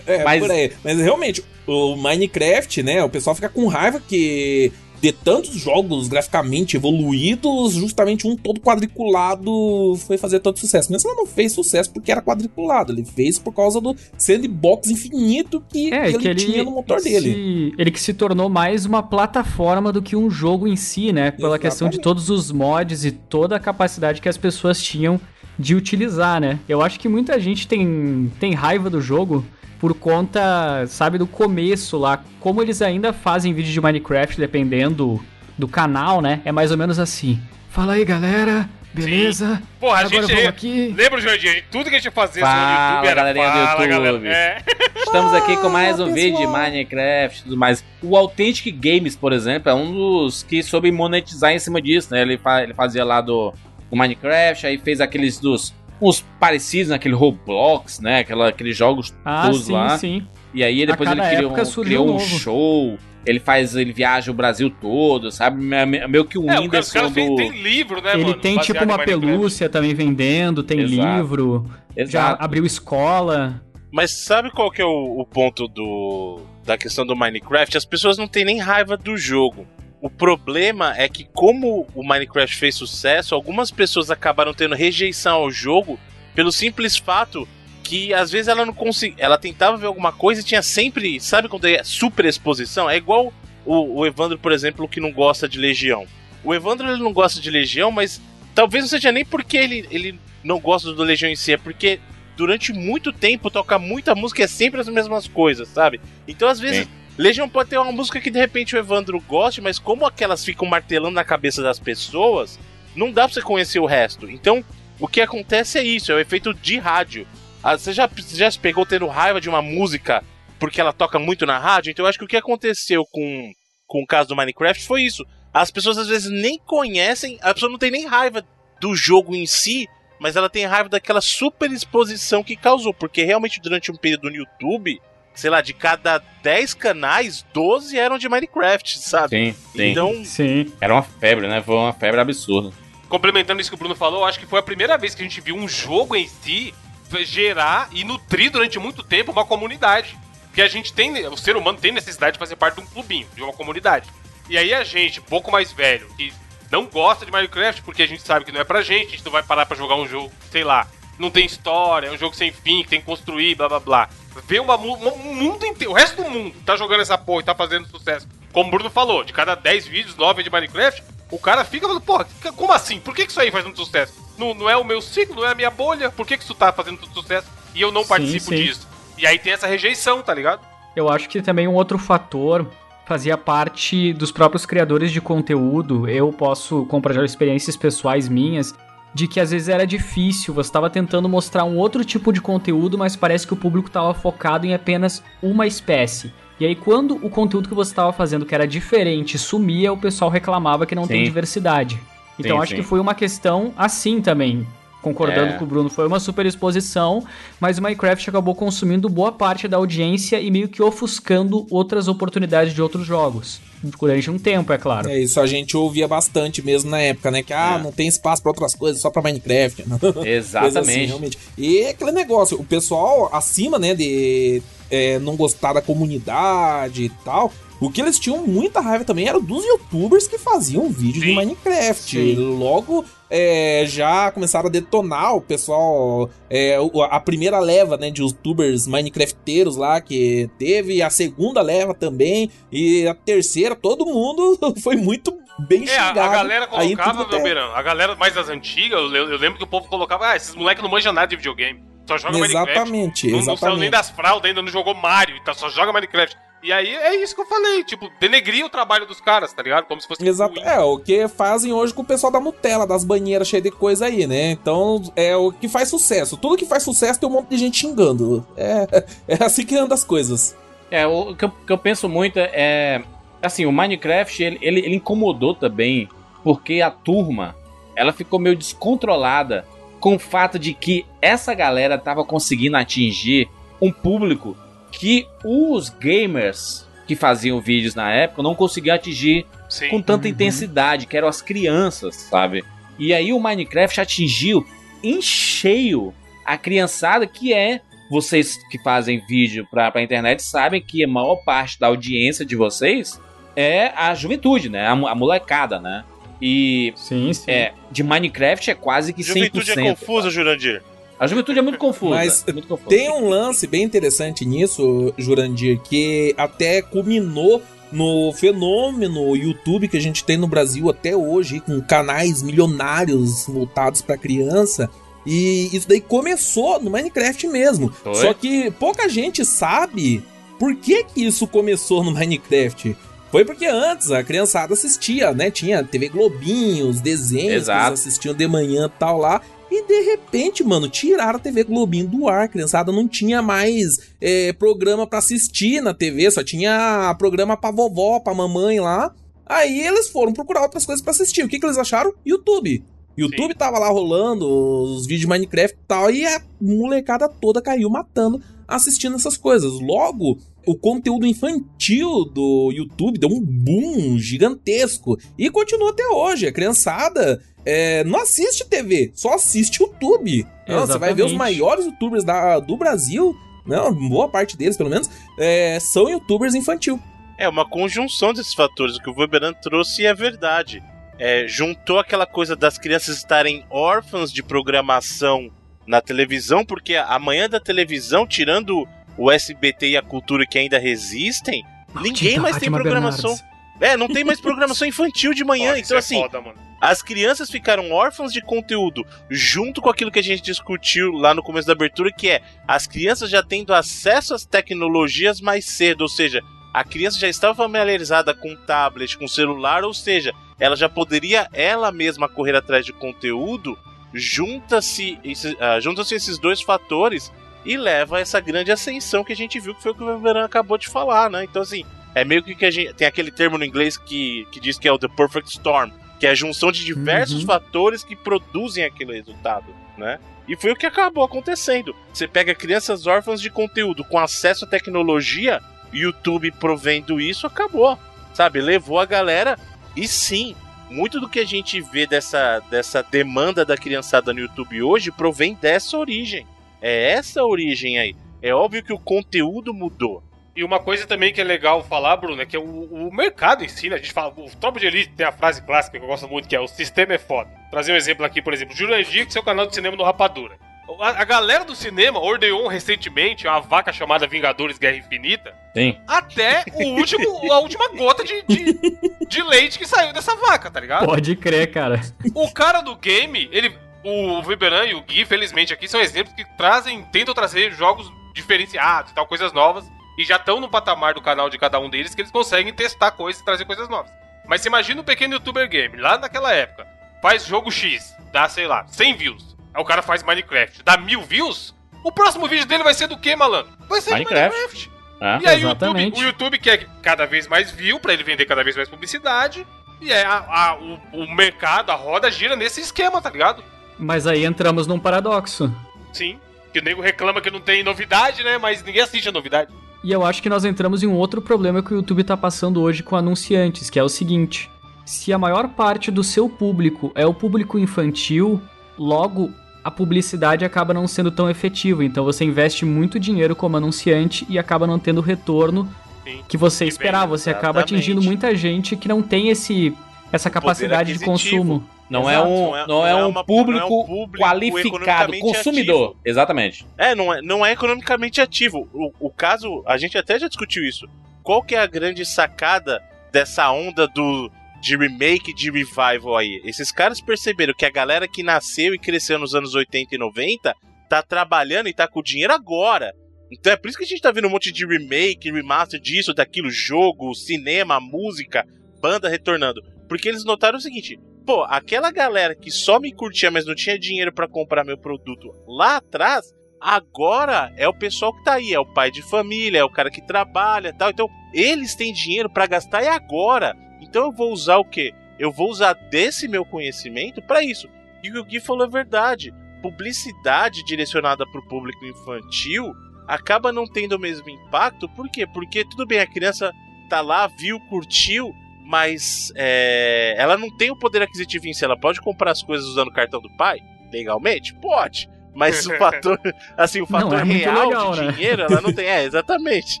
[0.06, 0.72] É, Mas- por aí.
[0.84, 3.02] Mas realmente, o Minecraft, né?
[3.02, 4.70] O pessoal fica com raiva que
[5.00, 10.92] ter tantos jogos graficamente evoluídos, justamente um todo quadriculado foi fazer tanto sucesso.
[10.92, 15.62] Mas ela não fez sucesso porque era quadriculado, ele fez por causa do sandbox infinito
[15.68, 17.74] que, É, que que ele, ele, tinha no motor se- dele.
[17.78, 21.30] Ele que se tornou mais uma plataforma do que um jogo em si, né?
[21.30, 22.02] Pela questão de Exatamente.
[22.02, 25.20] todos os mods e toda a capacidade que as pessoas tinham
[25.58, 26.58] de utilizar, né?
[26.68, 29.44] Eu acho que muita gente tem, tem raiva do jogo
[29.78, 32.22] por conta, sabe, do começo lá.
[32.40, 35.22] Como eles ainda fazem vídeo de Minecraft, dependendo
[35.56, 36.40] do canal, né?
[36.44, 37.40] É mais ou menos assim.
[37.70, 38.68] Fala aí, galera.
[38.92, 39.62] Beleza?
[39.78, 40.30] Porra, a Agora gente.
[40.34, 40.94] vamos aqui.
[40.96, 41.62] Lembra, Jardim?
[41.70, 43.88] Tudo que a gente fazia Fala, no YouTube era galerinha do fala, YouTube.
[43.88, 44.28] galera.
[44.36, 44.62] É.
[44.98, 46.14] Estamos aqui com mais um pessoal.
[46.14, 47.84] vídeo de Minecraft e tudo mais.
[48.02, 52.22] O Authentic Games, por exemplo, é um dos que soube monetizar em cima disso, né?
[52.22, 53.52] Ele, fa- ele fazia lá do,
[53.90, 55.72] do Minecraft, aí fez aqueles dos.
[56.00, 58.20] Uns parecidos naquele Roblox, né?
[58.20, 59.98] Aquela, aqueles jogos Ah, todos sim, lá.
[59.98, 60.26] sim.
[60.54, 62.38] E aí depois ele criou, um- criou um novo.
[62.38, 62.98] show.
[63.26, 65.62] Ele faz, ele viaja o Brasil todo, sabe?
[65.62, 67.36] Me- me- Meio que um É, o cara, os Whindersson do.
[67.36, 68.34] tem livro, né, Ele mano?
[68.40, 71.16] tem tipo uma pelúcia também vendendo, tem Exato.
[71.18, 72.42] livro, já Exato.
[72.44, 73.60] abriu escola.
[73.92, 77.76] Mas sabe qual que é o, o ponto do da questão do Minecraft?
[77.76, 79.66] As pessoas não têm nem raiva do jogo.
[80.00, 85.50] O problema é que como o Minecraft fez sucesso, algumas pessoas acabaram tendo rejeição ao
[85.50, 85.98] jogo
[86.34, 87.48] pelo simples fato
[87.82, 91.48] que às vezes ela não conseguia, ela tentava ver alguma coisa e tinha sempre, sabe
[91.48, 92.88] quando é super exposição?
[92.88, 93.32] É igual
[93.64, 96.06] o, o Evandro, por exemplo, que não gosta de Legião.
[96.44, 98.20] O Evandro ele não gosta de Legião, mas
[98.54, 101.98] talvez não seja nem porque ele, ele não gosta do Legião em si, é porque
[102.36, 106.00] durante muito tempo toca muita música é sempre as mesmas coisas, sabe?
[106.28, 106.86] Então às vezes
[107.18, 110.68] Legião pode ter uma música que de repente o Evandro goste, mas como aquelas ficam
[110.68, 112.60] martelando na cabeça das pessoas,
[112.94, 114.30] não dá pra você conhecer o resto.
[114.30, 114.64] Então,
[115.00, 117.26] o que acontece é isso, é o efeito de rádio.
[117.60, 120.24] Ah, você, já, já se pegou tendo raiva de uma música
[120.60, 121.90] porque ela toca muito na rádio?
[121.90, 123.52] Então eu acho que o que aconteceu com,
[123.84, 125.26] com o caso do Minecraft foi isso.
[125.52, 128.44] As pessoas às vezes nem conhecem, a pessoa não tem nem raiva
[128.80, 129.88] do jogo em si,
[130.20, 134.36] mas ela tem raiva daquela super exposição que causou, porque realmente durante um período no
[134.36, 135.00] YouTube,
[135.38, 139.28] sei lá, de cada 10 canais, 12 eram de Minecraft, sabe?
[139.28, 139.90] Sim, sim.
[139.90, 140.72] Então, Sim.
[140.80, 141.62] Era uma febre, né?
[141.62, 142.72] Foi uma febre absurda.
[143.08, 145.40] Complementando isso que o Bruno falou, acho que foi a primeira vez que a gente
[145.40, 146.74] viu um jogo em si
[147.20, 150.18] gerar e nutrir durante muito tempo uma comunidade.
[150.46, 153.28] Porque a gente tem, o ser humano tem necessidade de fazer parte de um clubinho,
[153.36, 154.08] de uma comunidade.
[154.50, 156.32] E aí a gente, pouco mais velho, que
[156.68, 159.24] não gosta de Minecraft porque a gente sabe que não é pra gente, a gente
[159.24, 162.34] não vai parar pra jogar um jogo, sei lá, não tem história, é um jogo
[162.34, 164.10] sem fim, que tem que construir, blá blá blá.
[164.46, 167.44] Vê uma, mu- um mundo inteiro, o resto do mundo tá jogando essa porra e
[167.44, 168.26] tá fazendo sucesso.
[168.52, 171.86] Como o Bruno falou, de cada 10 vídeos, 9 é de Minecraft, o cara fica
[171.86, 172.26] falando, porra,
[172.56, 172.98] como assim?
[173.00, 174.14] Por que, que isso aí faz tanto sucesso?
[174.38, 176.54] Não, não é o meu ciclo, não é a minha bolha, por que, que isso
[176.54, 177.46] tá fazendo tanto sucesso?
[177.74, 178.56] E eu não Sim, participo sim.
[178.56, 178.88] disso.
[179.18, 180.60] E aí tem essa rejeição, tá ligado?
[180.96, 182.66] Eu acho que também um outro fator
[183.06, 186.08] fazia parte dos próprios criadores de conteúdo.
[186.08, 188.74] Eu posso compartilhar experiências pessoais minhas
[189.14, 192.98] de que às vezes era difícil, você estava tentando mostrar um outro tipo de conteúdo,
[192.98, 196.32] mas parece que o público estava focado em apenas uma espécie.
[196.60, 200.30] E aí quando o conteúdo que você estava fazendo que era diferente sumia, o pessoal
[200.30, 201.24] reclamava que não tem Sim.
[201.24, 202.00] diversidade.
[202.38, 202.76] Então Sim, acho sim.
[202.76, 204.66] que foi uma questão assim também.
[205.00, 205.56] Concordando É.
[205.56, 207.24] com o Bruno, foi uma super exposição,
[207.60, 212.74] mas o Minecraft acabou consumindo boa parte da audiência e meio que ofuscando outras oportunidades
[212.74, 213.60] de outros jogos.
[213.80, 215.08] Durante um tempo, é claro.
[215.08, 217.44] É isso, a gente ouvia bastante mesmo na época, né?
[217.44, 217.82] Que, ah, É.
[217.82, 219.82] não tem espaço pra outras coisas, só pra Minecraft.
[220.18, 221.06] Assim, Exatamente.
[221.06, 221.38] realmente.
[221.56, 227.08] E é aquele negócio, o pessoal acima, né, de é, não gostar da comunidade e
[227.24, 231.28] tal, o que eles tinham muita raiva também era dos youtubers que faziam vídeo de
[231.28, 231.34] Sim.
[231.34, 232.10] Minecraft.
[232.10, 232.34] Sim.
[232.36, 236.76] Logo é, já começaram a detonar o pessoal, é,
[237.10, 243.06] a primeira leva, né, de youtubers minecrafteiros lá que teve, a segunda leva também, e
[243.06, 245.36] a terceira, todo mundo foi muito
[245.68, 246.20] bem É, a, xingado.
[246.20, 249.68] a galera colocava, meu beirão, a galera mais das antigas, eu, eu lembro que o
[249.68, 251.82] povo colocava, ah, esses moleques não manjam nada de videogame.
[252.08, 252.70] Só joga Minecraft.
[252.72, 253.80] Exatamente, Não, não saiu exatamente.
[253.80, 256.34] nem das fraldas, ainda não jogou Mario, então só joga Minecraft.
[256.62, 259.86] E aí é isso que eu falei, tipo, denegria o trabalho dos caras, tá ligado?
[259.86, 260.54] Como se fosse Exato.
[260.54, 260.66] ruim.
[260.66, 264.06] É, o que fazem hoje com o pessoal da Nutella, das banheiras cheias de coisa
[264.06, 264.50] aí, né?
[264.50, 266.36] Então, é o que faz sucesso.
[266.36, 268.46] Tudo que faz sucesso tem um monte de gente xingando.
[268.56, 269.04] É,
[269.38, 270.56] é assim que anda as coisas.
[270.90, 273.02] É, o que eu, que eu penso muito é.
[273.40, 276.08] Assim, o Minecraft ele, ele, ele incomodou também
[276.42, 277.54] porque a turma
[277.94, 279.64] ela ficou meio descontrolada
[280.00, 283.48] com o fato de que essa galera tava conseguindo atingir
[283.80, 284.56] um público
[284.90, 289.88] que os gamers que faziam vídeos na época não conseguiam atingir Sim.
[289.88, 290.32] com tanta Uhum.
[290.32, 292.64] intensidade, que eram as crianças, sabe?
[292.98, 294.66] E aí o Minecraft atingiu
[295.02, 296.12] em cheio
[296.44, 297.80] a criançada que é.
[298.10, 302.56] Vocês que fazem vídeo pra, pra internet sabem que a maior parte da audiência de
[302.56, 303.20] vocês
[303.54, 304.86] é a juventude, né?
[304.86, 306.04] A, a molecada, né?
[306.40, 307.50] E Sim, sim.
[307.50, 309.26] é, de Minecraft é quase que 100%.
[309.26, 310.82] Juventude é confusa, Jurandir.
[311.18, 312.14] A juventude é muito confusa.
[312.14, 312.88] Mas é muito confusa.
[312.88, 320.00] Tem um lance bem interessante nisso, Jurandir, que até culminou no fenômeno YouTube que a
[320.00, 324.88] gente tem no Brasil até hoje, com canais milionários voltados pra criança.
[325.26, 327.90] E isso daí começou no Minecraft mesmo.
[327.90, 328.14] Foi?
[328.14, 330.22] Só que pouca gente sabe
[330.58, 332.96] por que que isso começou no Minecraft.
[333.30, 335.50] Foi porque antes a criançada assistia, né?
[335.50, 337.88] Tinha TV Globinho, os desenhos, que Exato.
[337.88, 339.42] eles assistiam de manhã e tal lá.
[339.70, 342.48] E de repente, mano, tiraram a TV Globinho do ar.
[342.48, 348.18] Criançada não tinha mais é, programa pra assistir na TV, só tinha programa pra vovó,
[348.20, 349.14] pra mamãe lá.
[349.44, 351.44] Aí eles foram procurar outras coisas pra assistir.
[351.44, 352.12] O que, que eles acharam?
[352.24, 352.82] YouTube.
[353.16, 357.90] YouTube tava lá rolando os vídeos de Minecraft e tal, e a molecada toda caiu
[357.90, 359.72] matando assistindo essas coisas.
[359.80, 366.46] Logo, o conteúdo infantil do YouTube deu um boom gigantesco e continua até hoje.
[366.46, 370.46] A criançada é, não assiste TV, só assiste YouTube.
[370.66, 374.88] Não, você vai ver os maiores youtubers da, do Brasil, não, boa parte deles pelo
[374.88, 376.98] menos, é, são youtubers infantil.
[377.36, 378.96] É uma conjunção desses fatores.
[378.96, 380.82] O que o Weberan trouxe é verdade.
[381.18, 385.50] É, juntou aquela coisa das crianças estarem órfãs de programação
[385.86, 388.88] na televisão, porque a manhã da televisão, tirando
[389.18, 391.62] o SBT e a cultura que ainda resistem,
[392.00, 393.32] ninguém mais tem programação.
[393.34, 393.47] Bernardes.
[393.80, 395.72] É, não tem mais programação infantil de manhã.
[395.76, 396.58] Isso então, é assim, foda, mano.
[396.80, 401.42] as crianças ficaram órfãs de conteúdo, junto com aquilo que a gente discutiu lá no
[401.42, 406.08] começo da abertura, que é as crianças já tendo acesso às tecnologias mais cedo, ou
[406.08, 406.42] seja,
[406.74, 411.90] a criança já estava familiarizada com tablet, com celular, ou seja, ela já poderia ela
[411.92, 413.76] mesma correr atrás de conteúdo,
[414.12, 417.32] junta-se esse- ah, juntam-se esses dois fatores
[417.64, 420.18] e leva a essa grande ascensão que a gente viu que foi o que o
[420.18, 421.44] Verão acabou de falar, né?
[421.44, 421.84] Então assim,
[422.20, 424.98] é meio que gente tem aquele termo no inglês que, que diz que é o
[424.98, 427.46] the perfect storm, que é a junção de diversos Uhum.
[427.46, 429.66] fatores que produzem aquele resultado,
[429.96, 430.18] né?
[430.48, 431.94] E foi o que acabou acontecendo.
[432.12, 435.60] Você pega crianças órfãs de conteúdo com acesso à tecnologia,
[435.92, 437.98] YouTube provendo isso, acabou.
[438.32, 438.60] Sabe?
[438.60, 439.58] Levou a galera.
[439.94, 440.56] E sim,
[440.88, 445.54] muito do que a gente vê dessa, dessa demanda da criançada no YouTube hoje provém
[445.54, 446.46] dessa origem.
[446.80, 448.16] É essa origem aí.
[448.40, 450.22] É óbvio que o conteúdo mudou.
[450.58, 453.68] E uma coisa também que é legal falar, Bruno, é que o, o mercado em
[453.68, 453.94] si, né?
[453.94, 456.48] A gente fala, o Tropa de Elite tem a frase clássica que eu gosto muito,
[456.48, 457.48] que é o sistema é foda.
[457.48, 460.02] Vou trazer um exemplo aqui, por exemplo, Jurandir, que é o canal de cinema do
[460.02, 460.58] Rapadura.
[460.98, 465.96] A, a galera do cinema ordeou recentemente uma vaca chamada Vingadores Guerra Infinita, Sim.
[466.08, 468.80] até o último, a última gota de, de,
[469.28, 471.06] de leite que saiu dessa vaca, tá ligado?
[471.06, 472.00] Pode crer, cara.
[472.34, 473.72] O cara do game, ele.
[474.02, 479.12] O Viberan e o Gui, felizmente, aqui são exemplos que trazem, tentam trazer jogos diferenciados
[479.12, 479.84] e tal, coisas novas.
[480.18, 483.12] E já estão no patamar do canal de cada um deles que eles conseguem testar
[483.12, 484.10] coisas e trazer coisas novas.
[484.46, 486.86] Mas você imagina um pequeno youtuber game, lá naquela época,
[487.22, 489.56] faz jogo X, dá, sei lá, 100 views.
[489.72, 491.74] Aí o cara faz Minecraft, dá mil views.
[492.02, 493.70] O próximo vídeo dele vai ser do quê, malandro?
[493.88, 494.50] Vai ser Minecraft.
[494.50, 494.90] de Minecraft.
[495.20, 495.38] Ah.
[495.42, 498.62] E aí o YouTube, o YouTube quer cada vez mais view pra ele vender cada
[498.64, 499.66] vez mais publicidade.
[500.00, 503.62] E é a, a- o, o mercado, a roda gira nesse esquema, tá ligado?
[503.98, 505.74] Mas aí entramos num paradoxo.
[506.12, 506.38] Sim.
[506.72, 508.58] Que o nego reclama que não tem novidade, né?
[508.58, 509.72] Mas ninguém assiste a novidade.
[510.02, 512.80] E eu acho que nós entramos em um outro problema que o YouTube tá passando
[512.80, 514.70] hoje com anunciantes, que é o seguinte:
[515.04, 518.60] se a maior parte do seu público é o público infantil,
[518.96, 519.50] logo
[519.82, 522.04] a publicidade acaba não sendo tão efetiva.
[522.04, 525.88] Então você investe muito dinheiro como anunciante e acaba não tendo o retorno
[526.24, 526.42] Sim.
[526.46, 527.36] que você Que esperava.
[527.36, 529.96] Você acaba atingindo muita gente que não tem esse
[530.32, 531.88] essa capacidade de consumo.
[532.10, 534.06] Não, é um, não é- não não é é um uma- público, não é um
[534.06, 536.16] público qualificado, consumidor.
[536.24, 536.86] Exatamente.
[536.96, 538.88] É, não é, não é economicamente ativo.
[538.92, 541.06] O, o caso, a gente até já discutiu isso.
[541.42, 543.02] Qual que é a grande sacada
[543.32, 544.50] dessa onda do
[544.80, 546.60] de remake, de revival aí?
[546.64, 550.74] Esses caras perceberam que a galera que nasceu e cresceu nos anos 80 e 90
[551.10, 553.12] tá trabalhando e tá com dinheiro agora.
[553.50, 556.32] Então é por isso que a gente tá vendo um monte de remake, remaster disso,
[556.34, 558.64] daquilo, jogo, cinema, música,
[559.00, 559.82] banda retornando.
[560.08, 563.98] Porque eles notaram o seguinte: pô, aquela galera que só me curtia, mas não tinha
[563.98, 568.80] dinheiro pra comprar meu produto lá atrás, agora é o pessoal que tá aí, é
[568.80, 571.10] o pai de família, é o cara que trabalha, tal.
[571.10, 573.76] Então, eles têm dinheiro pra gastar e agora.
[574.00, 575.12] Então eu vou usar o quê?
[575.38, 577.88] Eu vou usar desse meu conhecimento pra isso.
[578.22, 579.52] E o que o Gui falou é verdade.
[579.82, 582.92] Publicidade direcionada pro público infantil
[583.26, 585.08] acaba não tendo o mesmo impacto.
[585.10, 585.46] Por quê?
[585.46, 586.72] Porque tudo bem, a criança
[587.08, 588.52] tá lá, viu, curtiu,
[588.88, 591.84] mas é, ela não tem o poder aquisitivo em si.
[591.84, 593.80] Ela pode comprar as coisas usando o cartão do pai?
[594.10, 594.72] Legalmente?
[594.72, 595.28] Pode.
[595.54, 596.40] Mas o fator,
[596.74, 598.32] assim, o Não fator é muito real legal, de né?
[598.32, 599.04] dinheiro, ela não tem.
[599.04, 600.00] É, exatamente.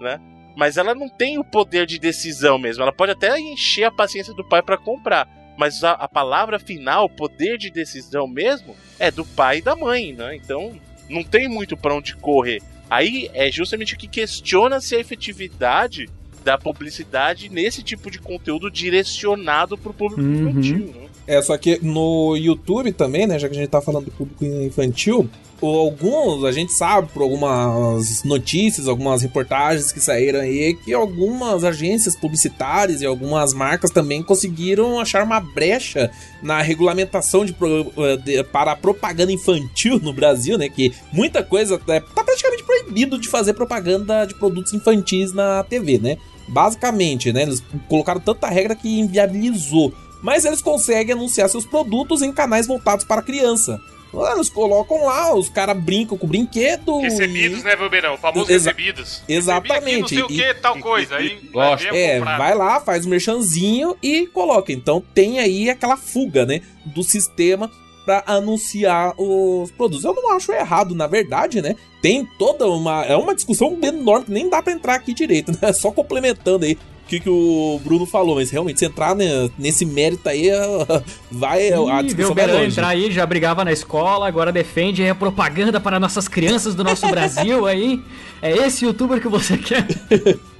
[0.00, 0.18] Né?
[0.56, 2.82] mas ela não tem o poder de decisão mesmo.
[2.82, 5.28] Ela pode até encher a paciência do pai para comprar,
[5.58, 9.76] mas a, a, palavra final, o poder de decisão mesmo, é do pai e da
[9.76, 10.34] mãe, né?
[10.34, 10.74] Então
[11.10, 12.62] não tem muito para onde correr.
[12.88, 16.08] Aí é justamente o que questiona se a efetividade
[16.46, 20.48] da publicidade nesse tipo de conteúdo direcionado para o público Uhum.
[20.50, 20.78] infantil.
[20.78, 21.06] Né?
[21.26, 24.44] É, só que no YouTube também, né, já que a gente tá falando do público
[24.44, 25.28] infantil,
[25.60, 32.14] alguns, a gente sabe por algumas notícias, algumas reportagens que saíram aí, que algumas agências
[32.14, 36.10] publicitárias e algumas marcas também conseguiram achar uma brecha
[36.42, 41.80] na regulamentação de, eh, de- para a propaganda infantil no Brasil, né, que muita coisa
[41.88, 46.18] é, tá praticamente proibido de fazer propaganda de produtos infantis na TV, né.
[46.48, 49.92] Basicamente, né, eles colocaram tanta regra que inviabilizou
[50.22, 53.78] mas eles conseguem anunciar seus produtos em canais voltados para criança.
[54.14, 56.98] Ah, Eles colocam lá, os caras brincam com o brinquedo.
[57.00, 57.64] Recebidos, e...
[57.64, 58.14] né, Velberão?
[58.14, 59.22] O famoso Exa- recebidos.
[59.28, 59.78] Exatamente.
[59.84, 61.16] Recebi aqui, não sei o E- que, tal coisa.
[61.16, 61.82] Aí Gosto.
[61.84, 64.72] vai ver, É, vai lá, faz o merchanzinho e coloca.
[64.72, 67.70] Então tem aí aquela fuga, né, do sistema
[68.06, 70.04] para anunciar os produtos.
[70.04, 71.74] Eu não acho errado, na verdade, né?
[72.00, 75.72] Tem toda uma é uma discussão enorme que nem dá para entrar aqui direito, né?
[75.74, 79.84] Só complementando aí o que, que o Bruno falou, mas realmente se entrar né, nesse
[79.84, 80.48] mérito aí,
[81.30, 82.66] vai a Ih, vê discussão vai longe.
[82.66, 87.06] entrar aí, já brigava na escola, agora defende a propaganda para nossas crianças do nosso
[87.10, 88.02] Brasil aí.
[88.42, 89.86] É esse youtuber que você quer?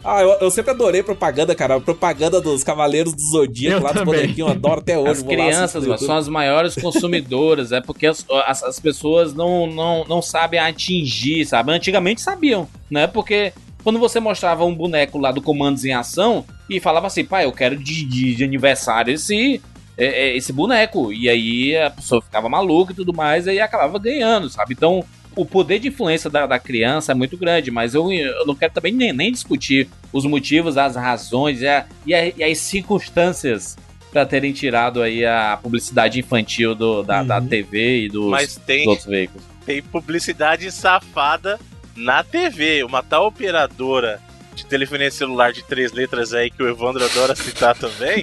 [0.06, 1.74] Ah, eu, eu sempre adorei propaganda, cara.
[1.74, 4.20] A propaganda dos Cavaleiros do Zodíaco Eu lá dos também.
[4.20, 5.10] bonequinhos, eu adoro até hoje.
[5.10, 5.98] As vou lá crianças tudo.
[5.98, 11.44] são as maiores consumidoras, é porque as, as, as pessoas não, não, não sabem atingir,
[11.44, 11.72] sabe?
[11.72, 13.06] Antigamente sabiam, né?
[13.08, 13.52] Porque
[13.82, 17.52] quando você mostrava um boneco lá do Comandos em Ação e falava assim, pai, eu
[17.52, 19.60] quero de, de, de aniversário esse,
[19.96, 21.12] é, é, esse boneco.
[21.12, 24.74] E aí a pessoa ficava maluca e tudo mais, e aí acabava ganhando, sabe?
[24.74, 25.04] Então
[25.36, 28.72] o poder de influência da, da criança é muito grande, mas eu, eu não quero
[28.72, 33.76] também nem, nem discutir os motivos, as razões e, a- e, a- e as circunstâncias
[34.10, 37.46] para terem tirado aí a publicidade infantil do, da, da Uhum.
[37.48, 39.44] TV e dos, Mas tem, dos outros veículos.
[39.66, 41.58] tem publicidade safada
[41.94, 42.82] na TV.
[42.82, 44.18] Uma tal operadora
[44.54, 48.22] de telefonia celular de três letras aí que o Evandro adora citar também,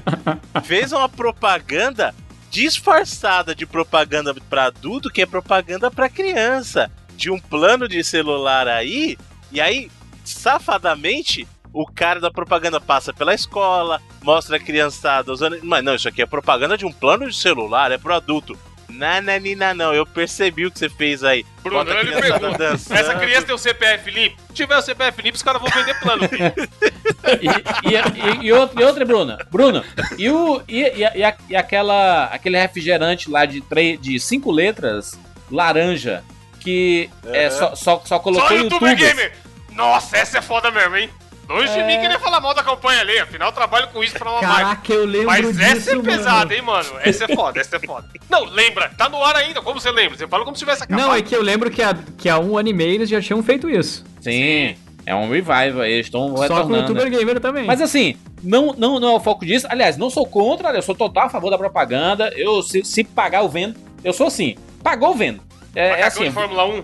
[0.64, 2.14] fez uma propaganda
[2.50, 8.68] disfarçada de propaganda para adulto, que é propaganda para criança, de um plano de celular
[8.68, 9.18] aí,
[9.50, 9.90] e aí
[10.24, 15.58] safadamente o cara da propaganda passa pela escola, mostra a criançada usando.
[15.62, 18.58] Mas não, isso aqui é propaganda de um plano de celular, é pro adulto.
[18.88, 21.44] Nananina, não, eu percebi o que você fez aí.
[21.62, 22.64] Bruno, Bota ele pergunta.
[22.90, 24.36] Essa criança tem o CPF limpo?
[24.48, 26.52] Se tiver o CPF limpo, os caras vão vender plano, filho.
[27.40, 29.38] E, e, e, e outra, e outra, Bruna.
[29.50, 29.84] Bruna,
[30.16, 34.50] e, o, e, e, e, a- e aquela, aquele refrigerante lá de, três, de cinco
[34.50, 35.18] letras,
[35.50, 36.24] laranja,
[36.60, 37.50] que é, Aham.
[37.58, 38.86] só, só, só colocou Só YouTube.
[38.88, 39.32] YouTuber Gamer!
[39.72, 41.10] Nossa, essa é foda mesmo, hein?
[41.48, 41.86] Longe de É.
[41.86, 44.64] mim querer falar mal da campanha ali, afinal eu trabalho com isso pra uma marca.
[44.64, 46.04] Caraca, eu lembro Mas disso, essa é mano.
[46.08, 46.88] pesada, hein, mano?
[47.00, 48.06] Essa é foda, essa é foda.
[48.28, 50.18] Não, lembra, tá no ar ainda, como você lembra?
[50.18, 51.06] Você fala como se tivesse acabado.
[51.06, 53.20] Não, é que eu lembro que há, que há um ano e meio eles já
[53.22, 54.04] tinham feito isso.
[54.20, 54.76] Sim,
[55.06, 56.76] é um revival eles estão Só com o retornando.
[56.92, 57.64] youtuber gamer também.
[57.64, 59.66] Mas assim, não, não, não é o foco disso.
[59.70, 62.30] Aliás, não sou contra, eu sou total a favor da propaganda.
[62.36, 63.74] Eu, se, se pagar, eu vendo.
[64.04, 65.40] Eu sou assim, pagou, eu vendo.
[65.74, 66.82] É, é assim, de Fórmula 1.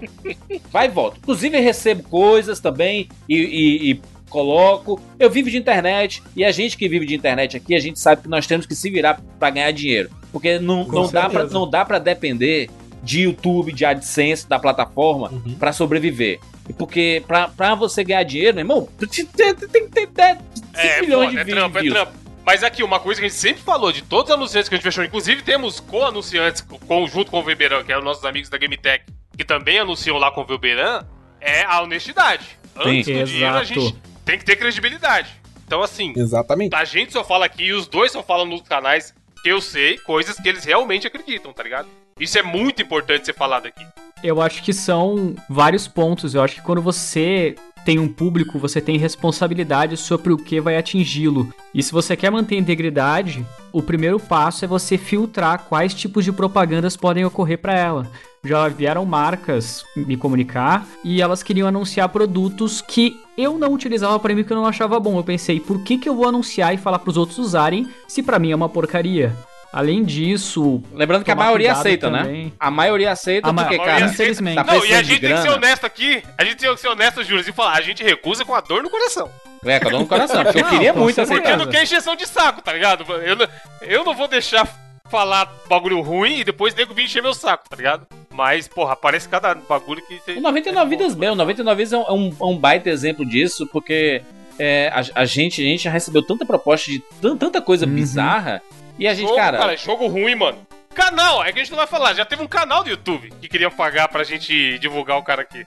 [0.71, 1.19] vai e volta.
[1.19, 4.01] Inclusive, eu recebo coisas também e, e- e
[4.35, 5.01] coloco.
[5.19, 8.23] Eu vivo de internet e a gente que vive de internet aqui, a gente sabe
[8.23, 10.11] que nós temos que se virar pra ganhar dinheiro.
[10.33, 12.69] Porque não, Com não, dá, pra, não dá pra depender
[13.03, 15.55] de YouTube, de AdSense, da plataforma, Uhum.
[15.59, 16.41] pra sobreviver.
[16.69, 21.01] E Porque pra, pra você ganhar dinheiro, meu irmão, tem que ter 10, 5 É,
[21.03, 22.13] milhões foda, é de trampo, é trampo.
[22.47, 24.79] Mas aqui, uma coisa que a gente sempre falou de todos os anunciantes que a
[24.79, 28.59] gente fechou, inclusive temos co-anunciantes com, junto com o Weberan, que eram nossos amigos da
[28.59, 29.05] GameTech,
[29.37, 31.05] que também anunciam lá com o Weberan,
[31.41, 32.45] é a honestidade.
[32.77, 33.19] Antes Sim.
[33.19, 33.95] do dinheiro, a gente
[34.25, 35.31] tem que ter credibilidade.
[35.67, 36.75] Então, assim, Exatamente.
[36.75, 39.99] a gente só fala aqui e os dois só falam nos canais que eu sei
[39.99, 41.89] coisas que eles realmente acreditam, tá ligado?
[42.19, 43.85] Isso é muito importante ser falado aqui.
[44.23, 46.35] Eu acho que são vários pontos.
[46.35, 47.55] Eu acho que quando você
[47.85, 51.53] tem um público, você tem responsabilidade sobre o que vai atingi-lo.
[51.75, 56.25] E se você quer manter a integridade, o primeiro passo é você filtrar quais tipos
[56.25, 58.11] de propagandas podem ocorrer para ela.
[58.45, 64.35] Já vieram marcas me comunicar e elas queriam anunciar produtos que eu não utilizava para
[64.35, 65.17] mim que eu não achava bom.
[65.19, 68.23] Eu pensei, por que, que eu vou anunciar e falar para os outros usarem se
[68.23, 69.35] para mim é uma porcaria?
[69.73, 72.23] Além disso, Lembrando que a maioria aceita, né?
[72.23, 72.53] também.
[72.61, 74.23] A maioria aceita A ma- porque, a maioria cara, aceita.
[74.23, 74.55] infelizmente.
[74.55, 76.23] tá Não, e a gente tem que ser honesto aqui.
[76.39, 77.73] A gente tem que ser honesto, Júlio, e falar.
[77.73, 79.29] A gente recusa com a dor no coração.
[79.65, 80.45] É, com a dor no coração.
[80.45, 81.35] Porque eu Não, queria com muito certeza.
[81.35, 81.65] Porque aceitar.
[81.65, 83.05] não quer encheção de saco, tá ligado?
[83.25, 83.47] Eu não,
[83.81, 84.69] eu não vou deixar
[85.11, 88.07] falar bagulho ruim e depois nego vir encher meu saco, tá ligado?
[88.37, 90.33] Mas, porra, aparece cada bagulho que você.
[90.33, 93.25] O 99 Vidas bem, o 99 Vidas é um, é um, é um baita exemplo
[93.25, 94.23] disso, porque
[94.59, 97.95] é, a, a gente, a gente já recebeu tanta proposta de tan- tanta coisa Uhum.
[97.95, 98.61] bizarra.
[98.99, 100.59] E a gente, jogo, cara, jogo ruim, mano.
[100.95, 102.15] Canal, é que a gente não vai falar.
[102.15, 105.65] Já teve um canal do YouTube que queria pagar pra gente divulgar o cara aqui.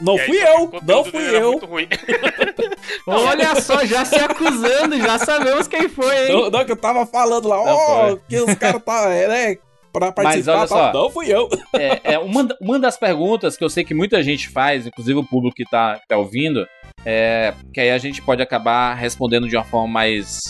[0.00, 1.50] Não aí, fui eu, não fui eu.
[1.52, 1.88] muito ruim.
[3.06, 6.32] Olha só, já se acusando, já sabemos quem foi, hein?
[6.32, 8.20] Não, não, que eu tava falando lá, ó, foi.
[8.28, 9.58] que os caras tá, é, né,
[9.92, 10.78] pra participar, olha tal.
[10.78, 10.92] só.
[10.92, 11.48] não fui eu.
[11.74, 15.24] é, é uma, uma das perguntas que eu sei que muita gente faz, inclusive o
[15.24, 16.66] público que tá, que tá ouvindo,
[17.04, 20.40] é, que aí a gente pode acabar respondendo de uma forma mais,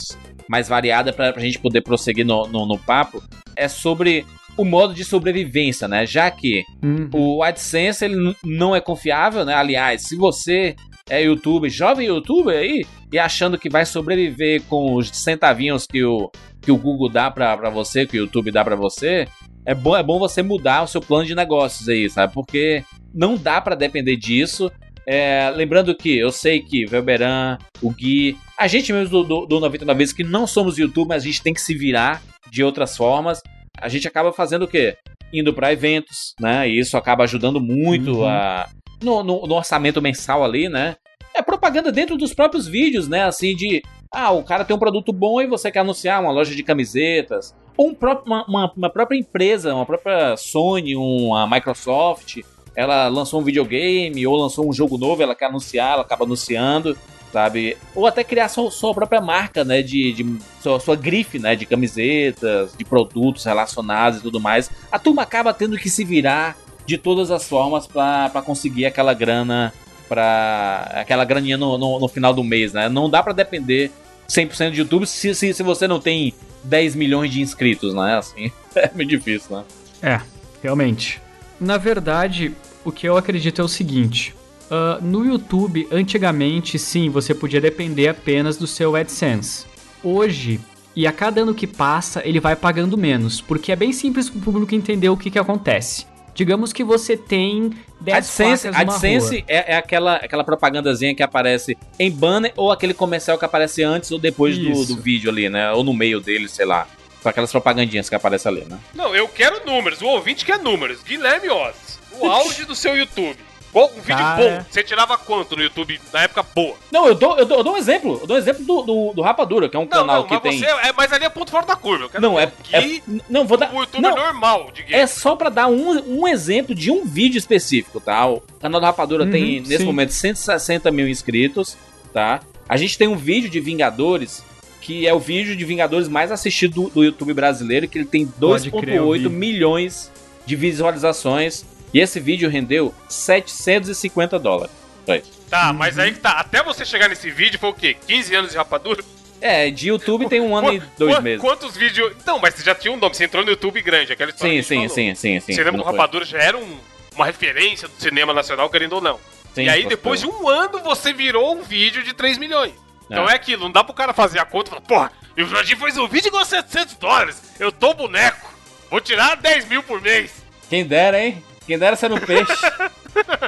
[0.49, 3.23] mais variada pra, pra gente poder prosseguir no, no, no papo,
[3.57, 4.25] é sobre
[4.57, 6.05] o modo de sobrevivência, né?
[6.05, 7.09] Já que Uhum.
[7.15, 9.55] o AdSense ele não é confiável, né?
[9.55, 10.75] Aliás, se você
[11.11, 16.31] é youtuber, jovem youtuber aí, e achando que vai sobreviver com os centavinhos que o,
[16.63, 19.27] que o Google dá pra, pra você, que o YouTube dá pra você,
[19.67, 22.33] é bom, é bom você mudar o seu plano de negócios aí, sabe?
[22.33, 22.83] Porque
[23.13, 24.71] não dá pra depender disso.
[25.07, 29.61] É, lembrando que eu sei que Velberan, o Gui, a gente mesmo do, do, do
[29.61, 32.97] 99 vezes que não somos YouTube, mas a gente tem que se virar de outras
[32.97, 33.41] formas.
[33.81, 34.97] A gente acaba fazendo o quê?
[35.33, 36.69] Indo pra eventos, né?
[36.69, 38.27] E isso acaba ajudando muito Uhum.
[38.29, 38.69] a,
[39.03, 40.97] no, no- no orçamento mensal ali, né?
[41.35, 43.25] É propaganda dentro dos próprios vídeos, né?
[43.25, 43.83] Assim, de.
[44.13, 47.55] Ah, o cara tem um produto bom e você quer anunciar uma loja de camisetas.
[47.77, 47.97] Ou um
[48.27, 52.39] uma, uma- uma própria empresa, uma própria Sony, uma Microsoft.
[52.75, 56.97] Ela lançou um videogame ou lançou um jogo novo, ela quer anunciar, ela acaba anunciando,
[57.33, 57.77] sabe?
[57.95, 59.83] Ou até criar sua, sua própria marca, né?
[59.83, 61.55] De, de sua, sua grife, né?
[61.55, 64.71] De camisetas, de produtos relacionados e tudo mais.
[64.91, 66.57] A turma acaba tendo que se virar
[66.87, 69.73] de todas as formas pra conseguir aquela grana
[70.09, 72.89] para aquela graninha no, no, no final do mês, né?
[72.89, 73.93] Não dá pra depender
[74.29, 78.19] 100% de YouTube se, se, se você não tem 10 milhões de inscritos, né?
[78.19, 79.65] Assim, é muito difícil, né?
[80.03, 80.21] É,
[80.63, 81.21] realmente.
[81.61, 82.55] Na verdade,
[82.85, 84.35] o que eu acredito é o seguinte:
[84.71, 89.67] ah, no YouTube, antigamente, sim, você podia depender apenas do seu AdSense.
[90.03, 90.61] Hoje,
[90.95, 94.39] e a cada ano que passa, ele vai pagando menos, porque é bem simples para
[94.39, 96.07] o público entender o que, que acontece.
[96.41, 97.71] Digamos que você tem
[98.01, 99.45] 10 AdSense, placas numa AdSense rua.
[99.47, 104.11] é, é aquela, aquela propagandazinha que aparece em banner ou aquele comercial que aparece antes
[104.11, 105.71] ou depois do, do vídeo ali, né?
[105.73, 106.89] Ou no meio dele, sei lá.
[107.23, 108.79] São aquelas propagandinhas que aparecem ali, né?
[108.95, 110.01] Não, eu quero números.
[110.01, 111.03] O ouvinte quer números.
[111.03, 113.37] Guilherme Oz, o auge do seu YouTube.
[113.73, 114.37] Qual- Um vídeo Cara.
[114.59, 114.65] bom.
[114.69, 116.75] Você tirava quanto no YouTube na época boa?
[116.91, 118.19] Não, eu dou, eu dou, eu dou um exemplo.
[118.21, 120.35] Eu dou um exemplo do, do, do Rapadura, que é um Não, canal não, que
[120.35, 120.59] mas tem.
[120.59, 120.93] você é.
[120.97, 122.05] Mas ali é ponto fora da curva.
[122.05, 123.73] Eu quero Não, ver é, é- Não, vou dar.
[123.75, 124.95] o YouTube não, normal de game.
[125.01, 128.27] É só pra dar um, um exemplo de um vídeo específico, tá?
[128.27, 129.85] O canal da Rapadura Uhum, tem, nesse sim.
[129.85, 131.77] momento, 160 mil inscritos,
[132.13, 132.41] tá?
[132.69, 134.45] A gente tem um vídeo de Vingadores,
[134.81, 138.27] que é o vídeo de Vingadores mais assistido do, do YouTube brasileiro, que ele tem
[138.27, 139.29] Pode crer, eu 2,8 vi.
[139.29, 140.11] milhões
[140.47, 141.65] de visualizações.
[141.93, 144.73] E esse vídeo rendeu 750 dólares.
[145.09, 145.33] Isso.
[145.51, 146.33] Tá, mas aí que tá.
[146.33, 147.97] Até você chegar nesse vídeo foi o quê?
[148.07, 149.03] 15 anos de rapadura?
[149.41, 151.41] É, de YouTube tem um ano e Qu- dois qu- meses.
[151.41, 152.13] Quantos vídeos.
[152.21, 154.63] Então, mas você já tinha um nome, você entrou no YouTube grande, aquela história.
[154.63, 155.53] Sim, sim, sim, sim, sim.
[155.53, 155.93] Você lembra que o foi.
[155.93, 156.79] Rapadura já era um-
[157.17, 159.19] uma referência do cinema nacional, querendo ou não.
[159.55, 160.37] Sim, e aí, depois de foi.
[160.37, 162.73] um ano, você virou um vídeo de 3 milhões.
[163.07, 163.33] Então É.
[163.33, 165.79] é aquilo, não dá pro cara fazer a conta e falar, porra, e o Jorginho
[165.79, 168.49] fez um vídeo com 700 dólares, eu tô boneco,
[168.89, 170.31] vou tirar 10 mil por mês.
[170.69, 171.43] Quem dera, hein?
[171.67, 172.53] Quem dera ser um peixe.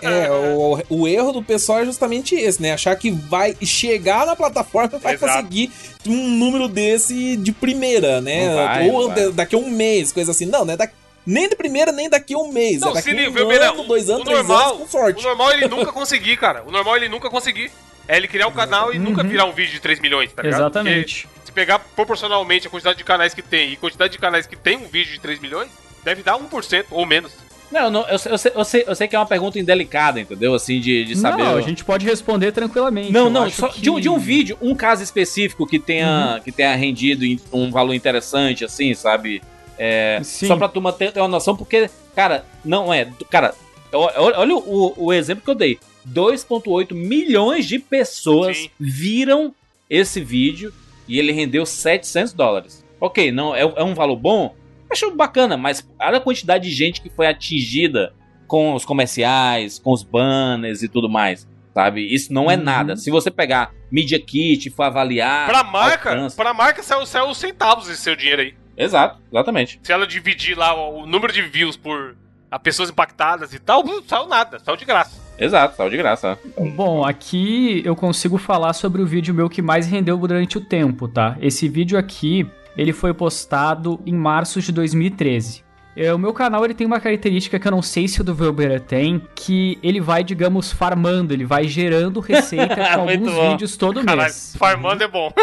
[0.03, 2.73] É, o, o erro do pessoal é justamente esse, né?
[2.73, 5.33] Achar que vai chegar na plataforma e vai Exato.
[5.35, 5.71] conseguir
[6.05, 8.53] um número desse de primeira, né?
[8.55, 9.31] Vai, Ou vai.
[9.31, 10.47] daqui a um mês, coisa assim.
[10.47, 10.77] Não, né?
[10.77, 10.89] Da-
[11.25, 12.81] nem de primeira, nem daqui a um mês.
[12.81, 15.21] Não, é daqui se um Beira, ano, dois anos, o três normal- anos, com sorte.
[15.21, 16.65] O normal é ele nunca conseguir, cara.
[16.67, 17.71] O normal é ele nunca conseguir.
[18.09, 20.61] É ele criar um canal e nunca virar um vídeo de 3 milhões, tá ligado?
[20.61, 21.29] Exatamente.
[21.29, 24.45] Porque se pegar proporcionalmente a quantidade de canais que tem e a quantidade de canais
[24.45, 25.69] que tem um vídeo de 3 milhões,
[26.03, 27.31] deve dar 1% ou menos.
[27.73, 30.20] Não, não eu, sei- eu, sei, eu, sei, eu sei que é uma pergunta indelicada,
[30.20, 30.55] entendeu?
[30.55, 31.43] Assim, de, de saber.
[31.43, 33.11] Não, o- a gente pode responder tranquilamente.
[33.11, 36.53] Não, não, só que- de, um, de um vídeo, um caso específico que tenha, que
[36.53, 39.43] tenha rendido um valor interessante, assim, sabe?
[39.79, 40.47] É, Sim.
[40.47, 43.09] só pra turma ter, ter uma noção, porque, cara, não é.
[43.31, 43.55] Cara,
[43.93, 48.70] olha o, o exemplo que eu dei: 2,8 milhões de pessoas Sim.
[48.79, 49.55] viram
[49.89, 50.73] esse vídeo
[51.09, 52.85] e ele rendeu 700 dólares.
[53.01, 54.55] Ok, não é, é um valor bom?
[54.93, 58.12] Acho bacana, mas olha a quantidade de gente que foi atingida
[58.47, 61.49] com os comerciais, com os banners e tudo mais.
[61.74, 62.03] Sabe?
[62.14, 62.62] Isso não é Uhum.
[62.62, 62.97] nada.
[62.97, 65.47] Se você pegar Media Kit e for avaliar.
[65.49, 68.55] Pra marca, alcance- pra marca saiu, saiu os centavos esse seu dinheiro aí.
[68.76, 69.80] Exato, exatamente.
[69.82, 72.14] Se ela dividir lá o, o número de views por
[72.51, 75.18] a pessoas impactadas e tal, não saiu nada, saiu de graça.
[75.38, 76.38] Exato, saiu de graça.
[76.76, 81.09] Bom, aqui eu consigo falar sobre o vídeo meu que mais rendeu durante o tempo,
[81.09, 81.36] tá?
[81.40, 82.47] Esse vídeo aqui,
[82.77, 85.64] ele foi postado em março de 2013.
[85.95, 88.35] É, o meu canal ele tem uma característica que eu não sei se o do
[88.35, 93.51] Velbeira tem, que ele vai, digamos, farmando, ele vai gerando receita com alguns bom.
[93.51, 94.57] vídeos todo Caralho, mês.
[94.59, 95.31] farmando é bom.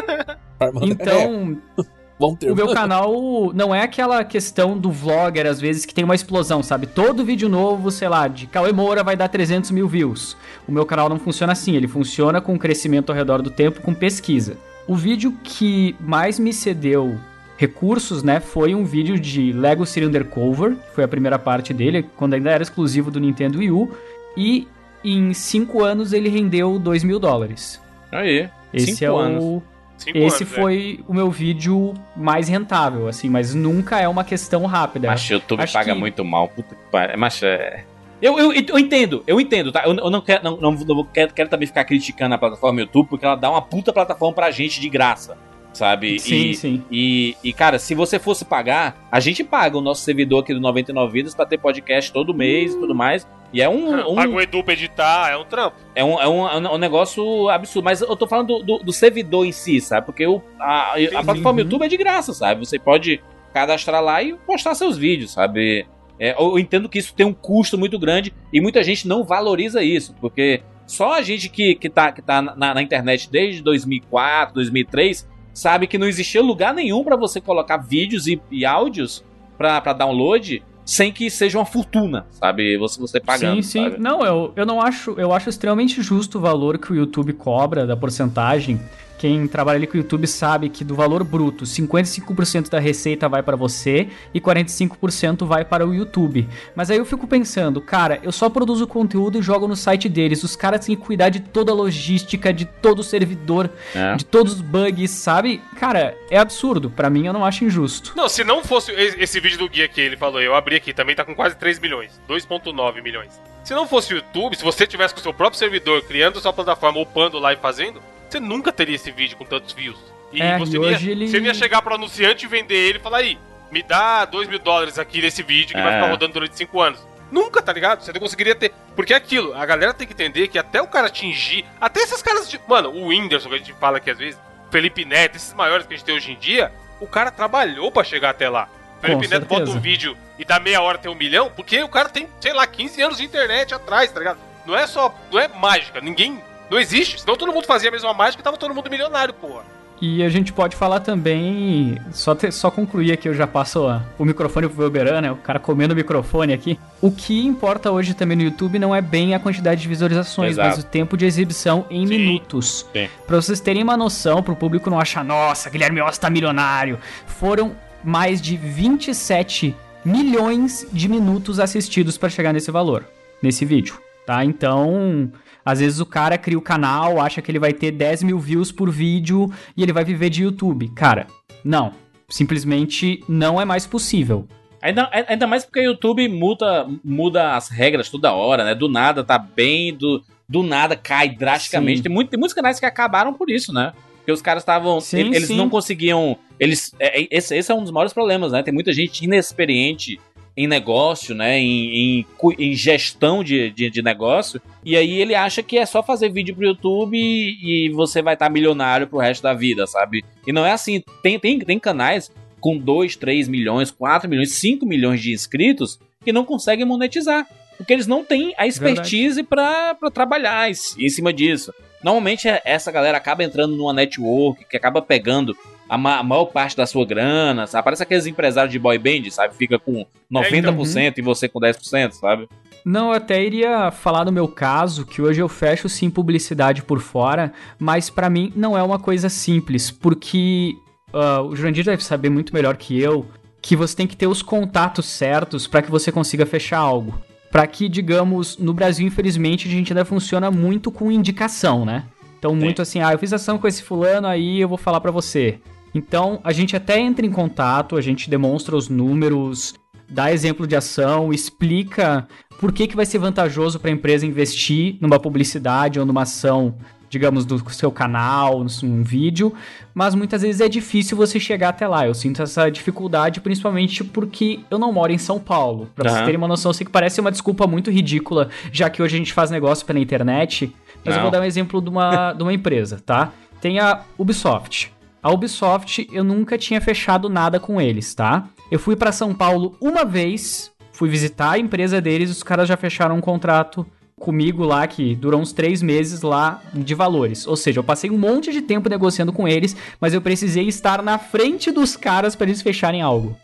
[0.62, 1.58] É, Então,
[2.20, 3.14] o meu canal
[3.54, 6.86] não é aquela questão do vlogger, às vezes, que tem uma explosão, sabe?
[6.86, 10.36] Todo vídeo novo, sei lá, de Cauê Moura vai dar 300 mil views.
[10.68, 13.94] O meu canal não funciona assim, ele funciona com crescimento ao redor do tempo, com
[13.94, 14.58] pesquisa.
[14.90, 17.18] O vídeo que mais me cedeu
[17.58, 22.06] recursos, né, foi um vídeo de Lego City Undercover, que foi a primeira parte dele,
[22.16, 23.92] quando ainda era exclusivo do Nintendo Wii U,
[24.36, 24.68] e
[25.04, 27.80] em 5 anos ele rendeu 2 mil dólares.
[28.12, 28.50] Aí.
[28.74, 29.44] Esse Cinco é anos.
[29.44, 29.64] o
[29.98, 30.62] Cinco esse anos, é.
[30.62, 35.08] foi o meu vídeo mais rentável, assim, mas nunca é uma questão rápida.
[35.10, 36.48] Mas o YouTube Acho paga que- muito mal.
[36.48, 37.18] Puta que pariu.
[37.18, 37.84] Mas é.
[38.22, 39.84] Eu, eu, eu entendo, eu entendo, tá?
[39.86, 43.08] Eu, eu não, quero, não, não, não quero, quero também ficar criticando a plataforma YouTube,
[43.10, 45.38] porque ela dá uma puta plataforma pra gente de graça,
[45.72, 46.20] sabe?
[46.20, 46.84] Sim, e, sim.
[46.92, 50.60] E, e, cara, se você fosse pagar, a gente paga o nosso servidor aqui do
[50.60, 53.26] 99 Vidas pra ter podcast todo mês e tudo mais.
[53.54, 55.76] E é um, um- Paga o Edu pra editar, é um trampo.
[55.96, 57.86] é um, é um, é um negócio absurdo.
[57.86, 60.06] Mas eu tô falando do, do, do servidor em si, sabe?
[60.06, 61.60] Porque o, a, a plataforma Uhum.
[61.60, 62.64] YouTube é de graça, sabe?
[62.64, 63.20] Você pode
[63.52, 65.88] cadastrar lá e postar seus vídeos, sabe?
[66.20, 69.82] É, eu entendo que isso tem um custo muito grande e muita gente não valoriza
[69.82, 74.56] isso, porque só a gente que, que tá, que tá na, na internet desde 2004,
[74.56, 79.24] 2003, sabe que não existia lugar nenhum pra você colocar vídeos e, e áudios
[79.58, 82.76] pra download sem que seja uma fortuna, sabe?
[82.78, 83.62] Você, você pagando.
[83.62, 83.84] sim, sim.
[83.84, 84.02] sabe?
[84.02, 85.12] Não, eu, eu não acho.
[85.20, 88.80] Eu acho extremamente justo o valor que o YouTube cobra da porcentagem.
[89.20, 93.44] Quem trabalha ali com o YouTube sabe que do valor bruto, 55% da receita vai
[93.44, 96.48] para você e 45% vai para o YouTube.
[96.74, 100.42] Mas aí eu fico pensando, cara, eu só produzo conteúdo e jogo no site deles.
[100.44, 104.16] Os caras têm que cuidar de toda a logística, de todo o servidor, É.
[104.16, 105.62] de todos os bugs, sabe?
[105.78, 106.90] Cara, é absurdo.
[106.90, 108.14] Pra mim, eu não acho injusto.
[108.16, 110.94] Não, se não fosse esse esse vídeo do guia que ele falou, eu abri aqui,
[110.94, 112.20] também tá com quase 3 milhões.
[112.28, 113.40] 2.9 milhões.
[113.64, 116.54] Se não fosse o YouTube, se você tivesse com o seu próprio servidor, criando sua
[116.54, 119.98] plataforma, upando lá e fazendo, você nunca teria esse vídeo com tantos views.
[120.32, 123.02] E É, você, e ia, ele- você ia chegar pro anunciante e vender ele e
[123.02, 123.38] falar aí,
[123.72, 125.96] me dá 2 mil dólares aqui nesse vídeo que vai É.
[125.98, 127.00] ficar rodando durante 5 anos.
[127.32, 128.02] Nunca, tá ligado?
[128.04, 128.72] Você não conseguiria ter.
[128.96, 131.64] Porque é aquilo, a galera tem que entender que até o cara atingir.
[131.80, 132.60] Até esses caras de.
[132.68, 134.40] Mano, o Whindersson que a gente fala aqui às vezes,
[134.72, 138.04] Felipe Neto, esses maiores que a gente tem hoje em dia, o cara trabalhou pra
[138.04, 138.68] chegar até lá.
[139.02, 139.78] Felipe Com Neto bota certeza.
[139.78, 142.66] um vídeo e dá meia hora tem um milhão, porque o cara tem, sei lá,
[142.68, 144.40] 15 anos de internet atrás, tá ligado?
[144.66, 145.16] Não é só.
[145.32, 146.42] Não é mágica, ninguém.
[146.70, 147.20] Não existe.
[147.22, 149.64] Senão todo mundo fazia a mesma mágica e tava todo mundo milionário, porra.
[150.02, 154.02] E a gente pode falar também, só, ter- só concluir aqui, eu já passo a-
[154.18, 155.30] o microfone pro Velberan, né?
[155.30, 156.80] O cara comendo o microfone aqui.
[157.02, 160.70] O que importa hoje também no YouTube não é bem a quantidade de visualizações, Exato.
[160.70, 162.18] mas o tempo de exibição em Sim.
[162.18, 162.86] minutos.
[162.94, 163.10] Sim.
[163.28, 166.98] Pra vocês terem uma noção, pro público não achar, nossa, Guilherme Oss tá milionário.
[167.28, 173.04] Foram mais de 27 milhões de minutos assistidos pra chegar nesse valor,
[173.44, 174.46] nesse vídeo, tá?
[174.46, 175.30] Então,
[175.64, 178.72] às vezes o cara cria o canal, acha que ele vai ter 10 mil views
[178.72, 180.90] por vídeo e ele vai viver de YouTube.
[180.90, 181.28] Cara,
[181.64, 181.92] não.
[182.28, 184.48] Simplesmente não é mais possível.
[184.82, 188.74] Ainda, ainda mais porque o YouTube muda, muda as regras toda hora, né?
[188.74, 191.98] Do nada tá bem, do, do nada cai drasticamente.
[191.98, 192.04] Sim.
[192.04, 193.92] Tem, muito, tem muitos canais que acabaram por isso, né?
[194.18, 195.00] Porque os caras estavam.
[195.14, 195.58] Eles sim.
[195.58, 196.38] não conseguiam.
[196.60, 198.64] Eles, é, é- esse, esse é um dos maiores problemas, né?
[198.64, 200.20] Tem muita gente inexperiente
[200.60, 201.58] em negócio, né?
[201.58, 202.26] Em, em,
[202.60, 204.62] em gestão de, de, de negócio.
[204.84, 208.34] E aí ele acha que é só fazer vídeo pro YouTube e, e você vai
[208.34, 210.22] estar milionário pro resto da vida, sabe?
[210.46, 211.02] E não é assim.
[211.24, 212.30] Tem, tem, tem canais
[212.60, 217.48] com 2, 3 milhões, 4 milhões, 5 milhões de inscritos que não conseguem monetizar.
[217.78, 221.74] Porque eles não têm a expertise pra trabalhar em, em cima disso.
[222.04, 225.56] Normalmente é- essa galera acaba entrando numa network que acaba pegando
[225.90, 227.84] a, ma- a maior parte da sua grana, sabe?
[227.84, 229.56] Parece aqueles empresários de boy band, sabe?
[229.56, 232.48] Fica com 90% e você com 10%, sabe?
[232.86, 237.00] Não, eu até iria falar do meu caso, que hoje eu fecho sim publicidade por
[237.00, 240.74] fora, mas pra mim não é uma coisa simples, porque
[241.14, 243.26] ah, o Jurandir deve saber muito melhor que eu
[243.62, 247.20] que você tem que ter os contatos certos pra que você consiga fechar algo.
[247.52, 252.06] Pra que, digamos, no Brasil, infelizmente, a gente ainda funciona muito com indicação, né?
[252.38, 255.12] Então, muito assim, ah, eu fiz ação com esse fulano, aí eu vou falar pra
[255.12, 255.60] você.
[255.94, 259.74] Então, a gente até entra em contato, a gente demonstra os números,
[260.10, 262.28] dá exemplo de ação, explica
[262.60, 266.76] por que, que vai ser vantajoso para a empresa investir numa publicidade ou numa ação,
[267.10, 269.54] digamos, do seu canal, num vídeo,
[269.96, 272.06] mas muitas vezes é difícil você chegar até lá.
[272.06, 275.88] Eu sinto essa dificuldade principalmente porque eu não moro em São Paulo.
[275.96, 276.26] Pra vocês Aham.
[276.26, 279.18] terem uma noção, eu sei que parece uma desculpa muito ridícula, já que hoje a
[279.18, 280.72] gente faz negócio pela internet,
[281.04, 281.22] mas eu Não.
[281.24, 283.32] vou dar um exemplo de uma, de uma empresa, tá?
[283.62, 284.92] Tem a Ubisoft.
[285.22, 288.48] A Ubisoft, eu nunca tinha fechado nada com eles, tá?
[288.72, 292.78] Eu fui pra São Paulo uma vez, fui visitar a empresa deles, os caras já
[292.78, 293.86] fecharam um contrato
[294.18, 297.48] comigo lá que durou uns três meses lá de valores.
[297.48, 301.02] Ou seja, eu passei um monte de tempo negociando com eles, mas eu precisei estar
[301.02, 303.38] na frente dos caras para eles fecharem algo.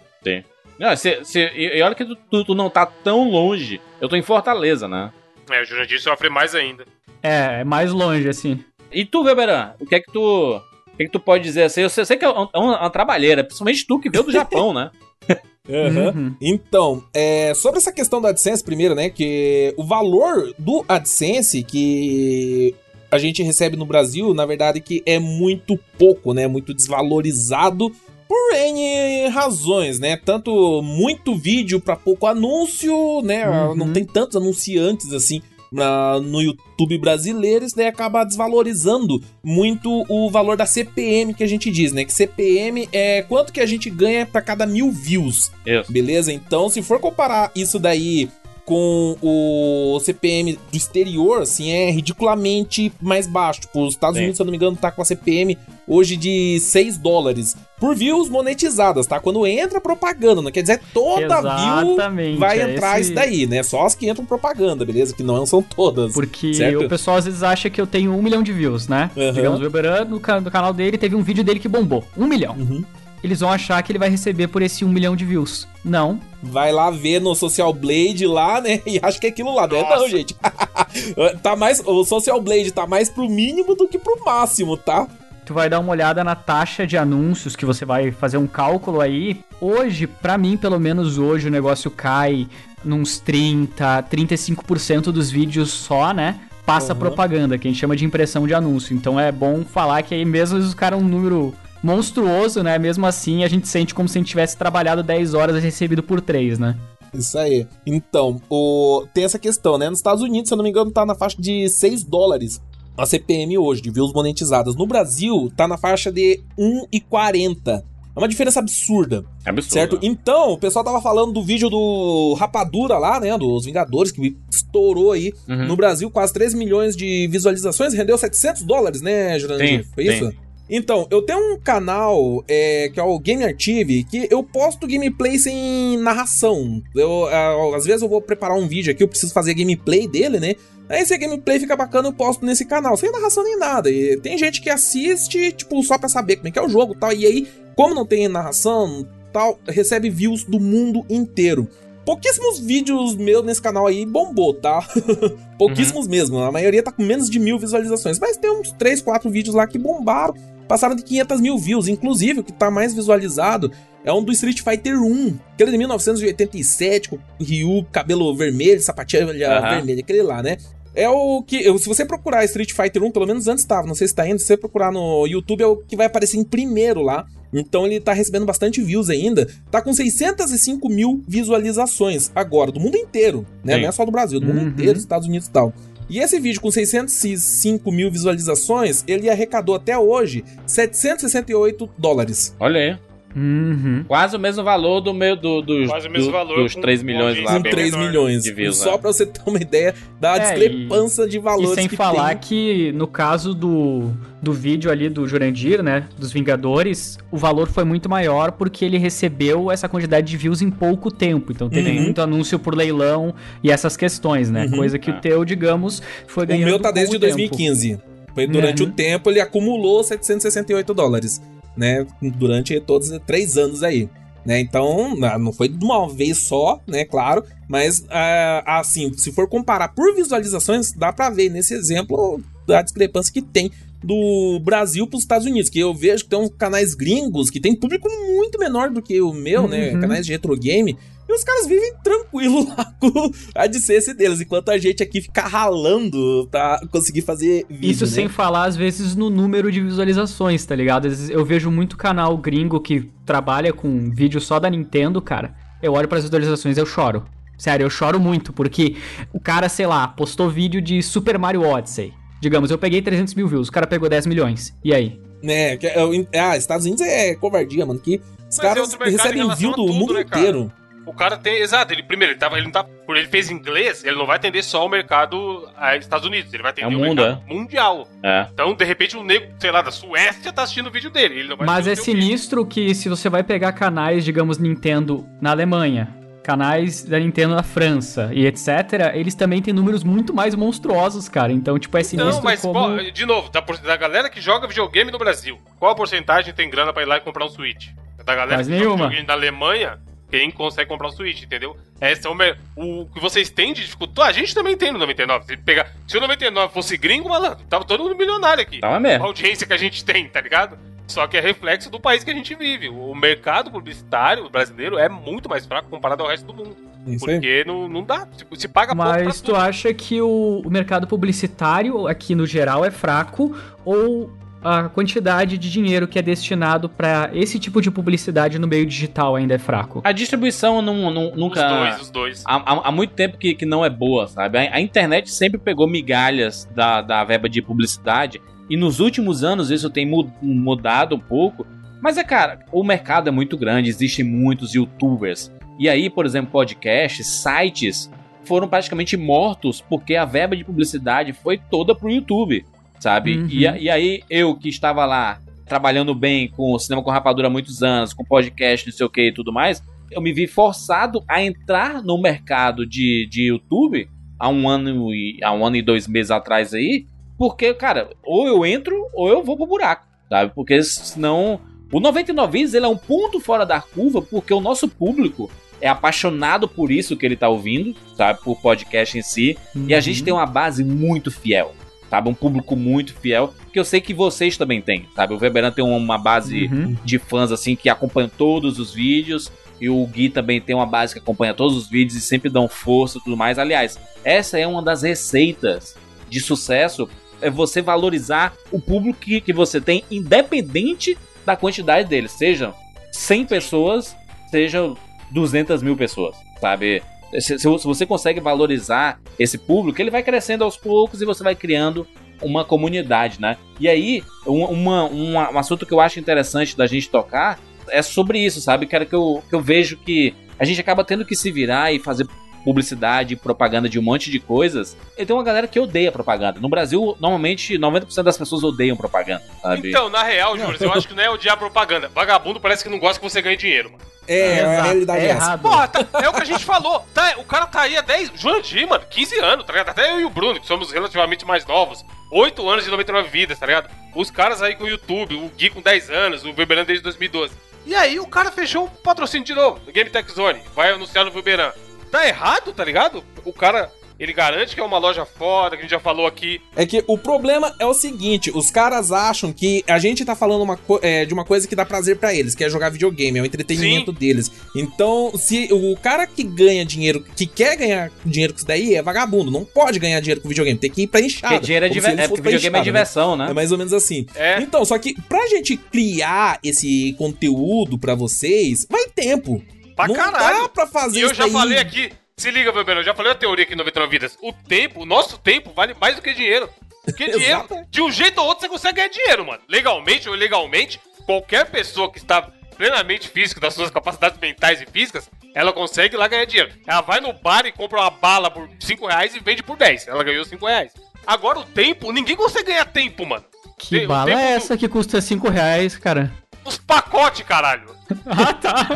[0.78, 3.80] Não, cê, cê- e e olha que tu, tu- tu não tá tão longe.
[4.02, 5.10] Eu tô em Fortaleza, né?
[5.50, 6.86] É, o Jurandir sofre mais ainda.
[7.24, 8.62] É, é mais longe assim.
[8.92, 10.62] E tu, Weberan, o que é que tu.
[10.96, 11.82] O que é que tu pode dizer assim?
[11.82, 14.74] Eu sei, eu sei que é uma, uma trabalheira, principalmente tu que veio do Japão,
[14.74, 14.92] né?
[15.70, 16.14] Aham.
[16.16, 16.36] Uhum.
[16.40, 19.10] Então, é, sobre essa questão do AdSense, primeiro, né?
[19.10, 22.74] Que o valor do AdSense que
[23.12, 26.48] a gente recebe no Brasil, na verdade, que é muito pouco, né?
[26.48, 27.92] Muito desvalorizado
[28.26, 30.16] por N razões, né?
[30.16, 33.50] Tanto muito vídeo para pouco anúncio, né?
[33.50, 33.76] Uhum.
[33.76, 35.42] Não tem tantos anunciantes assim
[35.76, 41.48] na- no YouTube brasileiro, isso daí acaba desvalorizando muito o valor da CPM que a
[41.48, 42.04] gente diz, né?
[42.06, 45.52] Que CPM é quanto que a gente ganha para cada mil views.
[45.66, 45.92] Isso.
[45.92, 46.32] Beleza?
[46.34, 48.30] Então, se for comparar isso daí
[48.66, 53.62] com o CPM do exterior, assim, é ridiculamente mais baixo.
[53.62, 54.24] Tipo, os Estados Sim.
[54.24, 55.56] Unidos, se eu não me engano, tá com a CPM
[55.88, 59.20] hoje de 6 dólares por views monetizadas, tá?
[59.20, 62.38] Quando entra propaganda, não quer dizer toda view Exatamente.
[62.38, 63.62] vai é entrar esse- isso daí, né?
[63.64, 65.14] Só as que entram propaganda, beleza?
[65.16, 66.14] Que não são todas.
[66.14, 66.86] Porque Certo?
[66.86, 69.12] o pessoal às vezes acha que eu tenho um milhão de views, né?
[69.16, 69.32] Aham.
[69.34, 72.04] Digamos, o Weberan, no, ca- no canal dele, teve um vídeo dele que bombou.
[72.18, 72.56] Um milhão.
[72.58, 72.84] Uhum.
[73.24, 75.68] Eles vão achar que ele vai receber por esse um milhão de views.
[75.84, 76.20] Não.
[76.44, 78.82] Vai lá ver no Social Blade lá, né?
[78.86, 79.68] E acha que é aquilo lá.
[79.68, 80.36] Não é não, gente.
[81.42, 85.08] tá mais, o Social Blade tá mais pro mínimo do que pro máximo, tá?
[85.46, 89.00] Tu vai dar uma olhada na taxa de anúncios que você vai fazer um cálculo
[89.00, 89.42] aí.
[89.62, 92.48] Hoje, pra mim, pelo menos hoje, o negócio cai
[92.84, 96.40] nos 30, 35% dos vídeos só, né?
[96.66, 97.00] Passa Uhum.
[97.00, 98.96] propaganda, que a gente chama de impressão de anúncio.
[98.96, 102.80] Então é bom falar que aí mesmo os caras um número monstruoso, né?
[102.80, 106.02] Mesmo assim, a gente sente como se a gente tivesse trabalhado 10 horas e recebido
[106.02, 106.76] por 3, né?
[107.14, 107.68] Isso aí.
[107.86, 109.06] Então, o...
[109.14, 109.90] tem essa questão, né?
[109.92, 112.60] Nos Estados Unidos, se eu não me engano, tá na faixa de 6 dólares
[112.98, 114.76] a CPM hoje, de views monetizadas.
[114.76, 117.84] No Brasil, tá na faixa de 1,40.
[118.16, 119.26] É uma diferença absurda.
[119.46, 119.74] É absurdo.
[119.74, 120.00] Certo?
[120.02, 123.38] Então, o pessoal tava falando do vídeo do Rapadura lá, né?
[123.38, 125.68] Dos Vingadores, que estourou aí Uhum.
[125.68, 129.84] no Brasil, quase 3 milhões de visualizações, rendeu 700 dólares, né, Jurandir?
[129.84, 130.32] Sim, Foi sim.
[130.70, 135.38] Então, eu tenho um canal é, que é o Game Archive, que eu posto gameplay
[135.38, 136.82] sem narração.
[136.96, 140.40] Eu, ah, às vezes eu vou preparar um vídeo aqui, eu preciso fazer gameplay dele,
[140.40, 140.56] né?
[140.90, 143.90] Aí se a gameplay fica bacana, eu posto nesse canal, sem narração nem nada.
[143.90, 146.94] E tem gente que assiste, tipo, só pra saber como é que é o jogo
[146.94, 147.14] e tal.
[147.14, 151.68] E aí, como não tem narração tal, recebe views do mundo inteiro.
[152.06, 154.88] Pouquíssimos vídeos meus nesse canal aí bombou, tá?
[155.58, 156.38] Pouquíssimos mesmo.
[156.38, 158.20] A maioria tá com menos de mil visualizações.
[158.20, 160.36] Mas tem uns 3, 4 vídeos lá que bombaram.
[160.68, 161.88] Passaram de 500 mil views.
[161.88, 163.72] Inclusive, o que tá mais visualizado
[164.04, 165.38] é um do Street Fighter 1.
[165.54, 169.76] Aquele de 1987, com Ryu, cabelo vermelho, sapatilha Aham.
[169.78, 170.00] vermelha.
[170.02, 170.58] Aquele lá, né?
[170.94, 171.62] É o que.
[171.78, 174.40] Se você procurar Street Fighter 1, pelo menos antes estava, não sei se tá indo,
[174.40, 177.26] se você procurar no YouTube, é o que vai aparecer em primeiro lá.
[177.54, 179.48] Então ele tá recebendo bastante views ainda.
[179.70, 183.76] Tá com 605 mil visualizações agora, do mundo inteiro, né?
[183.76, 183.82] Sim.
[183.82, 184.68] Não é só do Brasil, do mundo Uhum.
[184.70, 185.74] inteiro, Estados Unidos e tal.
[186.10, 192.56] E esse vídeo com 605 mil visualizações, ele arrecadou até hoje 768 dólares.
[192.60, 193.15] Olha aí.
[193.36, 194.04] Uhum.
[194.08, 196.82] Quase o mesmo valor do meu do, dos, Quase o mesmo do- valor dos com
[196.82, 197.52] 3 milhões lá.
[197.52, 198.44] Com Ah, bem 3 menor milhões.
[198.44, 198.98] de views, Só né?
[198.98, 202.38] pra você ter uma ideia da É, discrepância de valores E sem que falar tem.
[202.38, 204.10] que no caso do,
[204.42, 208.98] do vídeo ali do Jurandir, né, dos Vingadores, o valor foi muito maior porque ele
[208.98, 211.52] recebeu essa quantidade de views em pouco tempo.
[211.52, 212.04] Então teve Uhum.
[212.04, 214.66] muito anúncio por leilão e essas questões, né?
[214.66, 214.78] Uhum.
[214.78, 215.14] Coisa que É.
[215.14, 217.34] o teu, digamos, foi O ganhando meu tá desde o tempo.
[217.36, 218.00] 2015.
[218.34, 218.90] Foi durante Uhum.
[218.90, 221.42] o tempo, ele acumulou 768 dólares,
[221.76, 222.06] né?
[222.22, 224.10] Durante todos os três anos aí.
[224.46, 224.60] Né?
[224.60, 227.04] Então, ah, não foi de uma vez só, né?
[227.04, 232.82] Claro, mas ah, assim, se for comparar por visualizações, dá pra ver nesse exemplo a
[232.82, 233.72] discrepância que tem
[234.06, 237.60] do Brasil para os Estados Unidos, que eu vejo que tem uns canais gringos que
[237.60, 239.94] tem público muito menor do que o meu, né?
[239.94, 240.02] Uhum.
[240.02, 240.98] Canais de retro game.
[241.28, 245.42] E os caras vivem tranquilo lá com a AdSense deles, enquanto a gente aqui fica
[245.42, 248.12] ralando pra conseguir fazer vídeo, Isso né?
[248.12, 251.08] sem falar, às vezes, no número de visualizações, tá ligado?
[251.08, 255.56] Às vezes eu vejo muito canal gringo que trabalha com vídeo só da Nintendo, cara.
[255.82, 257.26] Eu olho pras visualizações e eu choro.
[257.58, 258.96] Sério, eu choro muito, porque
[259.34, 262.14] o cara, sei lá, postou vídeo de Super Mario Odyssey.
[262.42, 264.76] Digamos, eu peguei 300 mil views, o cara pegou 10 milhões.
[264.84, 265.20] E aí?
[265.42, 265.96] Né, que é
[266.40, 268.16] ah, Estados Unidos é covardia, mano, que
[268.50, 270.42] os Mas é caras em recebem view do tudo, mundo né, cara?
[270.42, 270.72] inteiro.
[271.06, 271.62] O cara tem.
[271.62, 272.84] Exato, ele primeiro, ele, tava, ele não tá.
[272.84, 276.64] Por ele fez inglês, ele não vai atender só o mercado ah, Estados Unidos, ele
[276.64, 278.08] vai atender É o o, mundo, mercado mundial.
[278.24, 278.48] É.
[278.52, 281.42] Então, de repente, um nego, sei lá, da Suécia tá assistindo o vídeo dele.
[281.42, 282.28] Ele não vai Mas é assistir o teu vídeo.
[282.28, 286.12] sinistro que se você vai pegar canais, digamos, Nintendo na Alemanha,
[286.46, 288.68] canais da Nintendo na França e etc.,
[289.14, 291.52] eles também têm números muito mais monstruosos, cara.
[291.52, 293.12] Então, tipo, é sinistro Não, mas, como...
[293.12, 296.94] de novo, da, da galera que joga videogame no Brasil, qual a porcentagem tem grana
[296.94, 297.88] pra ir lá e comprar um Switch?
[298.24, 299.04] Da galera Quase que joga nenhuma.
[299.10, 300.00] videogame da Alemanha,
[300.32, 301.78] quem consegue comprar um Switch, entendeu?
[302.02, 304.30] Esse é o, me- o que vocês têm de dificuldade.
[304.32, 305.46] A gente também tem no 99.
[305.46, 308.80] Se, pegar, se o 99 fosse gringo, malandro, tava todo mundo milionário aqui.
[308.80, 309.26] Tava A mesmo.
[309.26, 310.78] audiência que a gente tem, tá ligado?
[311.08, 312.90] Só que é reflexo do país que a gente vive.
[312.90, 316.76] O mercado publicitário brasileiro é muito mais fraco comparado ao resto do mundo.
[317.08, 317.24] Isso.
[317.26, 318.28] Porque não, não dá.
[318.36, 319.58] Se, se paga pouco pra Mas tu tudo.
[319.58, 323.56] acha que o, o mercado publicitário aqui no geral é fraco
[323.86, 324.32] ou
[324.64, 329.36] a quantidade de dinheiro que é destinado pra esse tipo de publicidade no meio digital
[329.36, 330.02] ainda é fraco?
[330.04, 331.70] A distribuição não, não- Os nunca.
[331.70, 332.44] dois, os dois.
[332.48, 334.58] Há, há- há muito tempo que, que não é boa, sabe?
[334.58, 339.70] A, a internet sempre pegou migalhas da, da verba de publicidade e nos últimos anos
[339.70, 341.66] isso tem mu- mudado um pouco.
[342.02, 345.52] Mas é, cara, o mercado é muito grande, existem muitos youtubers.
[345.80, 348.10] E aí, por exemplo, podcasts, sites
[348.44, 352.64] foram praticamente mortos porque a verba de publicidade foi toda pro YouTube,
[353.00, 353.38] sabe?
[353.38, 353.48] Uhum.
[353.50, 357.50] E, e aí, eu que estava lá trabalhando bem com o cinema com rapadura há
[357.50, 359.82] muitos anos, com podcast, não sei o que e tudo mais,
[360.12, 365.40] eu me vi forçado a entrar no mercado de, de YouTube há um ano e
[365.44, 369.44] há um ano e dois meses atrás aí, porque, cara, ou eu entro ou eu
[369.44, 370.52] vou pro buraco, sabe?
[370.56, 371.60] Porque senão.
[371.92, 375.50] O 99 Vidas ele é um ponto fora da curva porque o nosso público
[375.80, 378.40] é apaixonado por isso que ele tá ouvindo, sabe?
[378.42, 379.58] Por podcast em si.
[379.88, 381.74] E a gente tem uma base muito fiel,
[382.10, 382.28] sabe?
[382.28, 385.36] Um público muito fiel, que eu sei que vocês também têm, sabe?
[385.36, 386.96] O Weberan tem uma base Uhum.
[387.06, 389.52] de fãs assim que acompanham todos os vídeos.
[389.80, 392.68] E o Gui também tem uma base que acompanha todos os vídeos e sempre dão
[392.68, 393.60] força e tudo mais.
[393.60, 395.96] Aliás, essa é uma das receitas
[396.30, 397.08] de sucesso.
[397.46, 402.32] É você valorizar o público que, que você tem, independente da quantidade deles.
[402.32, 402.74] Sejam
[403.12, 404.16] 100 pessoas,
[404.50, 404.98] sejam
[405.32, 407.04] 200 mil pessoas, sabe?
[407.40, 411.56] Se, se- você consegue valorizar esse público, ele vai crescendo aos poucos e você vai
[411.56, 412.08] criando
[412.42, 413.58] uma comunidade, né?
[413.80, 417.60] E aí, um, uma, um assunto que eu acho interessante da gente tocar
[417.90, 418.86] é sobre isso, sabe?
[418.88, 422.00] Cara, que eu, que eu vejo que a gente acaba tendo que se virar e
[422.00, 422.26] fazer
[422.66, 424.98] publicidade propaganda de um monte de coisas.
[425.18, 426.60] E tem uma galera que odeia propaganda.
[426.60, 429.90] No Brasil, normalmente, 90% das pessoas odeiam propaganda, sabe?
[429.90, 432.10] Então, na real, Júlio, eu acho que não é odiar propaganda.
[432.14, 434.04] Vagabundo parece que não gosta que você ganhe dinheiro, mano.
[434.28, 435.46] É, a realidade é, é essa.
[435.46, 435.62] errado.
[435.62, 437.06] Porra, tá- é o que a gente falou.
[437.14, 438.32] Tá, o cara tá aí há 10.
[438.36, 439.90] Jurandir, mano, 15 anos, tá ligado?
[439.90, 442.04] Até eu e o Bruno, que somos relativamente mais novos.
[442.32, 443.88] 8 anos de 99 vidas, tá ligado?
[444.16, 447.54] Os caras aí com o YouTube, o Gui com 10 anos, o Weberan desde 2012.
[447.86, 450.60] E aí o cara fechou o patrocínio de novo, do Game Tech Zone.
[450.76, 451.72] Vai anunciar no Weberan.
[452.12, 453.24] Tá errado, tá ligado?
[453.44, 456.62] O cara, ele garante que é uma loja foda, que a gente já falou aqui.
[456.76, 460.62] É que o problema é o seguinte: os caras acham que a gente tá falando
[460.62, 463.42] uma é, de uma coisa que dá prazer pra eles, que é jogar videogame, é
[463.42, 464.50] o entretenimento deles.
[464.76, 469.02] Então, se o cara que ganha dinheiro, que quer ganhar dinheiro com isso daí, é
[469.02, 469.52] vagabundo.
[469.52, 471.56] Não pode ganhar dinheiro com videogame, tem que ir pra enxada.
[471.56, 472.20] Porque dinheiro é, diver...
[472.20, 472.84] é porque videogame é enxada, né?
[472.84, 473.48] diversão, né?
[473.50, 474.26] É mais ou menos assim.
[474.36, 474.62] É.
[474.62, 479.62] Então, só que pra gente criar esse conteúdo pra vocês, vai tempo.
[479.96, 480.64] Pra não caralho.
[480.64, 481.54] dá pra fazer E eu isso já daí.
[481.54, 484.38] falei aqui, se liga, Weberan, eu já falei a teoria aqui no 99 Vidas.
[484.42, 486.70] O tempo, o nosso tempo vale mais do que dinheiro.
[487.04, 489.62] Porque dinheiro, de um jeito ou outro, você consegue ganhar dinheiro, mano.
[489.70, 492.42] Legalmente ou ilegalmente, qualquer pessoa que está
[492.76, 496.74] plenamente física das suas capacidades mentais e físicas, ela consegue ir lá ganhar dinheiro.
[496.86, 500.08] Ela vai no bar e compra uma bala por 5 reais e vende por 10.
[500.10, 500.92] Ela ganhou 5 reais.
[501.26, 503.46] Agora o tempo, ninguém consegue ganhar tempo, mano.
[503.80, 506.32] Que Tem- bala é do- essa que custa 5 reais, cara?
[506.66, 507.96] Os pacotes, caralho.
[508.28, 508.88] Ah, tá.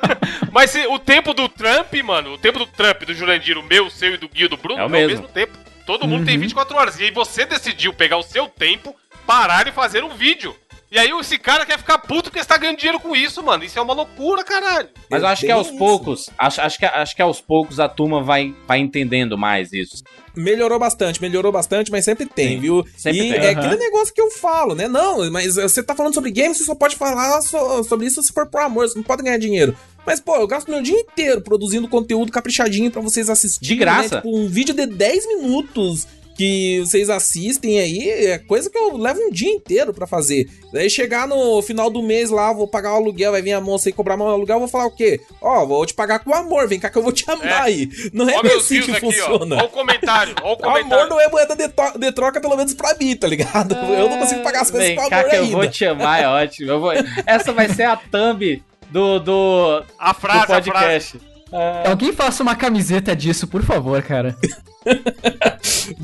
[0.52, 3.86] Mas se, o tempo do Trump, mano, o tempo do Trump, do Jurandir, o meu,
[3.86, 5.26] o seu e do Gui e do Bruno É o mesmo.
[5.28, 5.56] tempo.
[5.86, 6.98] Todo mundo tem 24 horas.
[7.00, 8.94] E aí você decidiu pegar o seu tempo,
[9.26, 10.54] parar e fazer um vídeo.
[10.90, 13.62] E aí esse cara quer ficar puto porque você tá ganhando dinheiro com isso, mano.
[13.62, 14.88] Isso é uma loucura, caralho.
[15.10, 15.76] Mas eu acho que bem aos isso.
[15.76, 20.02] poucos, acho, acho, que, acho que aos poucos a turma vai, vai entendendo mais isso.
[20.34, 22.86] Melhorou bastante, melhorou bastante, mas sempre tem, Sim, viu?
[22.96, 23.32] sempre e tem.
[23.32, 23.60] é Aham.
[23.60, 24.88] aquele negócio que eu falo, né?
[24.88, 28.32] Não, mas você tá falando sobre games, você só pode falar so- sobre isso se
[28.32, 29.76] for por amor, você não pode ganhar dinheiro.
[30.06, 33.76] Mas, pô, eu gasto meu dia inteiro produzindo conteúdo caprichadinho pra vocês assistirem.
[33.76, 34.14] De graça.
[34.16, 34.22] Né?
[34.22, 36.06] Tipo, um vídeo de 10 minutos
[36.38, 40.48] que vocês assistem aí, é coisa que eu levo um dia inteiro pra fazer.
[40.72, 43.88] Daí chegar no final do mês lá, vou pagar o aluguel, vai vir a moça
[43.88, 45.20] aí cobrar meu aluguel, eu vou falar o quê?
[45.42, 47.52] Ó, vou te pagar com amor, vem cá que eu vou te amar É.
[47.62, 47.88] aí.
[48.12, 49.56] Não é Ó assim que aqui, funciona.
[49.56, 49.62] ó.
[49.62, 51.08] Ó o comentário, ó o O amor comentário.
[51.10, 53.74] não é moeda de, de troca, pelo menos pra mim, tá ligado?
[53.74, 55.56] eu não consigo pagar as coisas Vem com cá amor que eu ainda.
[55.56, 56.70] vou te amar, é ótimo.
[56.70, 56.92] Eu vou-
[57.26, 61.20] Essa vai ser a thumb do, do, A do frase, a frase.
[61.50, 61.88] Podcast.
[61.88, 64.36] Alguém faça uma camiseta disso, por favor, cara.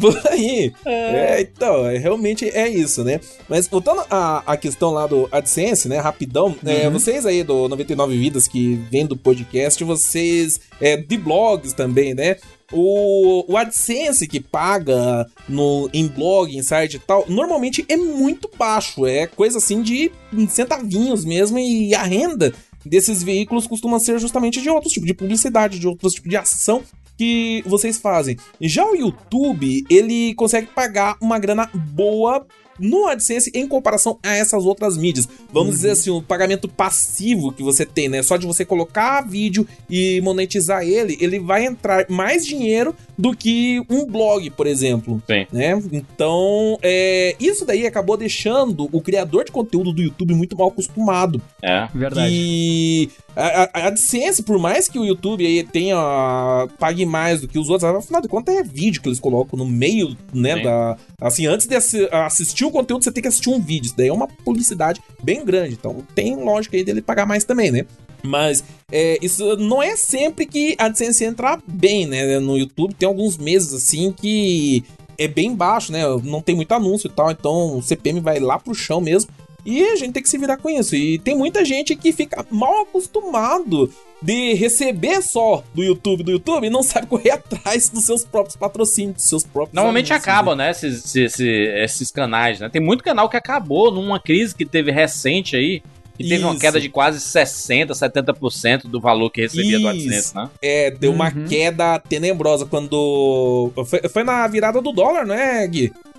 [0.00, 0.72] Por aí.
[0.84, 3.20] É, então, é, realmente é isso, né?
[3.48, 5.98] Mas voltando à, questão lá do AdSense, né?
[5.98, 11.72] Rapidão, é, vocês aí do 99 Vidas que vêm do podcast, vocês é, de blogs
[11.72, 12.36] também, né?
[12.72, 18.50] O, o AdSense que paga no, em blog, em site e tal, normalmente é muito
[18.56, 19.06] baixo.
[19.06, 20.10] É coisa assim de
[20.48, 21.58] centavinhos mesmo.
[21.58, 22.52] E a renda
[22.85, 26.82] desses veículos costuma ser justamente de outros tipos de publicidade, de outros tipos de ação
[27.16, 28.36] que vocês fazem.
[28.61, 32.47] Já o YouTube, ele consegue pagar uma grana boa
[32.78, 35.28] no AdSense em comparação a essas outras mídias.
[35.52, 38.22] Vamos dizer assim, o pagamento passivo que você tem, né?
[38.22, 43.80] Só de você colocar vídeo e monetizar ele, ele vai entrar mais dinheiro do que
[43.88, 45.22] um blog, por exemplo.
[45.26, 45.46] Sim.
[45.52, 45.80] Né?
[45.92, 51.40] Então, é, isso daí acabou deixando o criador de conteúdo do YouTube muito mal acostumado.
[51.62, 51.88] É.
[51.94, 52.32] Verdade.
[52.32, 55.97] E a, a- a AdSense, por mais que o YouTube aí tenha
[56.78, 59.66] pague mais do que os outros, afinal de contas é vídeo que eles colocam no
[59.66, 60.62] meio, né, Sim.
[60.62, 63.86] da assim, antes de assi- assistir o conteúdo, você tem que assistir um vídeo.
[63.86, 67.70] Isso daí é uma publicidade bem grande, então tem lógica aí dele pagar mais também,
[67.70, 67.85] né?
[68.23, 72.39] Mas é, isso não é sempre que a AdSense entra bem, né?
[72.39, 74.82] No YouTube tem alguns meses assim que
[75.19, 76.02] é bem baixo, né?
[76.24, 79.31] Não tem muito anúncio e tal, então o CPM vai lá pro chão mesmo.
[79.65, 80.95] E a gente tem que se virar com isso.
[80.95, 86.66] E tem muita gente que fica mal acostumado de receber só do YouTube, do YouTube,
[86.66, 90.57] e não sabe correr atrás dos seus próprios patrocínios, dos seus próprios Normalmente anúncios, acabam,
[90.57, 92.69] né, esses, esses, esses canais, né?
[92.69, 95.82] Tem muito canal que acabou numa crise que teve recente aí,
[96.16, 96.61] que teve uma Isso.
[96.61, 100.09] queda de quase 60%, 70% do valor que recebia do Isso.
[100.09, 100.49] AdSense, né?
[100.62, 101.47] É, deu uma Uhum.
[101.47, 103.73] queda tenebrosa quando.
[103.86, 105.66] Foi, foi na virada do dólar, não é,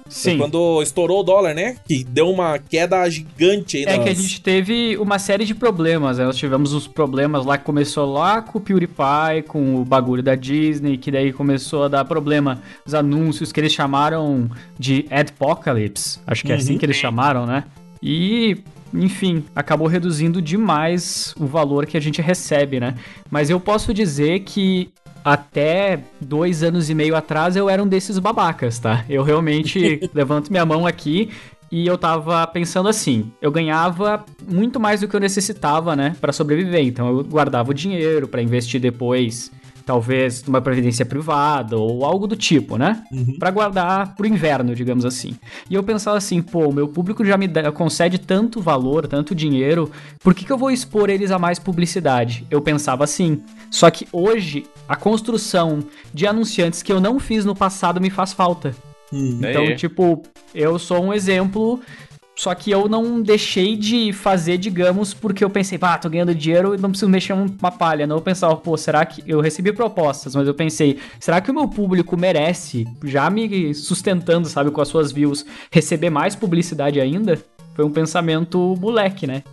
[0.07, 0.38] Foi Sim.
[0.38, 1.77] quando estourou o dólar, né?
[1.88, 5.56] Que deu uma queda gigante aí É nas- que a gente teve uma série de
[5.56, 6.19] problemas.
[6.19, 6.26] né?
[6.26, 10.36] Nós tivemos os problemas lá que começou lá com o PewDiePie, com o bagulho da
[10.36, 12.61] Disney, que daí começou a dar problema.
[12.86, 16.19] Os anúncios que eles chamaram de Adpocalypse.
[16.27, 16.77] Acho que é assim Uhum.
[16.77, 17.64] que eles chamaram, né?
[18.02, 18.57] E,
[18.94, 22.94] enfim, acabou reduzindo demais o valor que a gente recebe, né?
[23.32, 24.90] Mas eu posso dizer que
[25.26, 29.03] até dois anos e meio atrás eu era um desses babacas, tá?
[29.10, 31.31] Eu realmente levanto minha mão aqui
[31.72, 36.31] e eu tava pensando assim, eu ganhava muito mais do que eu necessitava, né, Pra
[36.31, 36.85] sobreviver.
[36.85, 39.52] Então eu guardava o dinheiro pra investir depois,
[39.86, 43.03] talvez numa previdência privada ou algo do tipo, né?
[43.12, 43.38] Uhum.
[43.38, 45.36] Pra guardar pro inverno, digamos assim.
[45.70, 49.36] E eu pensava assim, pô, o meu público já me dá- concede tanto valor, tanto
[49.36, 49.91] dinheiro,
[50.24, 52.45] por que, que eu vou expor eles a mais publicidade?
[52.49, 53.41] Eu pensava assim.
[53.70, 55.80] Só que hoje, a construção
[56.14, 58.76] de anunciantes que eu não fiz no passado me faz falta.
[59.14, 59.40] Hum.
[59.40, 61.80] Então, tipo, eu sou um exemplo,
[62.36, 66.76] só que eu não deixei de fazer, digamos, porque eu pensei, pá, tô ganhando dinheiro
[66.76, 68.06] e não preciso mexer uma palha.
[68.06, 69.24] Não eu pensava, pô, será que.
[69.26, 74.48] Eu recebi propostas, mas eu pensei, será que o meu público merece, já me sustentando,
[74.48, 77.40] sabe, com as suas views, receber mais publicidade ainda?
[77.74, 79.44] Foi um pensamento moleque, né?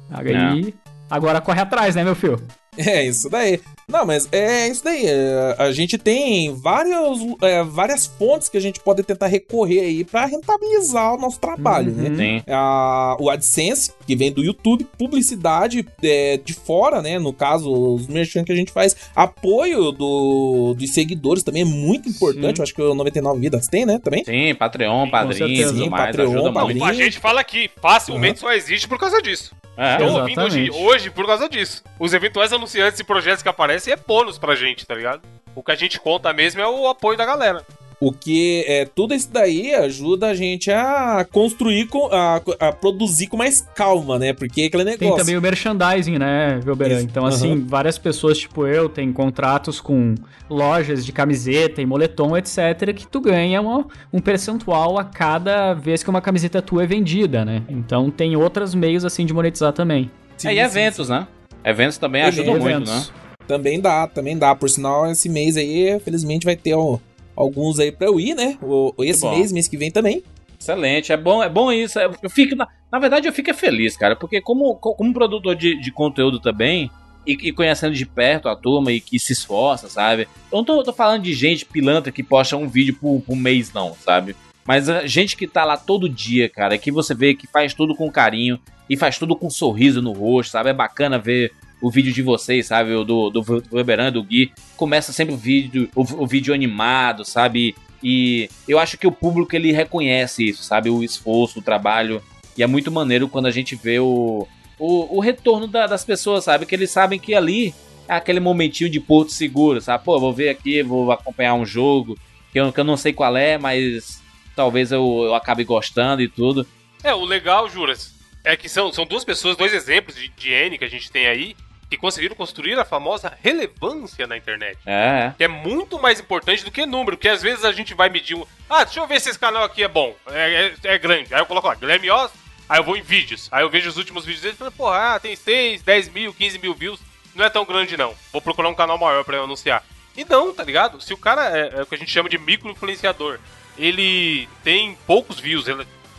[0.52, 0.74] Aí.
[1.10, 2.40] Agora corre atrás, né, meu filho?
[2.78, 3.60] É isso daí.
[3.86, 5.04] Não, mas é isso daí.
[5.04, 10.04] é, A gente tem vários, é, várias fontes que a gente pode tentar recorrer aí
[10.04, 12.08] pra rentabilizar o nosso trabalho, né?
[12.08, 12.16] Uhum.
[12.16, 12.42] Sim.
[12.48, 17.18] a- o AdSense, que vem do YouTube, publicidade é, de fora, né?
[17.18, 22.08] No caso, os merchan que a gente faz, apoio do, dos seguidores também é muito
[22.08, 22.56] importante.
[22.56, 22.60] Sim.
[22.60, 23.98] Eu acho que o 99 Vidas tem, né?
[23.98, 24.24] Também.
[24.24, 26.84] Sim, Patreon, padrinho, Sim, mais, Patreon, padrinho.
[26.84, 29.54] A gente fala aqui, facilmente só existe por causa disso.
[29.76, 31.82] É, Estão ouvindo hoje, hoje por causa disso.
[31.98, 35.22] Os eventuais anunciantes e projetos que aparecem é bônus pra gente, tá ligado?
[35.54, 37.64] O que a gente conta mesmo é o apoio da galera.
[38.04, 43.28] O que é tudo isso daí ajuda a gente a construir, com, a, a produzir
[43.28, 44.32] com mais calma, né?
[44.32, 45.16] Porque é aquele Tem negócio.
[45.24, 46.96] também o merchandising, né, Velberan?
[46.96, 47.04] Isso.
[47.04, 47.64] Então, assim, Aham.
[47.68, 50.16] várias pessoas, tipo eu, tem contratos com
[50.50, 56.02] lojas de camiseta e moletom, etc., que tu ganha um, um percentual a cada vez
[56.02, 57.62] que uma camiseta tua é vendida, né?
[57.68, 60.10] Então, tem outros meios, assim, de monetizar também.
[60.36, 61.24] Sim, É, e sim, eventos, né?
[61.64, 62.90] Eventos também ajudam muito, Eventos.
[63.10, 63.14] né?
[63.46, 64.56] Também dá, também dá.
[64.56, 66.98] Por sinal, esse mês aí, felizmente, vai ter ó,
[67.36, 68.58] alguns aí pra eu ir, né?
[68.62, 70.22] O, esse mês, mês que vem também.
[70.60, 71.98] Excelente, é bom, é bom isso.
[71.98, 75.74] Eu fico, na, na verdade, eu fico feliz, cara, porque como, co- como produtor de,
[75.80, 76.90] de conteúdo também,
[77.26, 80.22] e, e conhecendo de perto a turma e que se esforça, sabe?
[80.50, 83.72] Eu não tô, tô falando de gente pilantra que posta um vídeo por, por mês,
[83.72, 84.34] não, sabe?
[84.64, 87.94] Mas a gente que tá lá todo dia, cara, que você vê que faz tudo
[87.96, 90.70] com carinho e faz tudo com um sorriso no rosto, sabe?
[90.70, 91.52] É bacana ver
[91.82, 92.94] o vídeo de vocês, sabe?
[92.94, 94.52] O do, do Weberan, do Gui.
[94.76, 97.74] Começa sempre o vídeo, o, o vídeo animado, sabe?
[98.02, 100.88] E eu acho que o público ele reconhece isso, sabe?
[100.88, 102.22] O esforço, o trabalho.
[102.56, 104.46] E é muito maneiro quando a gente vê o,
[104.78, 106.66] o, o retorno da- das pessoas, sabe?
[106.66, 107.74] Que eles sabem que ali
[108.08, 110.04] é aquele momentinho de porto seguro, sabe?
[110.04, 112.18] Pô, vou ver aqui, vou acompanhar um jogo
[112.52, 114.20] que eu, que eu não sei qual é, mas
[114.54, 116.66] talvez eu, eu acabe gostando e tudo.
[117.02, 118.14] É, o legal, Juras,
[118.44, 121.26] é que são, são duas pessoas, dois exemplos de, de N que a gente tem
[121.26, 121.54] aí,
[121.92, 124.78] que conseguiram construir a famosa relevância na internet.
[124.86, 128.08] É, Que é muito mais importante do que número, porque às vezes a gente vai
[128.08, 128.46] medir um.
[128.68, 131.34] Ah, deixa eu ver se esse canal aqui é bom, é, é- é grande.
[131.34, 132.32] Aí eu coloco lá, Guilherme Oz,
[132.66, 133.48] aí eu vou em vídeos.
[133.52, 136.32] Aí eu vejo os últimos vídeos dele e falo, porra, ah, tem 6, 10 mil,
[136.32, 136.98] 15 mil views.
[137.34, 138.14] Não é tão grande não.
[138.32, 139.84] Vou procurar um canal maior pra eu anunciar.
[140.16, 140.98] E não, tá ligado?
[141.00, 143.38] Se o cara é, é o que a gente chama de micro-influenciador,
[143.78, 145.66] ele tem poucos views,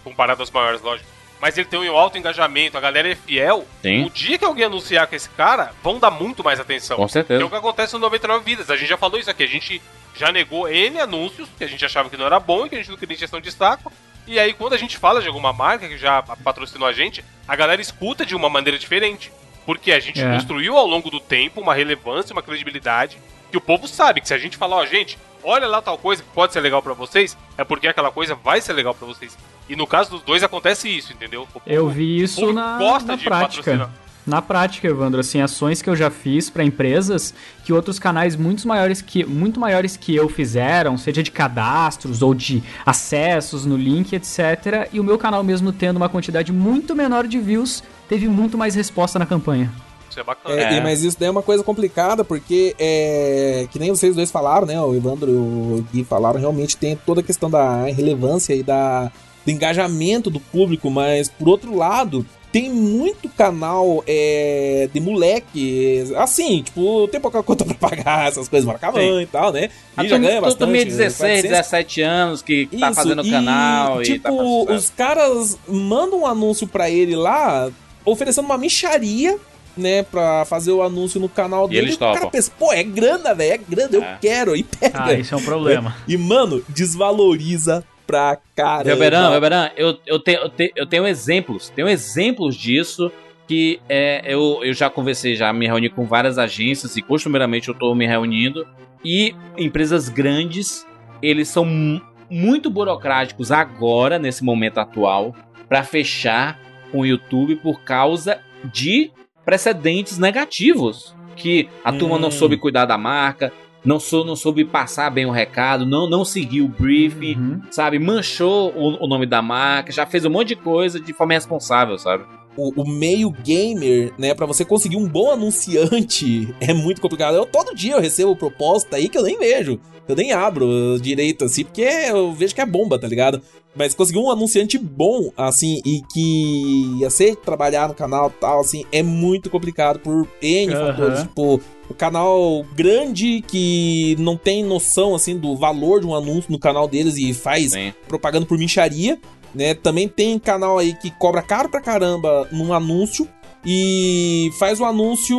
[0.04, 1.10] comparado aos maiores, lógico.
[1.44, 3.68] Mas ele tem um alto engajamento, a galera é fiel.
[3.82, 4.06] Sim.
[4.06, 6.96] O dia que alguém anunciar com esse cara, vão dar muito mais atenção.
[6.96, 7.46] com Que é certeza.
[7.46, 8.70] o que acontece no 99 Vidas.
[8.70, 9.44] A gente já falou isso aqui.
[9.44, 9.82] A gente
[10.16, 12.78] já negou N anúncios que a gente achava que não era bom e que a
[12.78, 13.84] gente não queria injeção de destaque.
[14.26, 17.58] E aí, quando a gente fala de alguma marca que já patrocinou a gente, a
[17.58, 19.30] galera escuta de uma maneira diferente.
[19.66, 20.34] Porque a gente É.
[20.34, 23.18] construiu ao longo do tempo uma relevância, uma credibilidade,
[23.52, 26.24] que o povo sabe que se a gente falar, ó, gente, olha lá tal coisa
[26.24, 29.38] que pode ser legal pra vocês, é porque aquela coisa vai ser legal pra vocês.
[29.70, 31.48] E no caso dos dois acontece isso, entendeu?
[31.54, 33.64] O Eu vi isso na, gosta na de prática.
[33.64, 34.04] patrocinar.
[34.26, 37.34] Na prática, Evandro, assim, ações que eu já fiz pra empresas
[37.66, 42.34] que outros canais muito maiores que, muito maiores que eu fizeram, seja de cadastros ou
[42.34, 44.88] de acessos no link, etc.
[44.94, 48.76] E o meu canal mesmo tendo uma quantidade muito menor de views, teve muito mais
[48.76, 49.70] resposta na campanha.
[50.10, 50.56] Isso é bacana.
[50.56, 50.82] É, É.
[50.82, 54.80] Mas isso daí é uma coisa complicada, porque é, que nem vocês dois falaram, né?
[54.80, 59.12] O Evandro e o Gui falaram, realmente tem toda a questão da relevância e da,
[59.46, 66.62] do engajamento do público, mas por outro lado, tem muito canal é, de moleque, assim,
[66.62, 69.22] tipo, tem pouca conta pra pagar essas coisas, marca Sim.
[69.22, 69.70] e tal, né?
[69.98, 70.72] A E já ganha bastante.
[70.72, 74.60] de 16, 400, 17 anos que tá isso, fazendo e, canal e tipo, tá fazendo
[74.62, 74.78] sucesso.
[74.78, 77.72] os caras mandam um anúncio pra ele lá,
[78.06, 79.38] oferecendo uma micharia,
[79.76, 81.88] né, pra fazer o anúncio no canal dele.
[81.88, 82.30] eles o cara topam.
[82.30, 84.18] pensa, pô, é grana, velho, é grana, eu É.
[84.22, 85.06] quero, e pega.
[85.06, 85.96] Ah, isso é um problema.
[86.08, 88.84] E, mano, desvaloriza pra caramba.
[88.84, 93.12] Velberan, Velberan, eu, eu, tenho, eu, tenho, eu tenho exemplos, tenho exemplos disso
[93.48, 97.74] que é, eu, eu já conversei, já me reuni com várias agências e costumeiramente eu
[97.76, 98.66] tô me reunindo
[99.04, 100.86] e empresas grandes,
[101.22, 105.36] eles são mu- muito burocráticos agora, nesse momento atual,
[105.68, 106.58] pra fechar
[106.92, 109.12] com o YouTube por causa de
[109.44, 111.14] precedentes negativos.
[111.36, 112.32] Que a turma não Hum.
[112.32, 113.52] soube cuidar da marca,
[113.86, 117.62] não, sou, não soube passar bem o recado, não, não seguiu o briefing, Uhum.
[117.72, 118.00] sabe?
[118.00, 121.98] Manchou o, o nome da marca, já fez um monte de coisa de forma irresponsável,
[121.98, 122.24] sabe?
[122.56, 127.36] o, o meio gamer, né, Pra você conseguir um bom anunciante é muito complicado.
[127.36, 129.80] Eu todo dia eu recebo proposta aí que eu nem vejo.
[130.08, 133.42] Eu nem abro direito assim, porque eu vejo que é bomba, tá ligado?
[133.76, 138.62] Mas conseguir um anunciante bom, assim, e que ia ser trabalhar no canal e tal,
[138.62, 140.88] assim, é muito complicado por N Aham.
[140.88, 141.22] fatores.
[141.22, 141.60] Tipo,
[141.90, 146.88] o canal grande que não tem noção, assim, do valor de um anúncio no canal
[146.88, 147.94] deles e faz Sim.
[148.08, 149.20] propaganda por micharia,
[149.56, 149.74] né?
[149.74, 153.28] Também tem canal aí que cobra caro pra caramba num anúncio
[153.66, 155.38] e faz o anúncio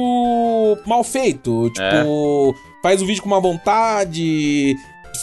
[0.86, 1.70] mal feito.
[1.70, 4.74] Tipo, faz o vídeo com uma vontade,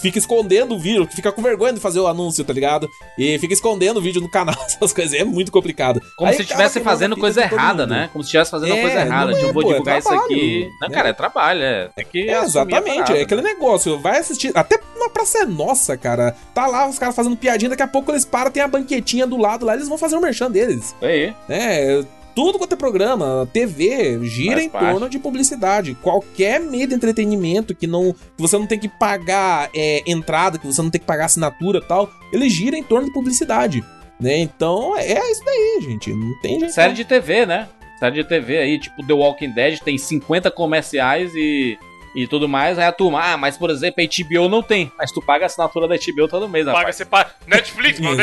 [0.02, 2.90] fica escondendo o vídeo, fica com vergonha de fazer o anúncio, tá ligado?
[3.18, 5.14] E fica escondendo o vídeo no canal, essas coisas.
[5.14, 6.02] É muito complicado.
[6.18, 8.10] Como Aí se estivesse queimando fazendo coisa errada, né?
[8.12, 9.32] Como se estivesse fazendo uma É, coisa errada.
[9.32, 10.70] não Tipo, é, vou pô, é divulgar isso trabalho, aqui.
[10.82, 10.96] Não, né?
[10.96, 11.90] cara, é trabalho, é.
[12.12, 15.96] Que É, a exatamente, parada, é aquele negócio, vai assistir, até na Praça é Nossa,
[15.98, 19.26] cara, tá lá os caras fazendo piadinha, daqui a pouco eles param, tem a banquetinha
[19.28, 21.34] do lado lá, eles vão fazer o merchan deles, Isso aí.
[21.48, 22.04] né,
[22.36, 24.92] tudo quanto é programa, TV, gira Faz em parte.
[24.92, 29.70] torno de publicidade, qualquer meio de entretenimento que não, que você não tem que pagar
[29.76, 33.08] é, entrada, que você não tem que pagar assinatura e tal, ele gira em torno
[33.08, 33.84] de publicidade,
[34.20, 37.68] né, então é isso daí, gente, não tem jeito Série de TV, né?
[38.00, 41.78] Série de TV aí, tipo The Walking Dead, tem 50 comerciais e,
[42.16, 42.78] e tudo mais.
[42.78, 44.92] Aí a turma, ah, mas por exemplo, a HBO não tem.
[44.98, 46.96] Mas tu paga a assinatura da HBO todo mês, Paga, rapaz.
[46.96, 47.32] você paga.
[47.48, 48.22] Netflix, mano.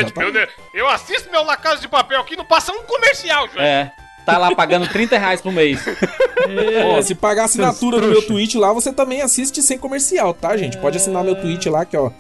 [0.75, 3.65] Eu, assisto meu La Casa de Papel aqui, não passa um comercial, João.
[3.65, 3.93] É.
[4.27, 5.83] Tá lá pagando 30 reais por mês.
[6.87, 8.23] Ó, se pagar a assinatura do meu.
[8.27, 10.77] Twitch lá, você também assiste sem comercial, tá, gente?
[10.79, 12.11] Pode assinar meu Twitch lá, que ó.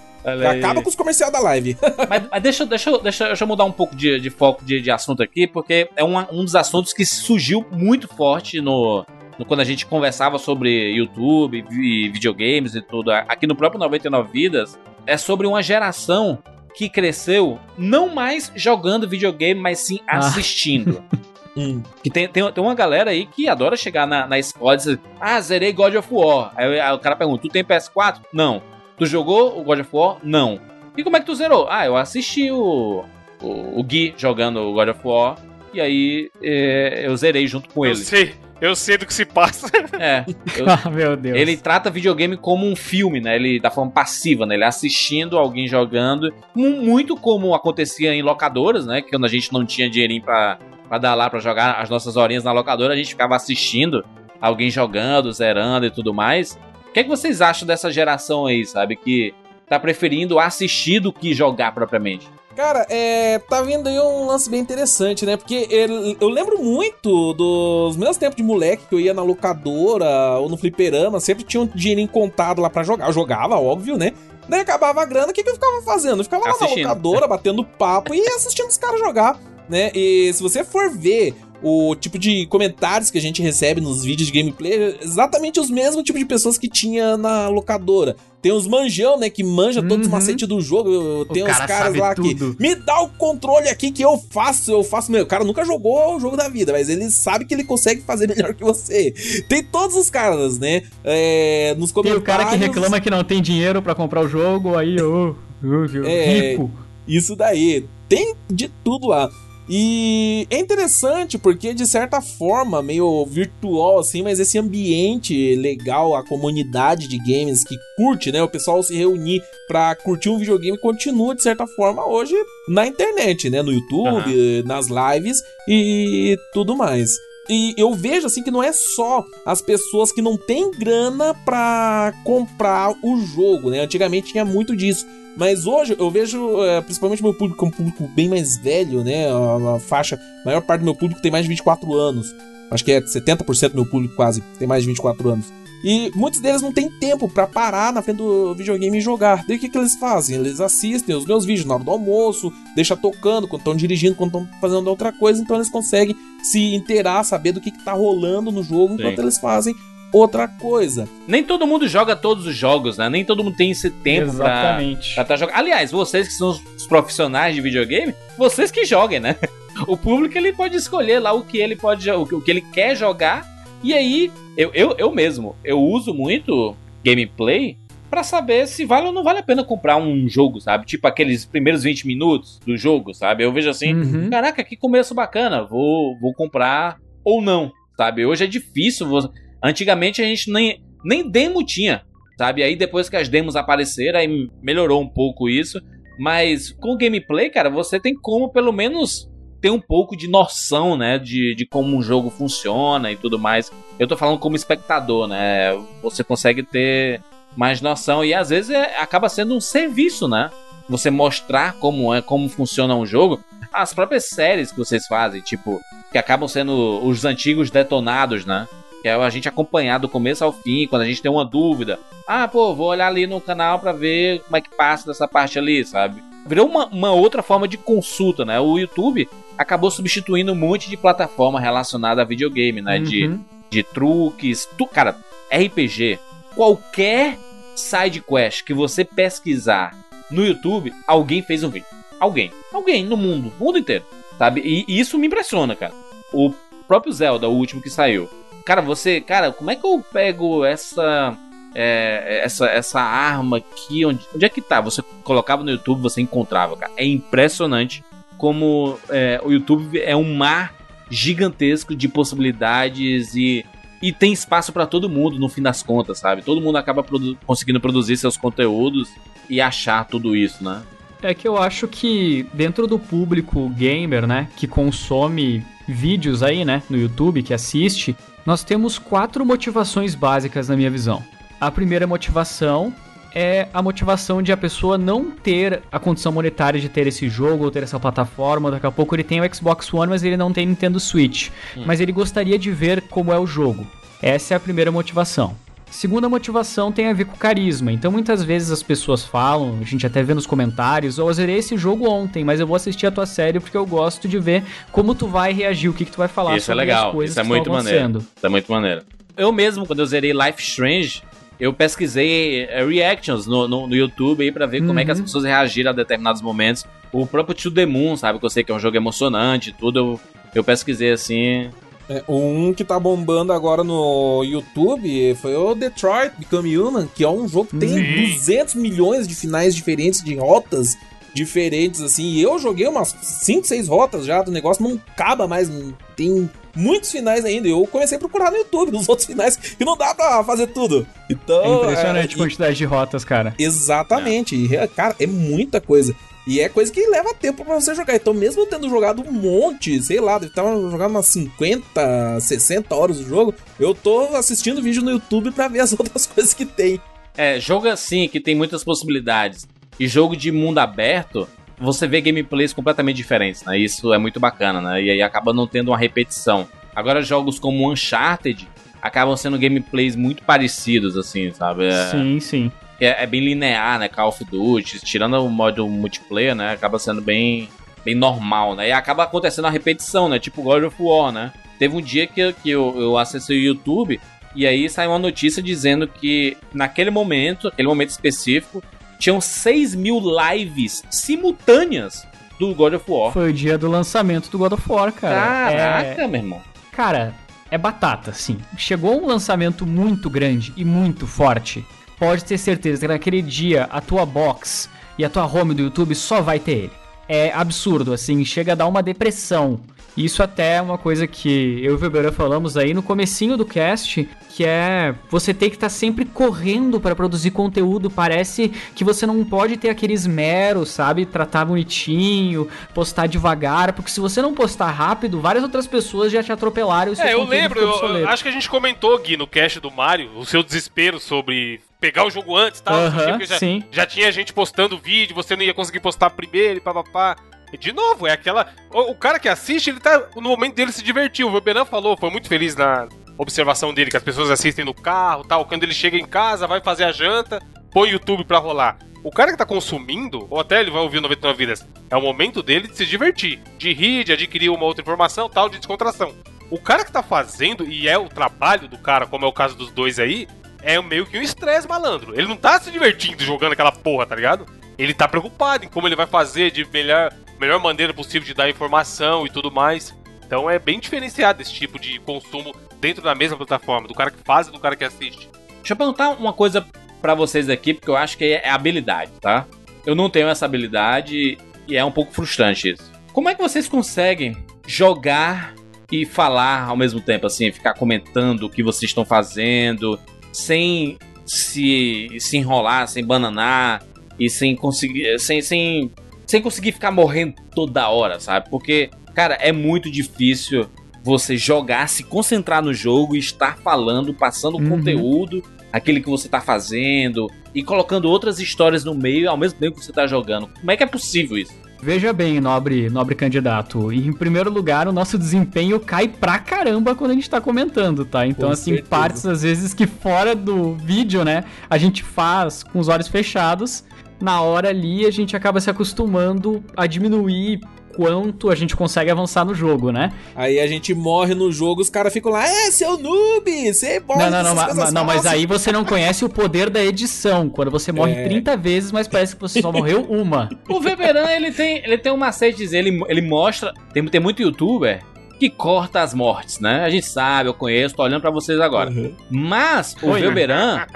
[0.50, 1.76] Acaba com os comerciais da live.
[2.08, 4.62] Mas, mas deixa, eu- deixa, deixa, eu- deixa eu mudar um pouco de, de foco
[4.64, 9.06] de, de assunto aqui, porque é uma- um dos assuntos que surgiu muito forte no-
[9.44, 13.10] quando a gente conversava sobre YouTube, vi- videogames e tudo.
[13.10, 16.38] Aqui no próprio 99 Vidas, é sobre uma geração
[16.74, 20.18] que cresceu não mais jogando videogame, mas sim Ah.
[20.18, 21.02] assistindo.
[21.56, 21.82] Hum.
[22.04, 25.00] Que tem, tem, tem uma galera aí que adora chegar na, na escola e dizer,
[25.20, 26.52] ah, zerei God of War.
[26.56, 28.20] Aí, aí o cara pergunta, tu tem PS4?
[28.32, 28.62] Não.
[28.96, 30.18] Tu jogou o God of War?
[30.22, 30.60] Não.
[30.96, 31.66] E como é que tu zerou?
[31.68, 33.02] Ah, eu assisti o,
[33.42, 35.36] o, o Gui jogando o God of War.
[35.74, 38.04] E aí é, eu zerei junto com Eu ele.
[38.04, 38.34] sei.
[38.60, 39.68] Eu sei do que se passa.
[39.98, 40.24] É.
[40.56, 41.36] eu- Ah, meu Deus.
[41.36, 43.34] ele trata videogame como um filme, né?
[43.36, 44.54] Ele da forma passiva, né?
[44.54, 49.00] Ele assistindo alguém jogando, mu- muito como acontecia em locadoras, né?
[49.02, 50.58] Que quando a gente não tinha dinheirinho pra,
[50.88, 54.04] pra dar lá pra jogar as nossas horinhas na locadora, a gente ficava assistindo
[54.40, 56.58] alguém jogando, zerando e tudo mais.
[56.88, 58.94] O que, é que vocês acham dessa geração aí, sabe?
[58.96, 59.34] Que
[59.68, 62.28] tá preferindo assistir do que jogar propriamente?
[62.58, 65.36] Cara, é, tá vindo aí um lance bem interessante, né?
[65.36, 70.36] Porque ele- eu lembro muito dos meus tempos de moleque que eu ia na locadora
[70.40, 73.06] ou no fliperama, sempre tinha um dinheirinho contado lá pra jogar.
[73.06, 74.12] Eu jogava, óbvio, né?
[74.48, 76.18] Daí acabava a grana, o que, que eu ficava fazendo?
[76.18, 76.82] Eu ficava lá Assistindo.
[76.82, 79.92] na locadora, batendo papo e assistindo os caras jogar, né?
[79.94, 84.30] E se você for ver o tipo de comentários que a gente recebe nos vídeos
[84.30, 88.14] de gameplay, é exatamente os mesmos tipos de pessoas que tinha na locadora.
[88.40, 90.18] Tem os manjão, né, que manja todos os Uhum.
[90.18, 91.24] macetes do jogo.
[91.26, 92.56] Tem os cara caras lá que tudo.
[92.60, 95.10] me dá o controle aqui que eu faço, eu faço.
[95.10, 98.02] Meu, o cara nunca jogou o jogo da vida, mas ele sabe que ele consegue
[98.02, 99.12] fazer melhor que você.
[99.48, 100.82] Tem todos os caras, né?
[101.02, 102.22] É, nos Tem comentários.
[102.22, 106.06] o cara que reclama que não tem dinheiro pra comprar o jogo, aí, ô, ô,
[106.06, 106.50] É.
[106.52, 106.70] rico.
[107.08, 107.84] Isso daí.
[108.08, 109.28] Tem de tudo lá.
[109.68, 116.24] E é interessante porque, de certa forma, meio virtual assim, mas esse ambiente legal, a
[116.24, 118.42] comunidade de games que curte, né?
[118.42, 122.34] O pessoal se reunir pra curtir um videogame continua, de certa forma, hoje
[122.68, 123.60] na internet, né?
[123.60, 127.10] No YouTube, nas lives e tudo mais.
[127.50, 132.12] E eu vejo assim que não é só as pessoas que não têm grana pra
[132.24, 133.80] comprar o jogo, né?
[133.80, 135.06] Antigamente tinha muito disso.
[135.38, 139.30] Mas hoje eu vejo, é, principalmente meu público, um público bem mais velho, né?
[139.30, 142.34] A, a faixa, a maior parte do meu público tem mais de 24 anos.
[142.72, 145.46] Acho que é 70% do meu público quase tem mais de 24 anos.
[145.84, 149.44] E muitos deles não têm tempo pra parar na frente do videogame e jogar.
[149.46, 150.34] Daí o que, que eles fazem?
[150.34, 154.40] Eles assistem os meus vídeos na hora do almoço, deixa tocando quando estão dirigindo, quando
[154.40, 158.50] estão fazendo outra coisa, então eles conseguem se inteirar, saber do que, que tá rolando
[158.50, 159.22] no jogo enquanto Sim.
[159.22, 159.74] eles fazem
[160.12, 161.08] outra coisa.
[161.26, 163.08] Nem todo mundo joga todos os jogos, né?
[163.08, 165.14] Nem todo mundo tem esse tempo pra, Exatamente.
[165.14, 165.56] pra tá jogando.
[165.56, 169.36] Aliás, vocês que são os profissionais de videogame, vocês que joguem, né?
[169.86, 173.46] O público ele pode escolher lá o que ele pode o que- ele quer jogar.
[173.80, 176.74] E aí, eu, eu, eu mesmo, eu uso muito
[177.04, 177.78] gameplay
[178.10, 180.84] pra saber se vale ou não vale a pena comprar um jogo, sabe?
[180.84, 183.44] Tipo aqueles primeiros 20 minutos do jogo, sabe?
[183.44, 184.28] Eu vejo assim, Uhum.
[184.30, 188.26] caraca, que começo bacana, vou, vou comprar ou não, sabe?
[188.26, 189.06] Hoje é difícil.
[189.06, 189.30] vo-
[189.62, 192.02] Antigamente a gente nem, nem demo tinha,
[192.36, 192.62] sabe?
[192.62, 195.80] Aí depois que as demos apareceram, aí melhorou um pouco isso.
[196.18, 199.28] Mas com gameplay, cara, você tem como pelo menos
[199.60, 201.18] ter um pouco de noção, né?
[201.18, 203.72] De, de como um jogo funciona e tudo mais.
[203.98, 205.72] Eu tô falando como espectador, né?
[206.02, 207.20] Você consegue ter
[207.56, 210.50] mais noção e às vezes é- acaba sendo um serviço, né?
[210.88, 213.42] Você mostrar como é, como funciona um jogo.
[213.72, 215.80] As próprias séries que vocês fazem, tipo,
[216.10, 218.66] que acabam sendo os antigos detonados, né?
[219.02, 221.98] Que é a gente acompanhar do começo ao fim, quando a gente tem uma dúvida.
[222.26, 225.58] Ah, pô, vou olhar ali no canal pra ver como é que passa dessa parte
[225.58, 226.22] ali, sabe?
[226.46, 228.58] Virou uma, uma outra forma de consulta, né?
[228.58, 232.98] O YouTube acabou substituindo um monte de plataforma relacionada a videogame, né?
[232.98, 233.40] De, Uhum.
[233.70, 234.68] de truques.
[234.76, 235.16] Tu, cara,
[235.52, 236.18] RPG,
[236.54, 237.38] qualquer
[237.76, 239.96] side quest que você pesquisar
[240.30, 241.86] no YouTube, alguém fez um vídeo.
[242.18, 242.50] Alguém.
[242.72, 244.04] Alguém no mundo, mundo inteiro.
[244.36, 244.60] Sabe?
[244.60, 245.94] E, e isso me impressiona, cara.
[246.32, 246.52] O
[246.86, 248.28] próprio Zelda, o último que saiu.
[248.68, 249.18] Cara, você.
[249.18, 251.34] Cara, como é que eu pego essa.
[251.74, 254.04] é, essa, essa arma aqui?
[254.04, 254.78] Onde, onde é que tá?
[254.82, 256.92] Você colocava no YouTube, você encontrava, cara.
[256.94, 258.04] É impressionante
[258.36, 260.74] como é, o YouTube é um mar
[261.10, 263.64] gigantesco de possibilidades e,
[264.02, 266.42] e tem espaço pra todo mundo no fim das contas, sabe?
[266.42, 269.08] Todo mundo acaba produ- conseguindo produzir seus conteúdos
[269.48, 270.82] e achar tudo isso, né?
[271.22, 276.82] É que eu acho que dentro do público gamer, né, que consome vídeos aí, né,
[276.90, 278.14] no YouTube, que assiste,
[278.48, 281.22] nós temos quatro motivações básicas na minha visão.
[281.60, 282.94] A primeira motivação
[283.34, 287.64] é a motivação de a pessoa não ter a condição monetária de ter esse jogo
[287.64, 288.70] ou ter essa plataforma.
[288.70, 291.50] Daqui a pouco ele tem o Xbox One, mas ele não tem Nintendo Switch.
[291.84, 293.86] Mas ele gostaria de ver como é o jogo.
[294.22, 295.54] Essa é a primeira motivação.
[295.90, 297.90] Segunda motivação tem a ver com carisma.
[297.90, 301.56] Então muitas vezes as pessoas falam, a gente até vê nos comentários, "Ó, eu zerei
[301.56, 304.62] esse jogo ontem, mas eu vou assistir a tua série porque eu gosto de ver
[304.92, 307.14] como tu vai reagir, o que, que tu vai falar Isso é sobre legal, as
[307.14, 308.18] coisas isso é muito maneiro.
[308.18, 309.02] Isso é muito maneiro.
[309.36, 311.22] Eu mesmo, quando eu zerei Life Strange,
[311.58, 315.18] eu pesquisei eh, reactions no, no, no YouTube aí pra ver como é que as
[315.18, 315.24] Uhum.
[315.24, 316.84] pessoas reagiram a determinados momentos.
[317.12, 318.38] O próprio To The Moon, sabe?
[318.38, 319.98] Que eu sei que é um jogo emocionante e tudo.
[319.98, 320.20] Eu,
[320.54, 321.70] eu pesquisei assim.
[322.08, 327.28] É, um que tá bombando agora no YouTube foi o Detroit Become Human, que é
[327.28, 328.34] um jogo que tem Sim.
[328.34, 330.96] 200 milhões de finais diferentes, de rotas
[331.34, 332.24] diferentes, assim.
[332.24, 336.48] E eu joguei umas 5, 6 rotas já do negócio, não acaba mais, não tem
[336.74, 337.68] muitos finais ainda.
[337.68, 341.06] Eu comecei a procurar no YouTube nos outros finais que não dá pra fazer tudo.
[341.28, 341.62] Então.
[341.62, 343.54] É impressionante é, a quantidade de rotas, cara.
[343.58, 344.54] Exatamente.
[344.54, 346.14] E, cara, é muita coisa.
[346.48, 348.16] E é coisa que leva tempo pra você jogar.
[348.16, 352.94] Então, mesmo eu tendo jogado um monte, sei lá, deve estar jogando umas 50, 60
[352.94, 356.64] horas do jogo, eu tô assistindo vídeo no YouTube pra ver as outras coisas que
[356.64, 356.98] tem.
[357.36, 359.68] É, jogo assim, que tem muitas possibilidades,
[360.00, 361.46] e jogo de mundo aberto,
[361.78, 363.78] você vê gameplays completamente diferentes, né?
[363.78, 365.02] Isso é muito bacana, né?
[365.02, 366.66] E aí acaba não tendo uma repetição.
[366.96, 368.66] Agora, jogos como Uncharted
[369.02, 371.88] acabam sendo gameplays muito parecidos, assim, sabe?
[371.88, 372.10] É...
[372.10, 374.08] Sim, sim é, é, bem linear, né?
[374.08, 376.72] Call of Duty, tirando o modo multiplayer, né?
[376.72, 377.68] Acaba sendo bem,
[378.04, 378.88] bem normal, né?
[378.88, 380.38] E acaba acontecendo a repetição, né?
[380.38, 381.52] Tipo God of War, né?
[381.78, 384.20] Teve um dia que, que eu, eu acessei o YouTube
[384.54, 388.82] e aí saiu uma notícia dizendo que naquele momento, aquele momento específico,
[389.18, 392.26] tinham 6 mil lives simultâneas
[392.58, 393.32] do God of War.
[393.32, 395.34] Foi o dia do lançamento do God of War, cara.
[395.34, 396.26] Caraca, é...
[396.26, 396.62] meu irmão.
[396.90, 397.32] Cara,
[397.70, 398.58] é batata, sim.
[398.76, 401.84] Chegou um lançamento muito grande e muito forte
[402.18, 406.14] pode ter certeza que naquele dia a tua box e a tua home do YouTube
[406.14, 406.92] só vai ter ele.
[407.28, 409.80] É absurdo, assim, chega a dar uma depressão.
[410.18, 413.64] Isso até é uma coisa que eu e o Weber falamos aí no comecinho do
[413.64, 418.10] cast, que é você ter que estar tá sempre correndo para produzir conteúdo.
[418.10, 421.24] Parece que você não pode ter aquele esmero, sabe?
[421.24, 426.50] Tratar bonitinho, postar devagar, porque se você não postar rápido, várias outras pessoas já te
[426.50, 427.12] atropelaram.
[427.16, 430.30] é, eu lembro, eu, eu, acho que a gente comentou, Gui, no cast do Mario,
[430.36, 432.94] o seu desespero sobre pegar o jogo antes e tal.
[432.94, 433.84] Uh -huh, já, sim.
[433.90, 437.36] já tinha gente postando vídeo, você não ia conseguir postar primeiro e papapá.
[437.78, 438.72] De novo, é aquela.
[438.90, 441.48] O, o, cara que assiste, ele tá no momento dele se divertiu.
[441.48, 445.44] O Benan falou, foi muito feliz na observação dele, que as pessoas assistem no carro
[445.44, 445.66] tal.
[445.66, 447.60] Quando ele chega em casa, vai fazer a janta,
[447.90, 448.96] põe o YouTube pra rolar.
[449.22, 452.62] O cara que tá consumindo, ou até ele vai ouvir 99 Vidas, é o momento
[452.62, 456.34] dele de se divertir, de rir, de adquirir uma outra informação, tal, de descontração.
[456.70, 459.76] O cara que tá fazendo, e é o trabalho do cara, como é o caso
[459.76, 460.46] dos dois aí,
[460.82, 462.34] é meio que um estresse malandro.
[462.34, 464.66] Ele não tá se divertindo jogando aquela porra, tá ligado?
[464.96, 468.68] Ele tá preocupado em como ele vai fazer de melhor, melhor maneira possível de dar
[468.68, 470.16] informação e tudo mais.
[470.44, 474.42] Então é bem diferenciado esse tipo de consumo dentro da mesma plataforma, do cara que
[474.44, 475.48] faz e do cara que assiste.
[475.76, 476.86] Deixa eu perguntar uma coisa
[477.20, 479.66] para vocês aqui, porque eu acho que é habilidade, tá?
[480.06, 483.12] Eu não tenho essa habilidade e é um pouco frustrante isso.
[483.32, 484.56] Como é que vocês conseguem
[484.86, 485.74] jogar
[486.10, 490.18] e falar ao mesmo tempo, assim, ficar comentando o que vocês estão fazendo,
[490.58, 494.02] sem se, se enrolar, sem bananar
[494.38, 495.38] e sem conseguir.
[495.38, 496.10] Sem, sem,
[496.46, 498.68] sem conseguir ficar morrendo toda hora, sabe?
[498.68, 500.86] Porque, cara, é muito difícil
[501.22, 504.88] você jogar, se concentrar no jogo e estar falando, passando uhum.
[504.88, 505.62] conteúdo,
[505.92, 510.04] aquele que você tá fazendo e colocando outras histórias no meio ao mesmo tempo que
[510.04, 510.68] você tá jogando.
[510.68, 511.74] Como é que é possível isso?
[512.00, 514.12] Veja bem, nobre, nobre candidato.
[514.12, 518.46] em primeiro lugar, o nosso desempenho cai pra caramba quando a gente tá comentando, tá?
[518.46, 519.08] Então, com assim, certeza.
[519.08, 524.04] partes às vezes que fora do vídeo, né, a gente faz com os olhos fechados.
[524.40, 527.80] Na hora ali, a gente acaba se acostumando a diminuir
[528.18, 530.32] quanto a gente consegue avançar no jogo, né?
[530.56, 534.40] Aí a gente morre no jogo, os caras ficam lá, é, seu noob, você morre
[534.42, 537.92] Não, não, não, ma não mas aí você não conhece o poder da edição, quando
[537.92, 538.48] você morre é.
[538.48, 540.68] 30 vezes, mas parece que você só morreu uma.
[540.88, 545.22] o Weberan, ele tem, ele tem um macete, ele, ele mostra, tem, tem muito youtuber
[545.60, 547.04] que corta as mortes, né?
[547.04, 549.10] A gente sabe, eu conheço, tô olhando para vocês agora.
[549.10, 549.32] Uhum.
[549.48, 551.06] Mas o Oi, Weberan,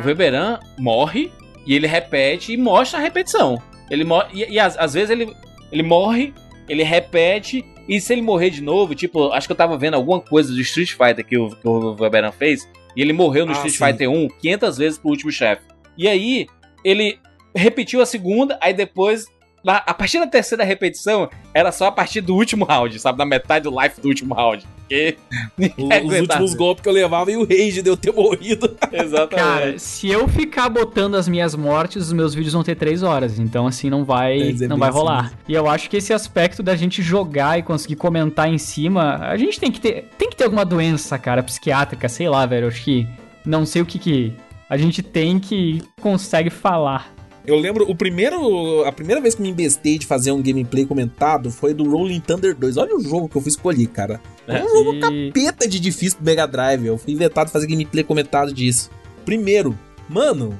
[0.00, 1.32] o Weberan morre
[1.66, 3.60] e ele repete e mostra a repetição.
[3.90, 5.34] Ele morre e, e às, às vezes ele,
[5.72, 6.32] ele morre
[6.68, 10.20] ele repete, e se ele morrer de novo, tipo, acho que eu tava vendo alguma
[10.20, 13.54] coisa do Street Fighter que o, que o Weberan fez, e ele morreu no ah,
[13.54, 13.84] Street sim.
[13.84, 15.62] Fighter 1 500 vezes pro último chefe.
[15.96, 16.46] E aí,
[16.84, 17.18] ele
[17.54, 19.26] repetiu a segunda, aí depois
[19.64, 23.18] a partir da terceira repetição, era só a partir do último round, sabe?
[23.18, 24.66] Na metade do life do último round.
[24.92, 25.16] Porque
[26.12, 28.76] os últimos golpes que eu levava e o rage de eu ter morrido.
[28.92, 29.34] Exatamente.
[29.34, 33.38] Cara, se eu ficar botando as minhas mortes, os meus vídeos vão ter três horas.
[33.38, 35.26] Então, assim, não vai, não vai rolar.
[35.26, 35.34] Assim.
[35.48, 39.36] E eu acho que esse aspecto da gente jogar e conseguir comentar em cima, a
[39.36, 40.08] gente tem que ter.
[40.18, 42.64] Tem que ter alguma doença, cara, psiquiátrica, sei lá, velho.
[42.64, 43.08] Eu acho que.
[43.44, 44.34] Não sei o que que.
[44.68, 47.12] A gente tem que consegue falar.
[47.44, 48.84] Eu lembro, o primeiro.
[48.84, 52.54] A primeira vez que me investei de fazer um gameplay comentado foi do Rolling Thunder
[52.56, 52.76] 2.
[52.76, 54.20] Olha o jogo que eu fui escolher, cara.
[54.46, 56.86] É um jogo capeta de difícil do Mega Drive.
[56.86, 58.90] Eu fui inventado fazer gameplay comentado disso.
[59.24, 59.78] Primeiro,
[60.08, 60.58] mano,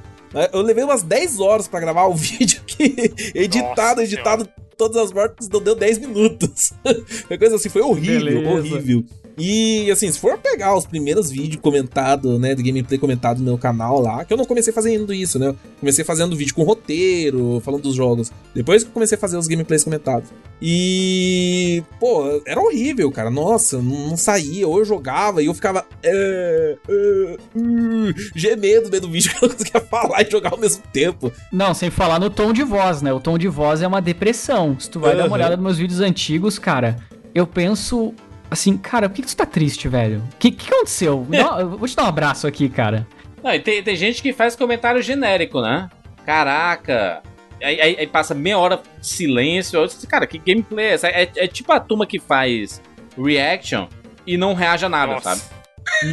[0.53, 3.13] eu levei umas 10 horas para gravar o vídeo aqui.
[3.35, 4.63] editado, Nossa editado, senhora.
[4.77, 6.73] todas as mortes não deu 10 minutos.
[7.27, 8.51] foi coisa assim, foi horrível, Beleza.
[8.51, 9.05] horrível.
[9.37, 13.59] E assim, se for pegar os primeiros vídeos comentados, né, de gameplay comentado no meu
[13.59, 15.49] canal lá, que eu não comecei fazendo isso, né?
[15.49, 18.31] Eu comecei fazendo vídeo com roteiro, falando dos jogos.
[18.55, 20.29] Depois que eu comecei a fazer os gameplays comentados.
[20.61, 23.31] E, pô, era horrível, cara.
[23.31, 24.69] Nossa, não, saía.
[24.69, 29.49] Ou eu jogava e eu ficava é, é, uh, gemendo dentro do vídeo que eu
[29.49, 31.33] não conseguia falar e jogar ao mesmo tempo.
[31.51, 33.13] Não, sem falar no tom de voz, né?
[33.13, 34.79] O tom de voz é uma depressão.
[34.79, 35.29] Se tu vai dar Aham.
[35.29, 36.97] uma olhada nos meus vídeos antigos, cara,
[37.35, 38.15] eu penso
[38.53, 40.23] assim, cara, por que, que tu tá triste, velho?
[40.35, 41.27] O que, que aconteceu?
[41.31, 43.07] Não, eu vou te dar um abraço aqui, cara.
[43.43, 45.89] Não, e tem, tem gente que faz comentário genérico, né?
[46.25, 47.23] Caraca.
[47.63, 49.85] Aí, aí- aí passa meia hora de silêncio.
[49.87, 51.09] Disse, cara, que gameplay é essa?
[51.09, 52.81] É, é tipo a turma que faz
[53.17, 53.87] reaction
[54.27, 55.37] e não reage a nada, Nossa.
[55.37, 55.43] sabe?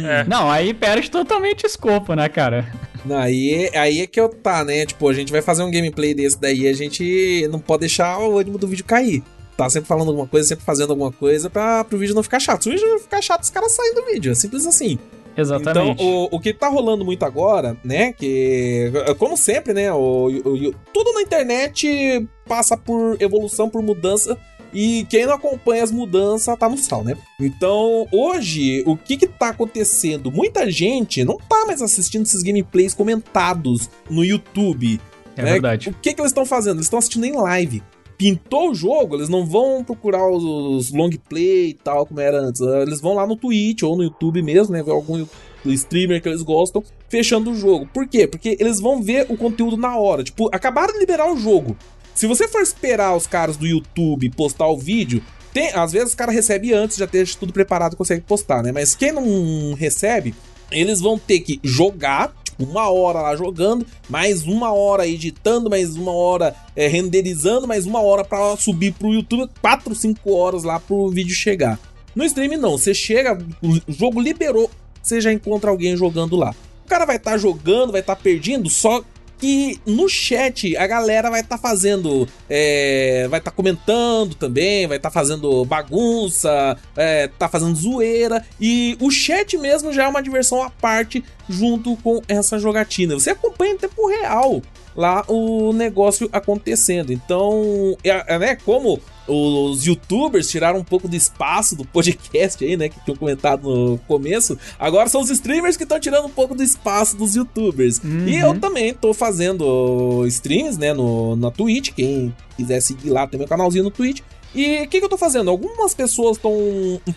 [0.06, 0.24] É.
[0.24, 2.66] Não, aí perde totalmente escopo, né, cara?
[3.04, 4.84] Não, Aí, aí é que eu tá, né?
[4.84, 8.38] Tipo, a gente vai fazer um gameplay desse daí, a gente não pode deixar o
[8.38, 9.22] ânimo do vídeo cair.
[9.64, 12.62] Tá sempre falando alguma coisa, sempre fazendo alguma coisa pra, pro vídeo não ficar chato.
[12.64, 14.32] Se o vídeo não ficar chato, os caras saem do vídeo.
[14.32, 14.98] É simples assim.
[15.36, 15.92] Exatamente.
[16.02, 18.12] Então, o, o que tá rolando muito agora, né?
[18.14, 19.92] Que, como sempre, né?
[19.92, 24.36] O, o- o- tudo na internet passa por evolução, por mudança.
[24.72, 27.16] E quem não acompanha as mudanças tá no sal, né?
[27.40, 30.30] Então, hoje, o que que tá acontecendo?
[30.32, 35.00] Muita gente não tá mais assistindo esses gameplays comentados no YouTube.
[35.36, 35.52] é né?
[35.52, 35.90] verdade.
[35.90, 36.76] O que que eles estão fazendo?
[36.76, 37.82] Eles estão assistindo em live.
[38.20, 42.60] Pintou o jogo, eles não vão procurar os, long play e tal, como era antes.
[42.60, 44.82] Ah, Eles vão lá no Twitch ou no YouTube mesmo, né?
[44.82, 45.24] Ver algum
[45.64, 47.88] streamer que eles gostam, fechando o jogo.
[47.94, 48.26] Por quê?
[48.26, 50.22] Porque eles vão ver o conteúdo na hora.
[50.22, 51.74] Tipo, acabaram de liberar o jogo.
[52.14, 55.22] Se você for esperar os caras do YouTube postar o vídeo,
[55.54, 58.70] tem, às vezes os caras recebem antes, já deixa tudo preparado e consegue postar, né?
[58.70, 60.34] Mas quem não recebe,
[60.70, 62.34] eles vão ter que jogar,
[62.64, 68.00] uma hora lá jogando, mais uma hora editando, mais uma hora é, renderizando, mais uma
[68.00, 71.78] hora pra subir pro YouTube, 4, 5 horas lá pro vídeo chegar.
[72.14, 74.70] No stream não, você chega, o jogo liberou,
[75.02, 76.54] você já encontra alguém jogando lá.
[76.84, 79.02] O cara vai estar jogando, vai estar perdendo, só
[79.40, 85.10] que no chat a galera vai estar fazendo, é, vai estar comentando também, vai estar
[85.10, 90.68] fazendo bagunça, é, tá fazendo zoeira e o chat mesmo já é uma diversão à
[90.68, 93.14] parte junto com essa jogatina.
[93.14, 94.62] Você acompanha em tempo real
[94.96, 97.12] lá o negócio acontecendo.
[97.12, 102.76] Então, é, é, né, como os youtubers tiraram um pouco do espaço do podcast aí,
[102.76, 106.54] né, que tinham comentado no começo, agora são os streamers que estão tirando um pouco
[106.54, 108.00] do espaço dos youtubers.
[108.26, 113.38] E eu também tô fazendo streams, né, no, na Twitch, quem quiser seguir lá, tem
[113.38, 114.20] meu canalzinho no Twitch.
[114.54, 115.48] E o que, que eu tô fazendo?
[115.48, 116.52] Algumas pessoas estão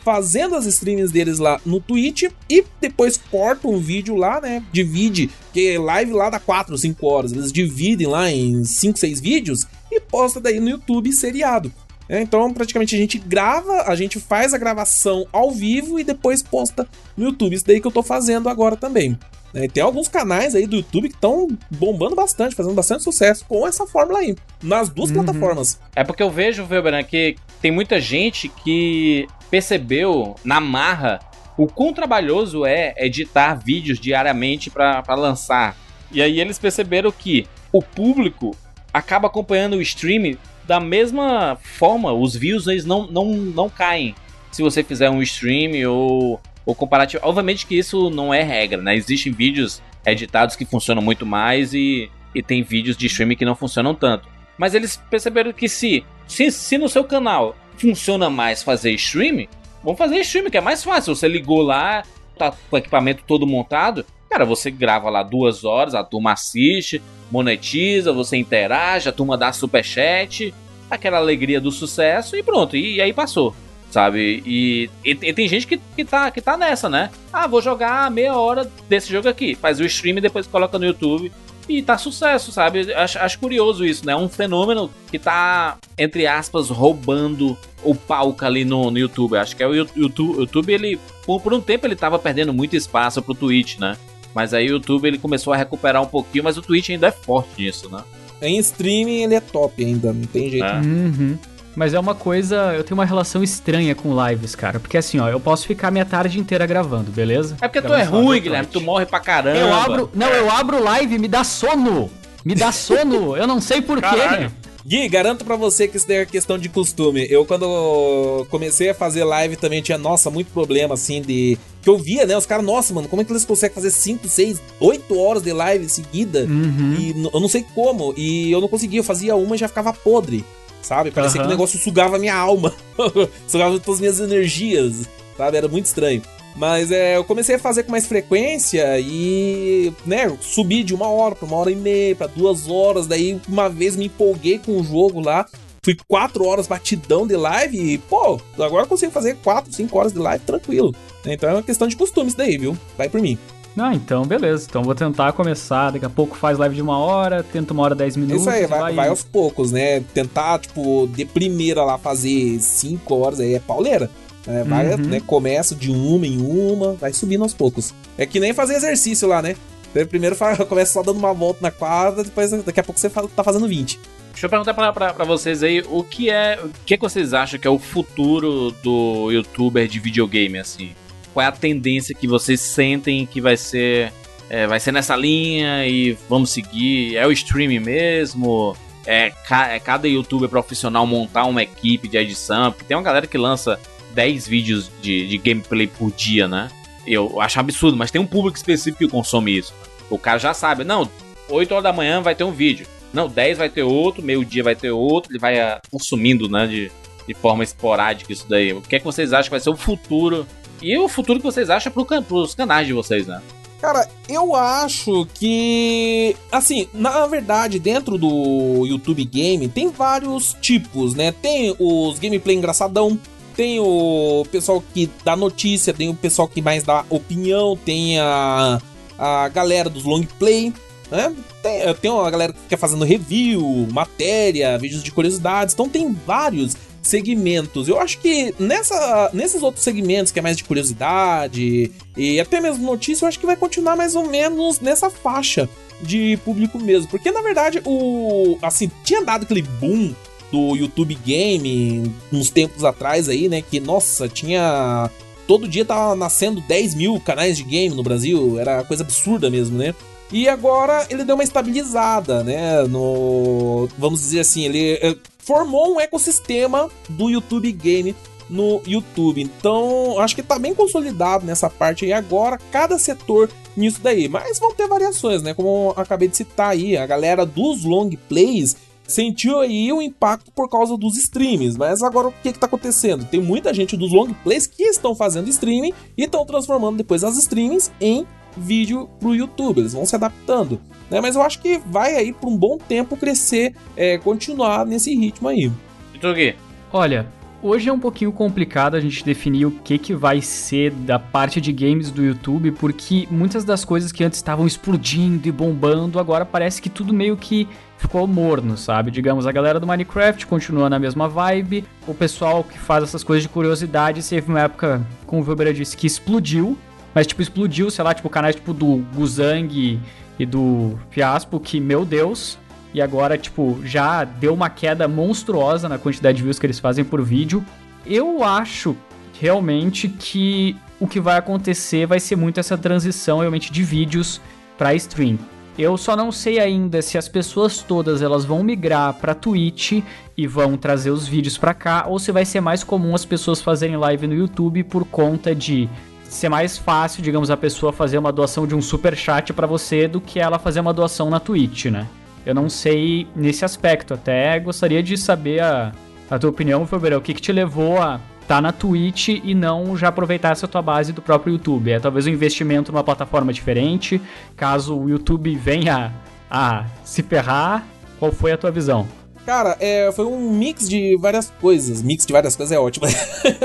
[0.03, 4.63] fazendo as streams deles lá no Twitch e depois cortam um vídeo lá, né?
[4.71, 7.31] Divide, que live lá dá 4, 5 horas.
[7.31, 11.71] Eles dividem lá em 5, 6 vídeos e posta daí no YouTube seriado.
[12.07, 16.43] É, então, praticamente a gente grava, a gente faz a gravação ao vivo e depois
[16.43, 16.87] posta
[17.17, 17.55] no YouTube.
[17.55, 19.17] Isso daí que eu tô fazendo agora também.
[19.53, 23.67] É, tem alguns canais aí do YouTube que estão bombando bastante, fazendo bastante sucesso com
[23.67, 25.23] essa fórmula aí, nas duas Uhum.
[25.23, 25.79] plataformas.
[25.95, 31.19] É porque eu vejo, Velberan, que tem muita gente que percebeu na marra
[31.55, 35.77] o quão trabalhoso é editar vídeos diariamente pra pra lançar.
[36.11, 38.55] E aí eles perceberam que o público
[38.91, 40.35] acaba acompanhando o stream
[40.65, 44.15] da mesma forma, os views eles não, não, não caem
[44.51, 47.23] se você fizer um stream ou, ou comparativo.
[47.25, 48.95] Obviamente que isso não é regra, né?
[48.95, 53.55] Existem vídeos editados que funcionam muito mais e, e tem vídeos de streaming que não
[53.55, 54.27] funcionam tanto.
[54.57, 59.47] Mas eles perceberam que se, se, se no seu canal funciona mais fazer stream,
[59.83, 61.15] vamos fazer stream, que é mais fácil.
[61.15, 62.03] Você ligou lá,
[62.37, 67.01] tá com o equipamento todo montado, cara, você grava lá duas horas, a turma assiste,
[67.31, 70.53] monetiza, você interage, a turma dá superchat,
[70.89, 73.55] aquela alegria do sucesso e pronto, e, e aí passou.
[73.93, 74.41] Sabe?
[74.43, 77.11] E, e- e tem gente que, que, tá, que tá nessa, né?
[77.31, 79.53] Ah, vou jogar meia hora desse jogo aqui.
[79.53, 81.31] Faz o stream e depois coloca no YouTube
[81.69, 82.91] e tá sucesso, sabe?
[82.91, 84.15] Acho, acho curioso isso, né?
[84.15, 89.37] Um fenômeno que tá, entre aspas, roubando o palco ali no, no YouTube.
[89.37, 92.75] Acho que é o YouTube, YouTube ele, por, por um tempo, ele tava perdendo muito
[92.75, 93.95] espaço pro Twitch, né?
[94.33, 97.11] Mas aí o YouTube ele começou a recuperar um pouquinho, mas o Twitch ainda é
[97.11, 98.01] forte nisso, né?
[98.41, 100.65] Em streaming ele é top ainda, não tem jeito.
[100.65, 100.79] É.
[100.81, 101.37] Uhum.
[101.75, 104.79] Mas é uma coisa, eu tenho uma relação estranha com lives, cara.
[104.79, 107.57] Porque assim, ó, eu posso ficar minha tarde inteira gravando, beleza?
[107.61, 109.57] É porque tu é ruim, Guilherme, tu morre pra caramba.
[109.57, 112.11] Eu abro, não, eu abro live e me dá sono.
[112.45, 113.35] Me dá sono.
[113.37, 114.49] eu não sei porquê.
[114.85, 117.25] Gui, garanto pra você que isso daí é questão de costume.
[117.29, 121.57] Eu, quando comecei a fazer live, também tinha, nossa, muito problema, assim, de.
[121.81, 122.37] Que eu via, né?
[122.37, 125.53] Os caras, nossa, mano, como é que eles conseguem fazer 5, 6, 8 horas de
[125.53, 126.41] live seguida?
[126.41, 126.95] Uhum.
[126.99, 128.13] E eu não sei como.
[128.17, 130.43] E eu não conseguia, eu fazia uma e já ficava podre.
[130.83, 131.09] Sabe?
[131.11, 132.73] Parecia que o negócio sugava minha alma.
[133.47, 135.09] sugava todas as minhas energias.
[135.35, 135.57] sabe?
[135.57, 136.21] Era muito estranho.
[136.55, 141.33] Mas é, eu comecei a fazer com mais frequência e, né, subi de uma hora
[141.33, 143.07] pra uma hora e meia, pra duas horas.
[143.07, 145.47] Daí, uma vez me empolguei com o jogo lá.
[145.83, 150.13] Fui quatro horas batidão de live e, pô, agora eu consigo fazer quatro, cinco horas
[150.13, 150.95] de live tranquilo.
[151.25, 152.77] Então é uma questão de costume isso daí, viu?
[152.97, 153.37] Vai por mim.
[153.77, 154.67] Ah, então beleza.
[154.69, 155.91] Então vou tentar começar.
[155.91, 158.41] Daqui a pouco faz live de uma hora, tenta uma hora, dez minutos.
[158.41, 159.99] Isso aí, e vai, vai aos poucos, né?
[160.13, 164.09] Tentar, tipo, de primeira lá fazer cinco horas aí é pauleira.
[164.45, 164.97] É, vai, Uhum.
[164.97, 167.93] né, começa de uma em uma, vai subindo aos poucos.
[168.17, 169.55] É que nem fazer exercício lá, né?
[169.93, 173.09] Você primeiro fa- começa só dando uma volta na quadra, depois daqui a pouco você
[173.09, 173.99] tá fazendo 20.
[174.33, 176.59] Deixa eu perguntar pra, pra, pra vocês aí, o que é.
[176.63, 180.91] O que, é que vocês acham que é o futuro do youtuber de videogame, assim?
[181.33, 184.11] Qual é a tendência que vocês sentem que vai ser.
[184.49, 187.15] é, vai ser nessa linha e vamos seguir?
[187.17, 188.75] É o streaming mesmo?
[189.05, 192.71] É, ca- é cada youtuber profissional montar uma equipe de edição?
[192.71, 193.79] Porque tem uma galera que lança
[194.13, 196.69] 10 vídeos de, de gameplay por dia, né?
[197.05, 199.73] Eu acho absurdo, mas tem um público específico que consome isso.
[200.09, 201.09] O cara já sabe, não,
[201.49, 202.85] 8 horas da manhã vai ter um vídeo.
[203.11, 206.91] Não, 10 vai ter outro, meio-dia vai ter outro, ele vai ah, consumindo, né, de,
[207.27, 208.71] de forma esporádica isso daí.
[208.71, 210.47] O que é que vocês acham que vai ser o futuro?
[210.83, 213.41] E o futuro que vocês acham pro, pros canais de vocês, né?
[213.79, 216.35] Cara, eu acho que.
[216.51, 221.31] Assim, na verdade, dentro do YouTube Game tem vários tipos, né?
[221.31, 223.19] Tem os gameplay engraçadão,
[223.55, 228.81] tem o pessoal que dá notícia, tem o pessoal que mais dá opinião, tem a,
[229.17, 230.73] a galera dos long play,
[231.11, 231.33] né?
[231.61, 236.75] Tem, tem uma galera que fica fazendo review, matéria, vídeos de curiosidades, então tem vários
[237.03, 237.87] segmentos.
[237.87, 242.85] Eu acho que nessa, nesses outros segmentos, que é mais de curiosidade e até mesmo
[242.85, 245.69] notícia, eu acho que vai continuar mais ou menos nessa faixa
[246.01, 247.09] de público mesmo.
[247.09, 248.57] Porque na verdade, o.
[248.61, 250.13] Assim, tinha dado aquele boom
[250.51, 253.61] do YouTube Game uns tempos atrás aí, né?
[253.61, 255.09] Que, nossa, tinha.
[255.45, 259.77] Todo dia tava nascendo 10 mil canais de game no Brasil, era coisa absurda mesmo,
[259.77, 259.93] né?
[260.31, 262.83] E agora ele deu uma estabilizada, né?
[262.83, 263.89] No.
[263.97, 268.15] Vamos dizer assim, ele eh, formou um ecossistema do YouTube Game
[268.49, 269.41] no YouTube.
[269.41, 274.27] Então, acho que tá bem consolidado nessa parte aí agora, cada setor nisso daí.
[274.27, 275.53] Mas vão ter variações, né?
[275.53, 278.75] Como acabei de citar aí, a galera dos long plays
[279.05, 281.77] sentiu aí o impacto por causa dos streams.
[281.77, 283.25] Mas agora o que que tá acontecendo?
[283.25, 287.37] Tem muita gente dos long plays que estão fazendo streaming e estão transformando depois as
[287.37, 288.25] streamings em
[288.57, 289.79] vídeo pro YouTube.
[289.79, 290.79] Eles vão se adaptando.
[291.09, 291.21] Né?
[291.21, 295.47] Mas eu acho que vai aí por um bom tempo crescer, é, continuar nesse ritmo
[295.47, 295.71] aí.
[296.15, 296.55] Então Gui,
[296.95, 297.25] Olha,
[297.59, 301.59] hoje é um pouquinho complicado a gente definir o que, que vai ser da parte
[301.59, 306.45] de games do YouTube, porque muitas das coisas que antes estavam explodindo e bombando, agora
[306.45, 307.67] parece que tudo meio que
[307.97, 309.09] ficou morno, sabe?
[309.09, 313.41] Digamos, a galera do Minecraft continua na mesma vibe, o pessoal que faz essas coisas
[313.41, 316.77] de curiosidade teve uma época, como o Weber disse, que explodiu,
[317.13, 319.99] mas tipo, explodiu, sei lá, tipo, canais tipo do Guzang
[320.39, 322.57] e do Fiaspo, que, meu Deus,
[322.93, 327.03] e agora, tipo, já deu uma queda monstruosa na quantidade de views que eles fazem
[327.03, 327.63] por vídeo.
[328.05, 328.95] Eu acho
[329.39, 334.39] realmente que o que vai acontecer vai ser muito essa transição realmente de vídeos
[334.77, 335.37] para stream.
[335.77, 340.03] Eu só não sei ainda se as pessoas todas elas vão migrar para Twitch
[340.37, 343.59] e vão trazer os vídeos para cá ou se vai ser mais comum as pessoas
[343.59, 345.89] fazerem live no YouTube por conta de
[346.35, 350.07] ser mais fácil, digamos, a pessoa fazer uma doação de um super chat para você
[350.07, 352.07] do que ela fazer uma doação na Twitch, né?
[352.45, 354.13] Eu não sei nesse aspecto.
[354.13, 355.91] Até gostaria de saber a,
[356.29, 357.13] a tua opinião, Faber.
[357.17, 360.81] O que, que te levou a estar na Twitch e não já aproveitar essa tua
[360.81, 361.91] base do próprio YouTube?
[361.91, 364.21] É talvez um investimento numa plataforma diferente?
[364.55, 366.13] Caso o YouTube venha
[366.51, 367.85] a se ferrar,
[368.19, 369.07] qual foi a tua visão?
[369.45, 372.01] Cara, é, foi um mix de várias coisas.
[372.01, 373.05] Mix de várias coisas é ótimo.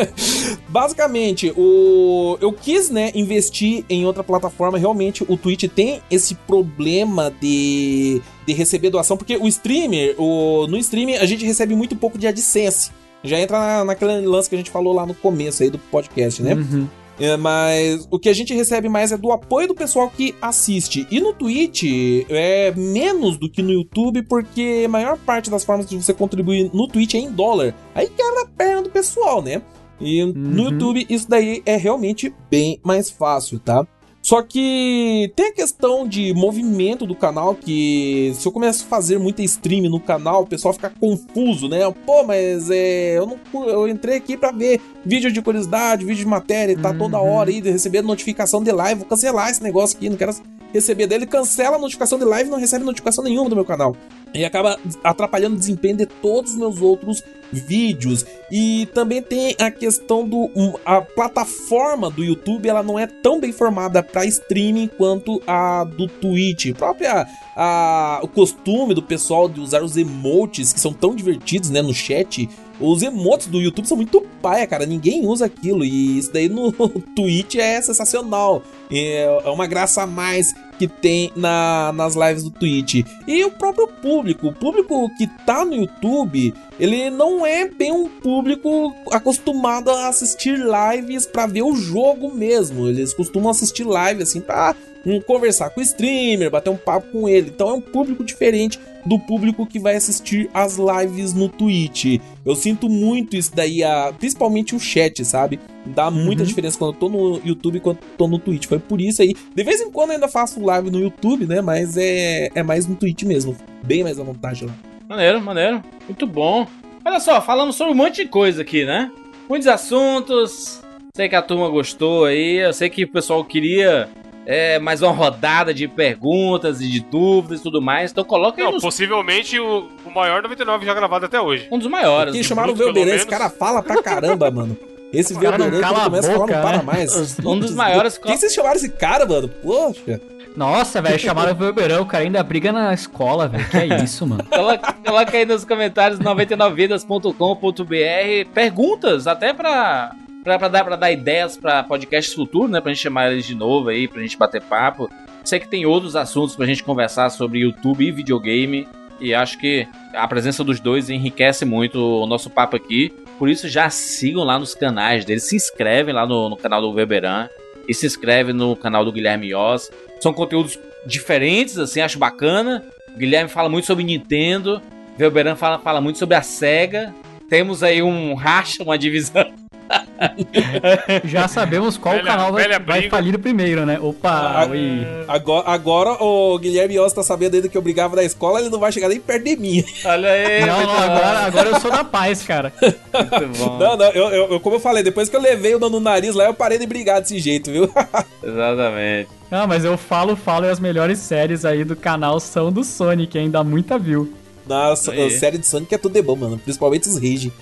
[0.69, 4.77] Basicamente, o, eu quis, né, investir em outra plataforma.
[4.77, 10.77] Realmente, o Twitch tem esse problema de, de receber doação, porque o streamer, o, no
[10.79, 12.91] streaming, a gente recebe muito pouco de AdSense.
[13.23, 16.43] Já entra na, naquele lance que a gente falou lá no começo aí do podcast,
[16.43, 16.55] né?
[16.55, 16.89] Uhum.
[17.20, 21.07] É, mas o que a gente recebe mais é do apoio do pessoal que assiste.
[21.11, 21.82] E no Twitch
[22.28, 26.70] é menos do que no YouTube, porque a maior parte das formas de você contribuir
[26.73, 27.74] no Twitch é em dólar.
[27.95, 29.61] Aí quebra a perna do pessoal, né?
[30.01, 30.70] E no Uhum.
[30.70, 33.85] YouTube isso daí é realmente bem mais fácil, tá?
[34.29, 39.19] Só que tem a questão de movimento do canal, que se eu começo a fazer
[39.19, 41.79] muita stream no canal, o pessoal fica confuso, né?
[42.05, 46.27] Pô, mas é, eu não eu entrei aqui pra ver vídeo de curiosidade, vídeo de
[46.27, 47.27] matéria, e tá toda Uhum.
[47.27, 50.35] hora aí de receber notificação de live, vou cancelar esse negócio aqui, não quero
[50.75, 53.97] receber dele, cancela a notificação de live, não recebe notificação nenhuma do meu canal.
[54.35, 58.25] E acaba atrapalhando o desempenho de todos os meus outros vídeos.
[58.51, 60.51] E também tem a questão do
[60.85, 66.07] a plataforma do YouTube, ela não é tão bem formada para streaming quanto a do
[66.07, 66.75] Twitch.
[66.75, 67.27] Própria
[67.57, 71.95] a, o costume do pessoal de usar os emotes que são tão divertidos, né, no
[71.95, 72.49] chat.
[72.81, 74.87] Os emotes do YouTube são muito paia, cara.
[74.87, 75.85] Ninguém usa aquilo.
[75.85, 76.71] E isso daí no
[77.17, 78.63] Twitch é sensacional.
[78.91, 83.05] É, é uma graça a mais que tem na, nas lives do Twitch.
[83.27, 84.49] E o próprio público.
[84.49, 90.59] O público que tá no YouTube, ele não é bem um público acostumado a assistir
[90.59, 92.89] lives para ver o jogo mesmo.
[92.89, 94.75] Eles costumam assistir live assim pra
[95.07, 97.51] um, conversar com o streamer, bater um papo com ele.
[97.55, 102.20] Então é um público diferente do público que vai assistir as lives no Twitch.
[102.45, 105.59] Eu sinto muito isso daí, a, principalmente o chat, sabe?
[105.87, 106.49] Dá muita Uhum.
[106.49, 108.66] diferença quando eu tô no YouTube e quando eu tô no Twitch.
[108.66, 109.35] Foi por isso aí.
[109.55, 111.61] De vez em quando eu ainda faço live no YouTube, né?
[111.62, 113.57] Mas é, é mais no Twitch mesmo.
[113.83, 114.75] Bem mais à vontade lá.
[115.09, 115.83] Maneiro, maneiro.
[116.07, 116.66] Muito bom.
[117.03, 119.11] Olha só, falamos sobre um monte de coisa aqui, né?
[119.49, 120.83] Muitos assuntos.
[121.16, 122.57] Sei que a turma gostou aí.
[122.59, 124.09] Eu sei que o pessoal queria
[124.51, 128.11] é, mais uma rodada de perguntas e de dúvidas e tudo mais.
[128.11, 128.83] Então coloca aí Não, nos...
[128.83, 131.69] possivelmente o, o maior 99 já gravado até hoje.
[131.70, 132.33] um dos maiores.
[132.33, 132.45] Que né?
[132.45, 134.75] chamaram o Velberan, esse cara fala pra caramba, mano.
[135.12, 136.83] Esse a começa a falar, não para né?
[136.83, 137.39] mais.
[137.45, 139.49] Um dos maiores- Quem vocês chamaram esse cara, mano?
[139.49, 140.19] Poxa.
[140.57, 143.69] Nossa, velho, chamaram o Beberão, o cara ainda briga na escola, velho.
[143.69, 144.45] Que é isso, mano?
[144.51, 150.12] Coloca, coloca aí nos comentários 99vidas.com.br perguntas, até pra,
[150.49, 152.81] pra, pra dar, pra dar ideias pra podcasts futuros, né?
[152.81, 155.11] Pra gente chamar eles de novo aí, pra gente bater papo.
[155.45, 158.89] Sei que tem outros assuntos pra gente conversar sobre YouTube e videogame.
[159.20, 163.12] E acho que a presença dos dois enriquece muito o nosso papo aqui.
[163.39, 166.91] Por isso já sigam lá nos canais deles, se inscrevem lá no, no canal do
[166.91, 167.49] Weberan
[167.89, 169.91] e se inscreve no canal do Guilherme Oz.
[170.20, 172.85] São conteúdos diferentes, assim, acho bacana.
[173.15, 174.81] O Guilherme fala muito sobre Nintendo,
[175.19, 177.15] Weberan fala, fala muito sobre a SEGA.
[177.49, 179.68] Temos aí um racha, uma divisão.
[181.24, 183.98] Já sabemos qual Velha- canal vai, vai falir primeiro, né?
[184.01, 185.06] Opa, Ah, oi.
[185.27, 188.78] Agora, agora o Guilherme Oz tá sabendo ainda que eu brigava na escola, ele não
[188.78, 189.85] vai chegar nem perto de mim.
[190.05, 192.73] Olha aí, Não, não, agora, agora eu sou da paz, cara.
[192.82, 193.78] muito bom.
[193.78, 196.44] Não, não, eu, eu- como eu falei, depois que eu levei o no nariz lá,
[196.47, 197.90] eu parei de brigar desse jeito, viu?
[198.43, 199.28] Exatamente.
[199.51, 203.39] Não, mas eu falo, falo e as melhores séries aí do canal são do Sonic,
[203.39, 204.32] ainda muita view.
[204.66, 206.59] Nossa, a série de Sonic é tudo de bom, mano.
[206.59, 207.52] Principalmente os Rage.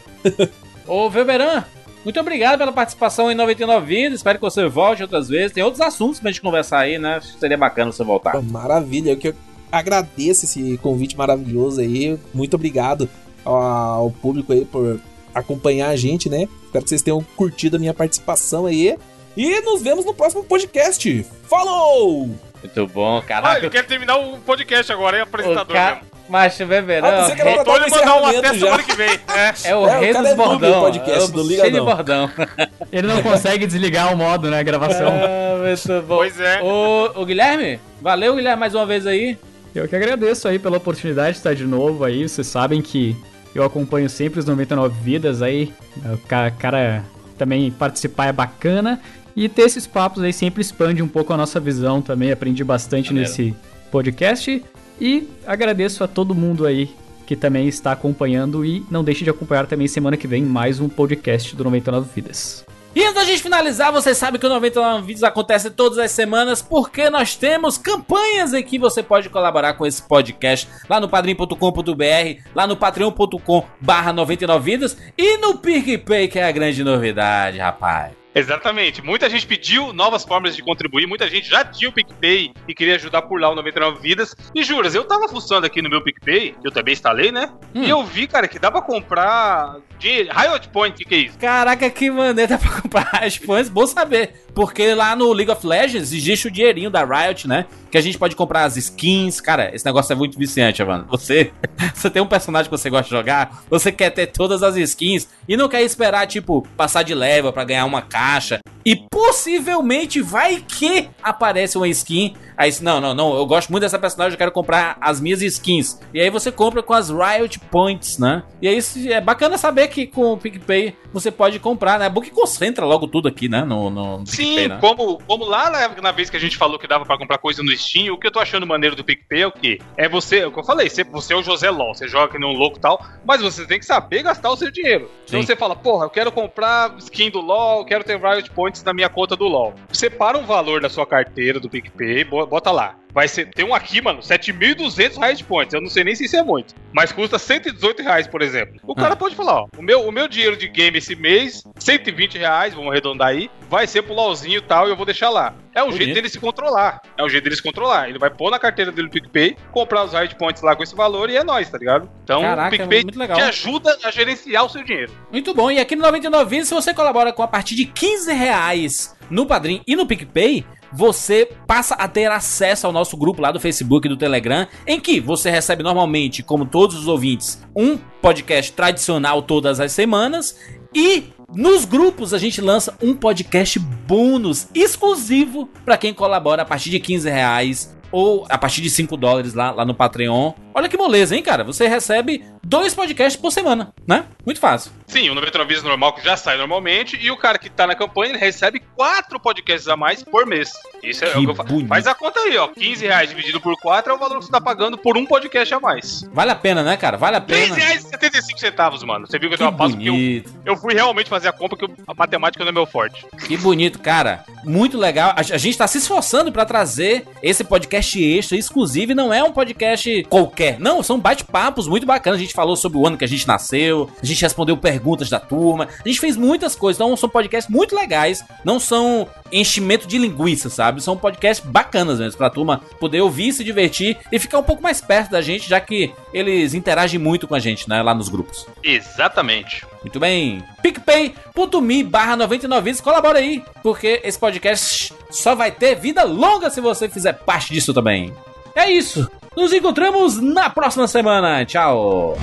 [0.87, 1.63] Ô, Weberan,
[2.07, 4.21] muito obrigado pela participação em 99 Vidas.
[4.21, 5.51] Espero que você volte outras vezes.
[5.51, 7.17] Tem outros assuntos pra gente conversar aí, né?
[7.17, 8.31] Acho que seria bacana você voltar.
[8.31, 9.35] Pô, Maravilha, eu que
[9.73, 12.17] agradeço esse convite maravilhoso aí.
[12.33, 13.09] Muito obrigado
[13.45, 15.01] ao público aí por
[15.35, 16.47] acompanhar a gente, né?
[16.65, 18.97] Espero que vocês tenham curtido a minha participação aí.
[19.37, 21.27] E nos vemos no próximo podcast.
[21.51, 22.31] Falou!
[22.63, 23.59] Muito bom, Ah, caraca.
[23.59, 26.01] ele quer terminar o podcast agora, o apresentador ca...
[26.29, 27.07] Macho Weberan.
[27.07, 29.09] Ah, pensei que Tava no mandar um até encerramento semana que vem.
[29.11, 29.55] É.
[29.71, 30.73] É o É, o rei dos é noob bordão.
[30.73, 31.85] do podcast, é o não liga cheio de não.
[31.87, 32.31] bordão.
[32.93, 34.63] Ele não consegue desligar o modo, né?
[34.65, 35.09] Gravação.
[35.09, 36.17] Ah, muito bom.
[36.17, 36.63] Pois é.
[36.63, 39.39] Ô, ô, Guilherme, valeu, Guilherme, mais uma vez aí.
[39.75, 42.29] Eu que agradeço aí pela oportunidade de estar de novo aí.
[42.29, 43.15] Vocês sabem que
[43.55, 45.73] eu acompanho sempre os 99 vidas aí.
[46.13, 47.05] O ca- cara
[47.39, 49.01] também participar é bacana.
[49.37, 52.33] E ter esses papos aí sempre expande um pouco a nossa visão também.
[52.33, 53.29] Aprendi bastante Maneiro.
[53.29, 53.55] nesse
[53.93, 54.65] podcast.
[55.01, 56.91] E agradeço a todo mundo aí
[57.27, 58.65] que também está acompanhando.
[58.65, 62.65] E não deixe de acompanhar também semana que vem mais um podcast do 99 Vidas.
[62.95, 66.63] E antes da gente finalizar, vocês sabem que o 99 Vídeos acontece todas as semanas
[66.63, 72.41] porque nós temos campanhas em que você pode colaborar com esse podcast lá no padrim.com.br,
[72.55, 78.26] lá no patreon.com barra 99 vidas e no PicPay, que é a grande novidade, rapaz.
[78.37, 79.03] Exatamente.
[79.03, 82.97] Muita gente pediu novas formas de contribuir, muita gente já tinha o PicPay e queria
[82.97, 84.37] ajudar por lá o 99 Vidas.
[84.55, 87.49] E juras, eu tava fuçando aqui no meu PicPay, que eu também instalei, né?
[87.75, 87.83] Hum.
[87.83, 90.29] E eu vi, cara, que dá pra comprar dinheiro.
[90.35, 91.39] Riot Point, o que, que é isso?
[91.39, 94.47] Caraca, que maneira pra comprar as fãs, bom saber.
[94.55, 97.67] Porque lá no League of Legends existe o dinheirinho da Riot, né?
[97.91, 99.41] Que a gente pode comprar as skins.
[99.41, 101.07] Cara, esse negócio é muito viciante, mano.
[101.11, 101.53] Você,
[101.95, 105.29] você tem um personagem que você gosta de jogar, você quer ter todas as skins
[105.47, 108.61] e não quer esperar, tipo, passar de level pra ganhar uma caixa.
[108.87, 112.37] E possivelmente vai que aparece uma skin.
[112.57, 116.01] Aí, não, não, não, eu gosto muito dessa personagem, eu quero comprar as minhas skins.
[116.15, 118.45] E aí você compra com as Riot Points, né?
[118.63, 122.07] E aí é bacana saber que com o PicPay você pode comprar, né?
[122.07, 123.65] É bom que concentra logo tudo aqui, né?
[123.65, 124.79] No, no PicPay, Sim, né?
[124.81, 127.63] como, como lá na, na vez que a gente falou que dava pra comprar coisa
[127.63, 129.79] no Steam, o que eu tô achando maneiro do PicPay é o quê?
[129.97, 132.33] É você, é o que eu falei, você, você é o José LOL, você joga
[132.33, 135.11] que nem um louco e tal, mas você tem que saber gastar o seu dinheiro.
[135.25, 135.47] Então Sim.
[135.47, 138.93] você fala, porra, eu quero comprar skin do LOL, eu quero ter Riot Points na
[138.93, 139.75] minha conta do LOL.
[139.93, 142.97] Separa um valor da sua carteira do PicPay, bo- bota lá.
[143.17, 143.49] Vai ser.
[143.49, 145.73] Tem um aqui, mano, 7.200 Riot Points.
[145.73, 146.75] Eu não sei nem se isso é muito.
[146.93, 148.79] Mas custa 118 reais, por exemplo.
[148.87, 152.37] O cara pode falar, ó, o meu, o meu dinheiro de game esse mês, 120
[152.37, 155.55] reais, vamos arredondar aí, vai ser pro LOLzinho e tal, e eu vou deixar lá.
[155.75, 156.05] É um Bonito.
[156.05, 157.01] jeito dele se controlar.
[157.17, 158.09] É um jeito dele se controlar.
[158.09, 160.95] Ele vai pôr na carteira dele do PicPay, comprar os Riot Points lá com esse
[160.95, 162.11] valor e é nóis, tá ligado?
[162.23, 163.37] Então, Caraca, o PicPay muito legal.
[163.39, 165.13] te ajuda a gerenciar o seu dinheiro.
[165.33, 165.71] Muito bom.
[165.71, 169.47] E aqui no 99 Vidas, se você colabora com a partir de 15 reais no
[169.47, 174.07] Padrim e no PicPay, você passa a ter acesso ao nosso grupo lá do Facebook
[174.07, 179.43] e do Telegram, em que você recebe normalmente, como todos os ouvintes, um podcast tradicional
[179.43, 180.57] todas as semanas
[180.95, 186.91] e nos grupos a gente lança um podcast bônus exclusivo para quem colabora a partir
[186.91, 190.53] de 15 reais ou a partir de 5 dólares lá, lá no Patreon.
[190.75, 191.65] Olha que moleza, hein, cara?
[191.65, 194.25] Você recebe dois podcasts por semana, né?
[194.45, 194.91] Muito fácil.
[195.07, 197.95] Sim, o 99 Vidas normal que já sai normalmente, e o cara que tá na
[197.95, 200.71] campanha, ele recebe quatro podcasts a mais por mês.
[201.03, 201.89] Isso é Que o que eu bonito.
[201.89, 202.69] Faz a conta aí, ó.
[202.69, 205.73] 15 reais dividido por 4 é o valor que você tá pagando por um podcast
[205.73, 206.23] a mais.
[206.33, 207.17] Vale a pena, né, cara?
[207.17, 207.77] Vale a 3 pena.
[207.77, 209.27] reais e 75 centavos, mano.
[209.27, 211.77] Você viu que eu Que uma pausa porque eu, eu fui realmente fazer a compra,
[211.79, 213.25] porque a matemática não é meu forte.
[213.47, 214.45] Que bonito, cara.
[214.65, 215.31] Muito legal.
[215.31, 219.43] A, a gente tá se esforçando pra trazer esse podcast extra, exclusivo, e não é
[219.43, 220.81] um podcast qualquer.
[220.81, 222.39] Não, são bate-papos muito bacanas.
[222.39, 224.96] A gente falou sobre o ano que a gente nasceu, a gente respondeu perguntas
[225.31, 227.01] da turma, a gente fez muitas coisas.
[227.01, 231.03] Então são podcasts muito legais, não são enchimento de linguiça, sabe?
[231.03, 235.01] São podcasts bacanas mesmo, pra turma poder ouvir, se divertir e ficar um pouco mais
[235.01, 238.67] perto da gente, já que eles interagem muito com a gente, né, lá nos grupos.
[238.83, 239.85] Exatamente.
[240.03, 240.63] Muito bem.
[240.83, 243.01] PicPay.me barra 99 vidas.
[243.01, 247.93] Colabora aí, porque esse podcast só vai ter vida longa se você fizer parte disso
[247.93, 248.33] também.
[248.75, 249.29] É isso.
[249.57, 251.65] Nos encontramos na próxima semana.
[251.65, 252.37] Tchau.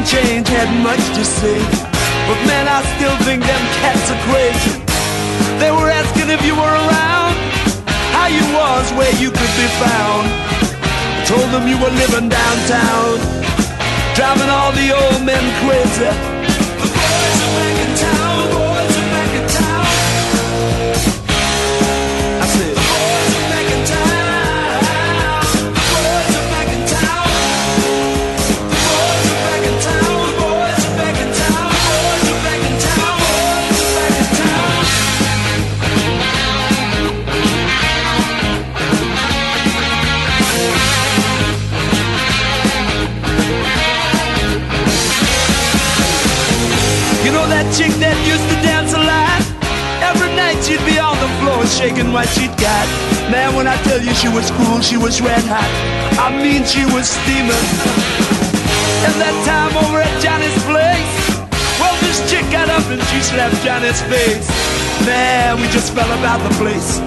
[0.00, 1.58] Haven't changed, had much to say.
[2.28, 4.80] But man, I still think them cats are crazy.
[5.58, 7.34] They were asking if you were around,
[8.16, 10.26] how you was, where you could be found.
[11.20, 13.18] I told them you were living downtown,
[14.14, 16.59] driving all the old men crazy.
[63.30, 64.48] Slapped Johnny's face.
[65.06, 66.98] Man, we just fell about the place.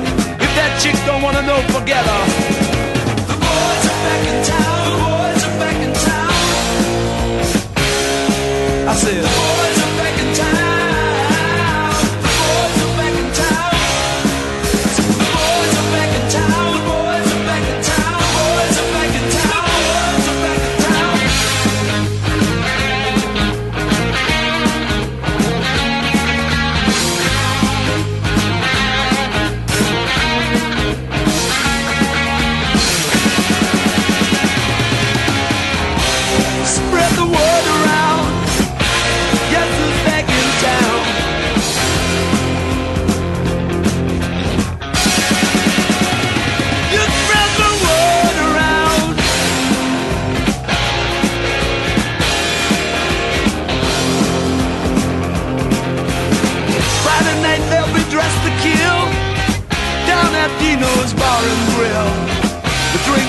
[0.45, 2.23] If that chick don't wanna know, forget her.
[3.29, 4.83] The boys are back in town.
[4.87, 6.31] The boys are back in town.
[8.87, 9.42] I said,